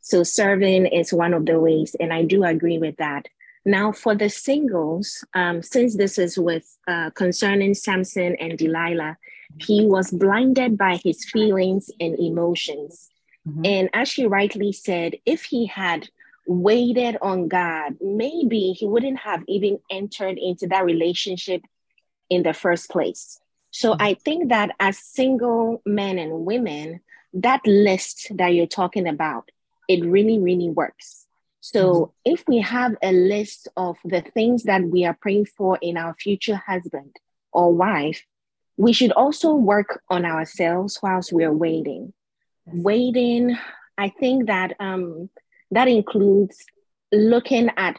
So 0.00 0.22
serving 0.22 0.86
is 0.86 1.12
one 1.12 1.34
of 1.34 1.44
the 1.44 1.60
ways, 1.60 1.94
and 2.00 2.10
I 2.12 2.22
do 2.24 2.42
agree 2.44 2.78
with 2.78 2.96
that. 2.96 3.28
Now, 3.64 3.92
for 3.92 4.14
the 4.14 4.30
singles, 4.30 5.24
um, 5.34 5.62
since 5.62 5.94
this 5.96 6.18
is 6.18 6.38
with 6.38 6.66
uh, 6.88 7.10
concerning 7.10 7.74
Samson 7.74 8.34
and 8.40 8.56
Delilah, 8.56 9.18
he 9.60 9.84
was 9.84 10.10
blinded 10.10 10.78
by 10.78 10.98
his 11.04 11.24
feelings 11.24 11.90
and 12.00 12.18
emotions. 12.18 13.10
Mhm. 13.46 13.66
And 13.66 13.90
as 13.92 14.08
she 14.08 14.26
rightly 14.26 14.72
said, 14.72 15.10
if 15.26 15.44
he 15.44 15.66
had 15.66 16.08
waited 16.46 17.18
on 17.20 17.48
God, 17.48 17.96
maybe 18.00 18.72
he 18.72 18.86
wouldn't 18.86 19.18
have 19.18 19.44
even 19.46 19.78
entered 19.90 20.38
into 20.38 20.66
that 20.68 20.84
relationship 20.84 21.62
in 22.30 22.42
the 22.42 22.54
first 22.54 22.88
place. 22.88 23.38
So 23.72 23.92
mm-hmm. 23.92 24.02
I 24.02 24.14
think 24.14 24.50
that 24.50 24.70
as 24.78 24.98
single 24.98 25.82
men 25.84 26.18
and 26.18 26.46
women, 26.46 27.00
that 27.34 27.60
list 27.66 28.28
that 28.36 28.54
you're 28.54 28.66
talking 28.66 29.08
about, 29.08 29.50
it 29.88 30.04
really, 30.04 30.38
really 30.38 30.70
works. 30.70 31.26
So 31.60 31.92
mm-hmm. 31.92 32.32
if 32.32 32.44
we 32.46 32.58
have 32.58 32.96
a 33.02 33.12
list 33.12 33.66
of 33.76 33.96
the 34.04 34.20
things 34.20 34.62
that 34.64 34.82
we 34.82 35.04
are 35.04 35.16
praying 35.20 35.46
for 35.46 35.78
in 35.82 35.96
our 35.96 36.14
future 36.14 36.62
husband 36.64 37.16
or 37.52 37.74
wife, 37.74 38.24
we 38.76 38.92
should 38.92 39.12
also 39.12 39.54
work 39.54 40.02
on 40.08 40.24
ourselves 40.24 41.00
whilst 41.02 41.32
we're 41.32 41.52
waiting. 41.52 42.12
Waiting 42.64 43.58
i 43.98 44.08
think 44.08 44.46
that 44.46 44.74
um 44.80 45.28
that 45.70 45.88
includes 45.88 46.64
looking 47.12 47.70
at 47.76 47.98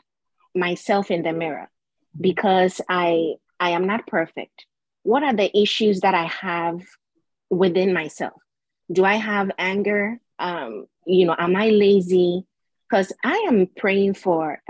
myself 0.55 1.11
in 1.11 1.23
the 1.23 1.33
mirror 1.33 1.69
mm-hmm. 1.69 2.21
because 2.21 2.81
i 2.89 3.33
i 3.59 3.71
am 3.71 3.85
not 3.85 4.07
perfect 4.07 4.65
what 5.03 5.23
are 5.23 5.33
the 5.33 5.55
issues 5.57 6.01
that 6.01 6.13
i 6.13 6.25
have 6.25 6.81
within 7.49 7.93
myself? 7.93 8.41
Do 8.91 9.05
i 9.05 9.15
have 9.15 9.51
anger? 9.57 10.19
Um 10.39 10.87
you 11.05 11.25
know 11.25 11.35
am 11.37 11.55
i 11.55 11.69
lazy? 11.69 12.45
Because 12.89 13.13
i 13.23 13.45
am 13.47 13.67
praying 13.77 14.15
for 14.15 14.61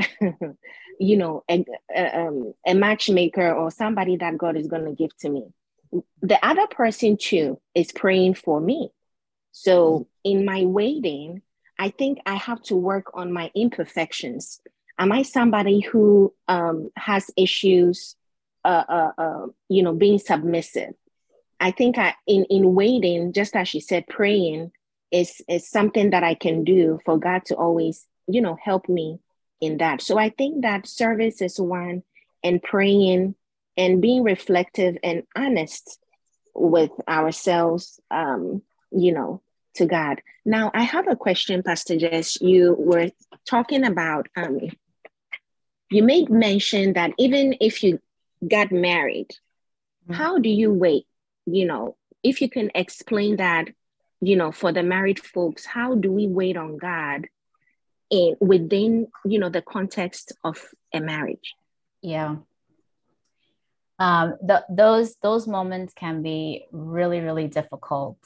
you 0.99 1.17
know 1.17 1.43
a, 1.49 1.65
a, 1.95 2.19
um, 2.19 2.53
a 2.65 2.73
matchmaker 2.73 3.53
or 3.53 3.71
somebody 3.71 4.17
that 4.17 4.37
god 4.37 4.57
is 4.57 4.67
going 4.67 4.85
to 4.85 4.93
give 4.93 5.15
to 5.17 5.29
me. 5.29 5.45
The 6.21 6.43
other 6.45 6.67
person 6.67 7.17
too 7.17 7.59
is 7.75 7.91
praying 7.91 8.35
for 8.35 8.59
me. 8.59 8.89
So 9.51 10.07
in 10.23 10.45
my 10.45 10.65
waiting, 10.65 11.43
I 11.77 11.89
think 11.89 12.19
I 12.25 12.35
have 12.35 12.61
to 12.63 12.75
work 12.75 13.11
on 13.13 13.31
my 13.31 13.51
imperfections. 13.55 14.61
Am 14.97 15.11
I 15.11 15.23
somebody 15.23 15.79
who 15.81 16.33
um, 16.47 16.89
has 16.95 17.29
issues, 17.37 18.15
uh, 18.63 18.83
uh, 18.87 19.11
uh, 19.17 19.45
you 19.69 19.83
know, 19.83 19.93
being 19.93 20.19
submissive? 20.19 20.93
I 21.59 21.71
think 21.71 21.97
I, 21.97 22.15
in 22.27 22.45
in 22.45 22.75
waiting, 22.75 23.33
just 23.33 23.55
as 23.55 23.67
she 23.67 23.79
said, 23.79 24.07
praying 24.07 24.71
is 25.11 25.41
is 25.47 25.69
something 25.69 26.09
that 26.11 26.23
I 26.23 26.35
can 26.35 26.63
do 26.63 26.99
for 27.05 27.17
God 27.17 27.45
to 27.45 27.55
always, 27.55 28.05
you 28.27 28.41
know, 28.41 28.57
help 28.61 28.89
me 28.89 29.19
in 29.61 29.77
that. 29.77 30.01
So 30.01 30.17
I 30.17 30.29
think 30.29 30.61
that 30.63 30.87
service 30.87 31.41
is 31.41 31.59
one, 31.59 32.03
and 32.43 32.61
praying 32.61 33.35
and 33.77 34.01
being 34.01 34.23
reflective 34.23 34.97
and 35.03 35.23
honest 35.35 35.99
with 36.53 36.91
ourselves. 37.07 37.99
Um, 38.11 38.61
you 38.91 39.11
know, 39.11 39.41
to 39.75 39.85
God. 39.85 40.21
Now, 40.45 40.71
I 40.73 40.83
have 40.83 41.07
a 41.07 41.15
question, 41.15 41.63
Pastor 41.63 41.97
Jess. 41.97 42.39
You 42.41 42.75
were 42.77 43.09
talking 43.45 43.83
about, 43.83 44.27
um, 44.35 44.59
you 45.89 46.03
made 46.03 46.29
mention 46.29 46.93
that 46.93 47.11
even 47.17 47.55
if 47.59 47.83
you 47.83 47.99
got 48.47 48.71
married, 48.71 49.31
Mhm. 50.07 50.15
how 50.15 50.39
do 50.39 50.49
you 50.49 50.73
wait? 50.73 51.05
You 51.45 51.65
know, 51.65 51.97
if 52.23 52.41
you 52.41 52.49
can 52.49 52.71
explain 52.75 53.37
that, 53.37 53.69
you 54.21 54.35
know, 54.35 54.51
for 54.51 54.71
the 54.71 54.83
married 54.83 55.19
folks, 55.19 55.65
how 55.65 55.95
do 55.95 56.11
we 56.11 56.27
wait 56.27 56.57
on 56.57 56.77
God 56.77 57.27
in 58.13 58.35
within 58.39 59.07
you 59.25 59.39
know 59.39 59.49
the 59.49 59.61
context 59.61 60.33
of 60.43 60.61
a 60.93 60.99
marriage 60.99 61.55
yeah 62.01 62.35
um, 63.99 64.35
the, 64.41 64.63
those 64.69 65.15
those 65.21 65.47
moments 65.47 65.93
can 65.93 66.21
be 66.21 66.65
really 66.71 67.19
really 67.21 67.47
difficult 67.47 68.17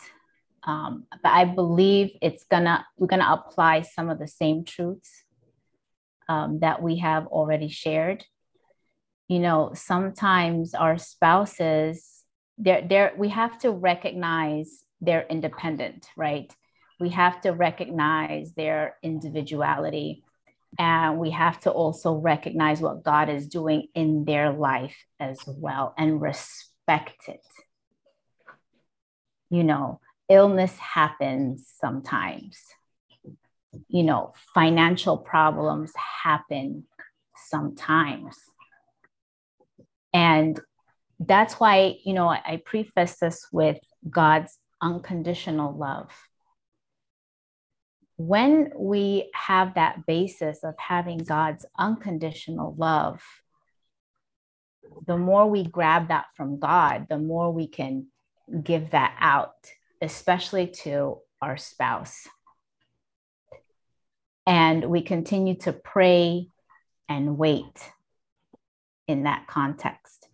um, 0.64 1.06
but 1.24 1.32
i 1.32 1.46
believe 1.46 2.12
it's 2.22 2.44
gonna 2.46 2.86
we're 2.98 3.08
gonna 3.08 3.32
apply 3.32 3.82
some 3.82 4.10
of 4.10 4.20
the 4.20 4.28
same 4.28 4.64
truths 4.66 5.24
um, 6.28 6.60
that 6.60 6.82
we 6.82 6.98
have 6.98 7.26
already 7.28 7.70
shared 7.70 8.26
you 9.28 9.40
know 9.40 9.72
sometimes 9.74 10.74
our 10.74 10.98
spouses 10.98 12.24
they're, 12.58 12.86
they're 12.88 13.14
we 13.18 13.30
have 13.30 13.58
to 13.60 13.72
recognize 13.72 14.84
they're 15.02 15.26
independent 15.30 16.08
right 16.16 16.54
we 17.00 17.10
have 17.10 17.40
to 17.42 17.52
recognize 17.52 18.54
their 18.54 18.96
individuality 19.04 20.24
and 20.80 21.18
we 21.18 21.32
have 21.32 21.60
to 21.62 21.72
also 21.72 22.14
recognize 22.14 22.82
what 22.82 23.04
God 23.04 23.30
is 23.30 23.48
doing 23.48 23.88
in 23.96 24.26
their 24.26 24.52
life 24.52 24.96
as 25.20 25.40
well 25.48 25.94
and 25.98 26.22
respect 26.22 27.28
it. 27.28 27.42
You 29.50 29.64
know, 29.64 30.02
illness 30.30 30.78
happens 30.78 31.72
sometimes, 31.80 32.60
you 33.88 34.04
know, 34.04 34.34
financial 34.54 35.18
problems 35.18 35.92
happen 36.24 36.84
sometimes. 37.36 38.38
And 40.14 40.60
that's 41.20 41.56
why, 41.56 41.98
you 42.04 42.14
know, 42.14 42.28
I 42.28 42.62
preface 42.66 43.18
this 43.20 43.48
with 43.52 43.80
God's 44.10 44.58
unconditional 44.82 45.76
love 45.76 46.12
when 48.18 48.72
we 48.76 49.30
have 49.34 49.76
that 49.76 50.06
basis 50.06 50.64
of 50.64 50.74
having 50.78 51.20
God's 51.20 51.66
unconditional 51.78 52.76
love, 52.76 53.22
the 55.06 55.18
more 55.18 55.48
we 55.50 55.64
grab 55.64 56.08
that 56.08 56.26
from 56.36 56.60
God, 56.60 57.06
the 57.10 57.20
more 57.20 57.52
we 57.54 57.68
can 57.68 58.08
give 58.64 58.92
that 58.92 59.16
out, 59.20 59.54
especially 60.02 60.68
to 60.68 61.20
our 61.42 61.58
spouse. 61.58 62.28
And 64.48 64.86
we 64.86 65.02
continue 65.02 65.56
to 65.60 65.74
pray 65.74 66.48
and 67.08 67.38
wait 67.38 67.92
in 69.08 69.24
that 69.24 69.48
context. 69.48 70.28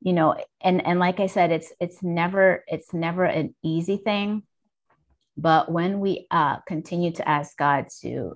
You 0.00 0.12
know, 0.12 0.36
and, 0.60 0.84
and 0.84 0.98
like 0.98 1.20
I 1.20 1.28
said, 1.28 1.52
it's 1.52 1.72
it's 1.80 2.02
never 2.02 2.64
it's 2.66 2.92
never 2.92 3.24
an 3.24 3.54
easy 3.62 3.96
thing 3.96 4.42
but 5.36 5.70
when 5.70 6.00
we 6.00 6.26
uh, 6.30 6.58
continue 6.66 7.12
to 7.12 7.28
ask 7.28 7.56
God 7.56 7.86
to 8.02 8.34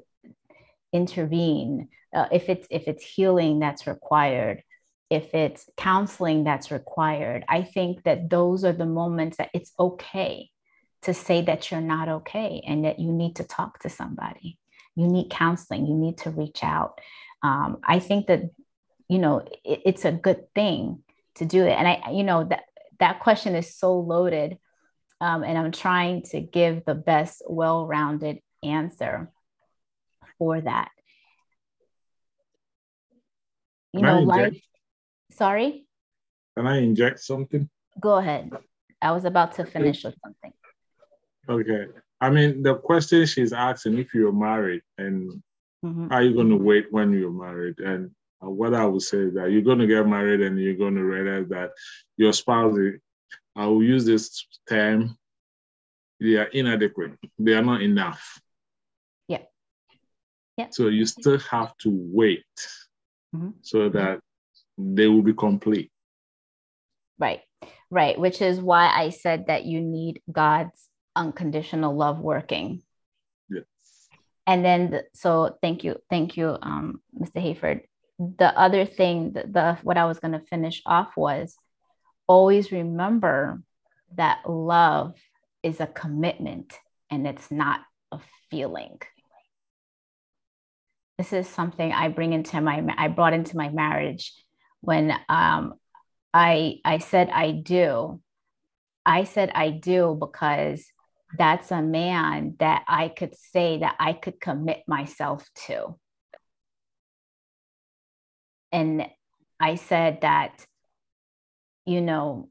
intervene, 0.93 1.89
uh, 2.15 2.27
if 2.33 2.49
it's 2.49 2.67
if 2.71 2.89
it's 2.89 3.05
healing 3.05 3.59
that's 3.59 3.87
required, 3.87 4.63
if 5.11 5.35
it's 5.35 5.69
counseling 5.77 6.45
that's 6.45 6.71
required, 6.71 7.45
I 7.49 7.63
think 7.63 8.05
that 8.05 8.31
those 8.31 8.65
are 8.65 8.73
the 8.73 8.87
moments 8.87 9.37
that 9.37 9.51
it's 9.53 9.73
okay 9.79 10.51
to 11.03 11.13
say 11.13 11.43
that 11.43 11.71
you're 11.71 11.81
not 11.81 12.09
okay 12.09 12.63
and 12.67 12.85
that 12.85 12.99
you 12.99 13.13
need 13.13 13.37
to 13.37 13.45
talk 13.45 13.79
to 13.81 13.91
somebody. 13.91 14.59
You 14.95 15.07
need 15.07 15.31
counseling. 15.31 15.87
You 15.87 15.95
need 15.95 16.19
to 16.19 16.31
reach 16.31 16.65
out. 16.65 16.99
Um, 17.43 17.79
I 17.85 17.99
think 17.99 18.27
that 18.29 18.51
you 19.09 19.19
know 19.19 19.39
it, 19.65 19.83
it's 19.85 20.05
a 20.05 20.13
good 20.13 20.53
thing 20.55 21.03
to 21.37 21.45
do 21.45 21.65
it. 21.65 21.73
And 21.73 21.87
I, 21.87 22.11
you 22.13 22.25
know, 22.25 22.45
that 22.45 22.65
that 22.99 23.21
question 23.21 23.55
is 23.55 23.75
so 23.75 23.99
loaded 23.99 24.59
um, 25.21 25.45
and 25.45 25.57
I'm 25.57 25.73
trying 25.73 26.23
to 26.31 26.41
give 26.41 26.85
the 26.85 26.95
best 26.95 27.43
well 27.49 27.87
rounded 27.87 28.39
answer 28.63 29.31
for 30.39 30.61
that. 30.61 30.91
You 33.93 34.01
Can 34.01 34.09
know, 34.09 34.21
life. 34.21 34.61
Sorry? 35.33 35.87
Can 36.57 36.67
I 36.67 36.79
inject 36.79 37.21
something? 37.21 37.69
Go 37.99 38.17
ahead. 38.17 38.51
I 39.01 39.13
was 39.13 39.25
about 39.25 39.55
to 39.55 39.65
finish 39.65 40.05
with 40.05 40.15
something. 40.23 40.53
Okay. 41.49 41.87
I 42.21 42.31
mean, 42.31 42.63
the 42.63 42.75
question 42.75 43.25
she's 43.27 43.53
asking 43.53 43.99
if 43.99 44.15
you're 44.15 44.33
married 44.33 44.83
and 44.99 45.43
mm-hmm. 45.85 46.09
are 46.11 46.23
you 46.23 46.35
going 46.35 46.51
to 46.51 46.57
wait 46.57 46.87
when 46.91 47.13
you're 47.13 47.31
married? 47.31 47.79
And 47.79 48.11
what 48.41 48.75
I 48.75 48.85
would 48.85 49.03
say 49.03 49.19
is 49.19 49.35
that 49.35 49.51
you're 49.51 49.63
going 49.63 49.79
to 49.79 49.87
get 49.87 50.07
married 50.07 50.41
and 50.41 50.61
you're 50.61 50.75
going 50.75 50.95
to 50.95 51.05
realize 51.05 51.49
that 51.49 51.71
your 52.17 52.33
spouse 52.33 52.77
I 53.57 53.67
will 53.67 53.83
use 53.83 54.05
this 54.05 54.47
term. 54.69 55.17
They 56.21 56.37
are 56.37 56.45
inadequate. 56.45 57.13
They 57.39 57.55
are 57.55 57.63
not 57.63 57.83
enough. 57.83 58.41
Yeah. 59.29 59.43
Yeah. 60.57 60.69
So 60.71 60.89
you 60.89 61.07
still 61.07 61.39
have 61.39 61.77
to 61.79 61.91
wait 61.91 62.45
mm-hmm. 63.35 63.51
so 63.63 63.89
that 63.89 64.21
they 64.77 65.07
will 65.09 65.23
be 65.23 65.33
complete. 65.33 65.91
Right. 67.19 67.41
Right. 67.91 68.19
Which 68.19 68.43
is 68.43 68.61
why 68.61 68.89
I 68.89 69.11
said 69.11 69.47
that 69.47 69.65
you 69.65 69.81
need 69.81 70.21
God's 70.31 70.89
unconditional 71.15 71.97
love 71.97 72.19
working. 72.19 72.83
Yes. 73.49 73.65
And 74.47 74.65
then, 74.65 74.91
the, 74.91 75.05
so 75.15 75.57
thank 75.63 75.83
you, 75.83 75.97
thank 76.11 76.37
you, 76.37 76.59
um, 76.61 77.01
Mr. 77.19 77.43
Hayford. 77.43 77.83
The 78.19 78.59
other 78.59 78.87
thing, 78.87 79.33
the, 79.33 79.45
the 79.47 79.79
what 79.83 79.99
I 79.99 80.07
was 80.07 80.19
going 80.19 80.33
to 80.33 80.47
finish 80.47 80.83
off 80.87 81.17
was 81.17 81.57
always 82.27 82.73
remember 82.73 83.63
that 84.15 84.49
love 84.49 85.15
is 85.63 85.81
a 85.81 85.87
commitment 85.87 86.79
and 87.11 87.27
it's 87.27 87.51
not 87.51 87.81
a 88.13 88.21
feeling. 88.51 89.01
This 91.19 91.33
is 91.33 91.49
something 91.49 91.93
I 91.93 92.09
bring 92.09 92.33
into 92.33 92.61
my 92.61 92.85
I 92.97 93.09
brought 93.09 93.33
into 93.33 93.57
my 93.57 93.71
marriage 93.71 94.33
when 94.81 95.13
um, 95.29 95.75
I 96.33 96.77
I 96.85 96.99
said 96.99 97.31
I 97.31 97.53
do. 97.53 98.21
I 99.05 99.25
said 99.25 99.51
I 99.55 99.71
do 99.71 100.17
because 100.19 100.85
that's 101.39 101.71
a 101.71 101.83
man 101.83 102.57
that 102.59 102.85
I 102.87 103.09
could 103.09 103.35
say 103.35 103.79
that 103.79 103.97
I 103.99 104.13
could 104.13 104.41
commit 104.41 104.83
myself 104.87 105.49
to. 105.67 105.97
And 108.73 109.07
I 109.61 109.77
said 109.77 110.21
that 110.23 110.67
you 111.87 112.01
know, 112.01 112.49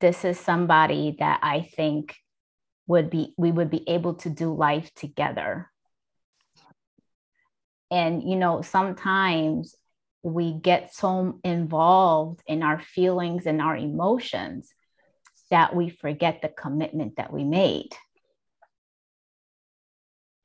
this 0.00 0.24
is 0.24 0.40
somebody 0.40 1.16
that 1.20 1.38
I 1.42 1.60
think 1.60 2.16
would 2.86 3.10
be, 3.10 3.34
we 3.36 3.52
would 3.52 3.70
be 3.70 3.88
able 3.88 4.14
to 4.14 4.30
do 4.30 4.52
life 4.52 4.92
together. 4.94 5.70
And, 7.90 8.28
you 8.28 8.36
know, 8.36 8.62
sometimes 8.62 9.76
we 10.22 10.54
get 10.54 10.94
so 10.94 11.38
involved 11.44 12.42
in 12.46 12.62
our 12.62 12.80
feelings 12.80 13.46
and 13.46 13.60
our 13.60 13.76
emotions 13.76 14.72
that 15.50 15.76
we 15.76 15.90
forget 15.90 16.40
the 16.40 16.48
commitment 16.48 17.16
that 17.16 17.32
we 17.32 17.44
made. 17.44 17.90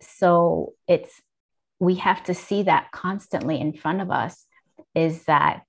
So 0.01 0.73
it's, 0.87 1.21
we 1.79 1.95
have 1.95 2.23
to 2.25 2.33
see 2.33 2.63
that 2.63 2.91
constantly 2.91 3.61
in 3.61 3.71
front 3.71 4.01
of 4.01 4.11
us 4.11 4.46
is 4.97 5.23
that 5.25 5.61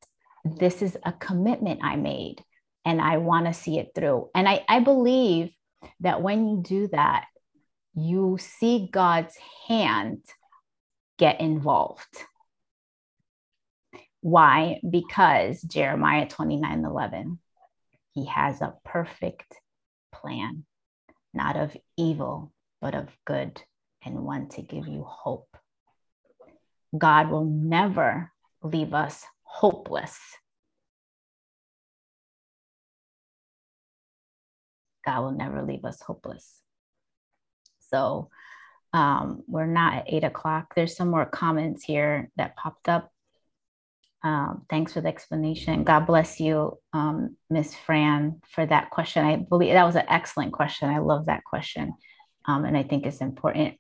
this 0.43 0.81
is 0.81 0.97
a 1.05 1.13
commitment 1.13 1.81
I 1.83 1.97
made 1.97 2.43
and 2.87 2.99
I 2.99 3.19
want 3.19 3.45
to 3.45 3.53
see 3.53 3.79
it 3.79 3.91
through. 3.95 4.31
And 4.35 4.49
I, 4.49 4.65
I 4.67 4.81
believe 4.81 5.51
that 6.01 6.23
when 6.23 6.49
you 6.49 6.63
do 6.63 6.89
that, 6.89 7.27
you 7.95 8.39
see 8.41 8.89
God's 8.91 9.37
hand 9.67 10.23
get 11.19 11.43
involved. 11.43 12.25
Why? 14.23 14.81
Because 14.89 15.61
Jeremiah 15.61 16.27
29 16.27 16.85
11, 16.87 17.39
he 18.15 18.25
has 18.27 18.63
a 18.63 18.77
perfect 18.83 19.55
plan, 20.11 20.65
not 21.35 21.57
of 21.57 21.77
evil, 21.99 22.51
but 22.81 22.95
of 22.95 23.09
good, 23.27 23.61
and 24.03 24.25
one 24.25 24.49
to 24.51 24.63
give 24.63 24.89
you 24.89 25.05
hope. 25.07 25.55
God 26.97 27.31
will 27.31 27.45
never 27.45 28.33
leave 28.63 28.95
us 28.95 29.25
hopeless. 29.43 30.19
God 35.05 35.21
will 35.23 35.33
never 35.33 35.63
leave 35.63 35.85
us 35.85 36.01
hopeless. 36.01 36.61
So 37.91 38.29
um, 38.93 39.43
we're 39.47 39.67
not 39.67 39.95
at 39.95 40.05
eight 40.09 40.25
o'clock. 40.25 40.75
There's 40.75 40.97
some 40.97 41.09
more 41.09 41.27
comments 41.27 41.85
here 41.85 42.31
that 42.37 42.57
popped 42.57 42.89
up. 42.89 43.11
Um, 44.23 44.67
thanks 44.69 44.93
for 44.93 45.01
the 45.01 45.09
explanation. 45.09 45.85
God 45.85 46.07
bless 46.07 46.41
you, 46.41 46.79
um, 46.93 47.37
Miss 47.49 47.75
Fran, 47.75 48.41
for 48.51 48.67
that 48.67 48.91
question. 48.91 49.25
I 49.25 49.37
believe 49.37 49.75
that 49.75 49.85
was 49.85 49.97
an 49.97 50.07
excellent 50.09 50.53
question. 50.53 50.91
I 50.91 50.99
love 50.99 51.27
that 51.27 51.45
question. 51.45 51.95
Um, 52.47 52.65
and 52.65 52.77
I 52.77 52.83
think 52.83 53.07
it's 53.07 53.21
important 53.21 53.79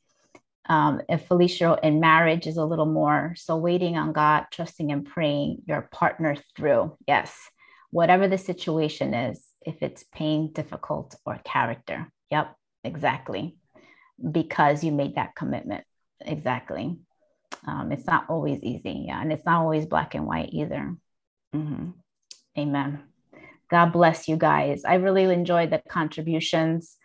um, 0.68 1.00
if 1.08 1.26
Felicia 1.26 1.78
in 1.82 2.00
marriage 2.00 2.46
is 2.46 2.58
a 2.58 2.64
little 2.64 2.86
more 2.86 3.34
so 3.36 3.56
waiting 3.56 3.96
on 3.96 4.12
God, 4.12 4.46
trusting 4.52 4.92
and 4.92 5.06
praying 5.06 5.62
your 5.66 5.88
partner 5.92 6.36
through. 6.56 6.96
Yes, 7.06 7.34
whatever 7.90 8.28
the 8.28 8.38
situation 8.38 9.14
is, 9.14 9.44
if 9.64 9.82
it's 9.82 10.04
pain, 10.12 10.52
difficult, 10.52 11.14
or 11.24 11.40
character. 11.44 12.12
Yep, 12.30 12.54
exactly. 12.84 13.56
Because 14.30 14.84
you 14.84 14.92
made 14.92 15.14
that 15.14 15.34
commitment. 15.34 15.84
exactly. 16.20 16.98
Um, 17.66 17.92
it's 17.92 18.06
not 18.06 18.26
always 18.28 18.62
easy. 18.62 19.04
Yeah. 19.06 19.20
And 19.20 19.32
it's 19.32 19.44
not 19.44 19.60
always 19.60 19.86
black 19.86 20.14
and 20.14 20.26
white 20.26 20.50
either. 20.52 20.94
Mm-hmm. 21.54 21.90
Amen. 22.58 23.02
God 23.70 23.92
bless 23.92 24.28
you 24.28 24.36
guys. 24.36 24.84
I 24.84 24.94
really 24.94 25.24
enjoyed 25.24 25.70
the 25.70 25.82
contributions. 25.88 26.96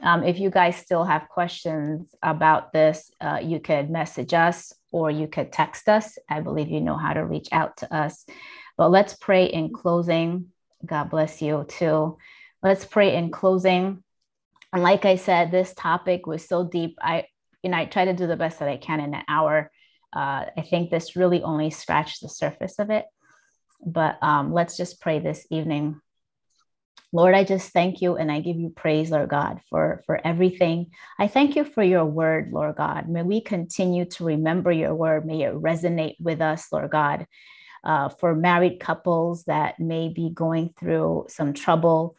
Um, 0.00 0.24
if 0.24 0.38
you 0.38 0.50
guys 0.50 0.76
still 0.76 1.04
have 1.04 1.28
questions 1.28 2.14
about 2.22 2.72
this, 2.72 3.10
uh, 3.20 3.40
you 3.42 3.60
could 3.60 3.90
message 3.90 4.32
us 4.32 4.72
or 4.90 5.10
you 5.10 5.28
could 5.28 5.52
text 5.52 5.88
us. 5.88 6.16
I 6.28 6.40
believe 6.40 6.68
you 6.68 6.80
know 6.80 6.96
how 6.96 7.12
to 7.12 7.24
reach 7.24 7.48
out 7.52 7.76
to 7.78 7.94
us. 7.94 8.24
But 8.76 8.90
let's 8.90 9.14
pray 9.14 9.46
in 9.46 9.72
closing. 9.72 10.46
God 10.84 11.10
bless 11.10 11.42
you 11.42 11.66
too. 11.68 12.16
Let's 12.62 12.84
pray 12.84 13.14
in 13.14 13.30
closing. 13.30 14.02
And 14.72 14.82
like 14.82 15.04
I 15.04 15.16
said, 15.16 15.50
this 15.50 15.74
topic 15.74 16.26
was 16.26 16.46
so 16.46 16.64
deep. 16.64 16.98
I, 17.00 17.26
you 17.62 17.70
know, 17.70 17.76
I 17.76 17.84
try 17.84 18.06
to 18.06 18.14
do 18.14 18.26
the 18.26 18.36
best 18.36 18.58
that 18.60 18.68
I 18.68 18.78
can 18.78 19.00
in 19.00 19.14
an 19.14 19.22
hour. 19.28 19.70
Uh, 20.12 20.46
I 20.56 20.62
think 20.62 20.90
this 20.90 21.16
really 21.16 21.42
only 21.42 21.70
scratched 21.70 22.22
the 22.22 22.28
surface 22.28 22.78
of 22.78 22.90
it. 22.90 23.04
But 23.84 24.22
um, 24.22 24.52
let's 24.52 24.76
just 24.76 25.00
pray 25.00 25.18
this 25.18 25.46
evening. 25.50 26.00
Lord, 27.12 27.34
I 27.34 27.44
just 27.44 27.72
thank 27.72 28.02
you 28.02 28.16
and 28.16 28.32
I 28.32 28.40
give 28.40 28.58
you 28.58 28.70
praise, 28.70 29.10
Lord 29.10 29.30
God, 29.30 29.60
for, 29.70 30.02
for 30.06 30.20
everything. 30.26 30.92
I 31.18 31.28
thank 31.28 31.56
you 31.56 31.64
for 31.64 31.82
your 31.82 32.06
word, 32.06 32.50
Lord 32.52 32.76
God. 32.76 33.08
May 33.08 33.22
we 33.22 33.40
continue 33.42 34.06
to 34.06 34.24
remember 34.24 34.72
your 34.72 34.94
word. 34.94 35.26
May 35.26 35.42
it 35.42 35.54
resonate 35.54 36.16
with 36.20 36.40
us, 36.40 36.68
Lord 36.72 36.90
God. 36.90 37.26
Uh, 37.84 38.08
for 38.10 38.34
married 38.34 38.80
couples 38.80 39.44
that 39.44 39.80
may 39.80 40.08
be 40.08 40.30
going 40.30 40.74
through 40.78 41.26
some 41.28 41.52
trouble, 41.52 42.16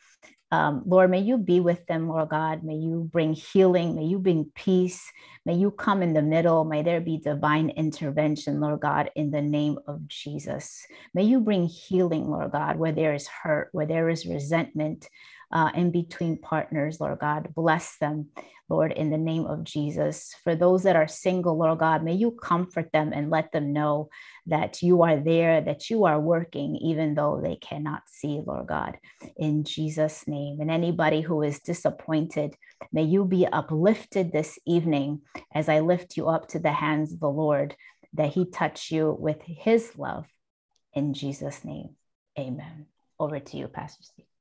um, 0.53 0.83
Lord, 0.85 1.09
may 1.09 1.19
you 1.21 1.39
be 1.39 1.59
with 1.59 1.83
them, 1.87 2.07
Lord 2.07 2.29
God. 2.29 2.63
May 2.63 2.75
you 2.75 3.09
bring 3.11 3.33
healing. 3.33 3.95
May 3.95 4.03
you 4.05 4.19
bring 4.19 4.51
peace. 4.53 5.11
May 5.47 5.55
you 5.55 5.71
come 5.71 6.03
in 6.03 6.13
the 6.13 6.21
middle. 6.21 6.63
May 6.63 6.83
there 6.83 7.01
be 7.01 7.17
divine 7.17 7.71
intervention, 7.71 8.59
Lord 8.61 8.81
God, 8.81 9.09
in 9.15 9.31
the 9.31 9.41
name 9.41 9.79
of 9.87 10.07
Jesus. 10.07 10.85
May 11.15 11.23
you 11.23 11.39
bring 11.39 11.65
healing, 11.65 12.29
Lord 12.29 12.51
God, 12.51 12.77
where 12.77 12.91
there 12.91 13.15
is 13.15 13.27
hurt, 13.27 13.69
where 13.71 13.87
there 13.87 14.09
is 14.09 14.27
resentment, 14.27 15.09
uh, 15.53 15.69
in 15.75 15.91
between 15.91 16.37
partners, 16.37 16.99
Lord 16.99 17.19
God. 17.19 17.53
Bless 17.53 17.95
them, 17.99 18.29
Lord, 18.69 18.91
in 18.91 19.11
the 19.11 19.19
name 19.19 19.45
of 19.45 19.63
Jesus. 19.63 20.35
For 20.43 20.55
those 20.55 20.83
that 20.83 20.95
are 20.95 21.07
single, 21.07 21.57
Lord 21.57 21.77
God, 21.77 22.03
may 22.03 22.13
you 22.13 22.31
comfort 22.31 22.91
them 22.91 23.13
and 23.13 23.29
let 23.29 23.51
them 23.51 23.71
know 23.71 24.09
that 24.47 24.81
you 24.81 25.03
are 25.03 25.17
there, 25.17 25.61
that 25.61 25.91
you 25.91 26.05
are 26.05 26.19
working, 26.19 26.75
even 26.77 27.13
though 27.13 27.39
they 27.41 27.55
cannot 27.55 28.01
see, 28.07 28.41
Lord 28.43 28.65
God, 28.65 28.97
in 29.37 29.63
Jesus' 29.63 30.27
name. 30.27 30.59
And 30.59 30.71
anybody 30.71 31.21
who 31.21 31.43
is 31.43 31.59
disappointed, 31.59 32.55
may 32.91 33.03
you 33.03 33.23
be 33.23 33.45
uplifted 33.45 34.31
this 34.31 34.57
evening 34.65 35.21
as 35.53 35.69
I 35.69 35.81
lift 35.81 36.17
you 36.17 36.29
up 36.29 36.47
to 36.49 36.59
the 36.59 36.71
hands 36.73 37.13
of 37.13 37.19
the 37.19 37.29
Lord, 37.29 37.75
that 38.13 38.33
He 38.33 38.49
touch 38.49 38.91
you 38.91 39.15
with 39.17 39.41
His 39.43 39.91
love. 39.97 40.25
In 40.95 41.13
Jesus' 41.13 41.63
name, 41.63 41.95
amen. 42.39 42.87
Over 43.19 43.39
to 43.39 43.57
you, 43.57 43.67
Pastor 43.67 44.01
Steve. 44.01 44.32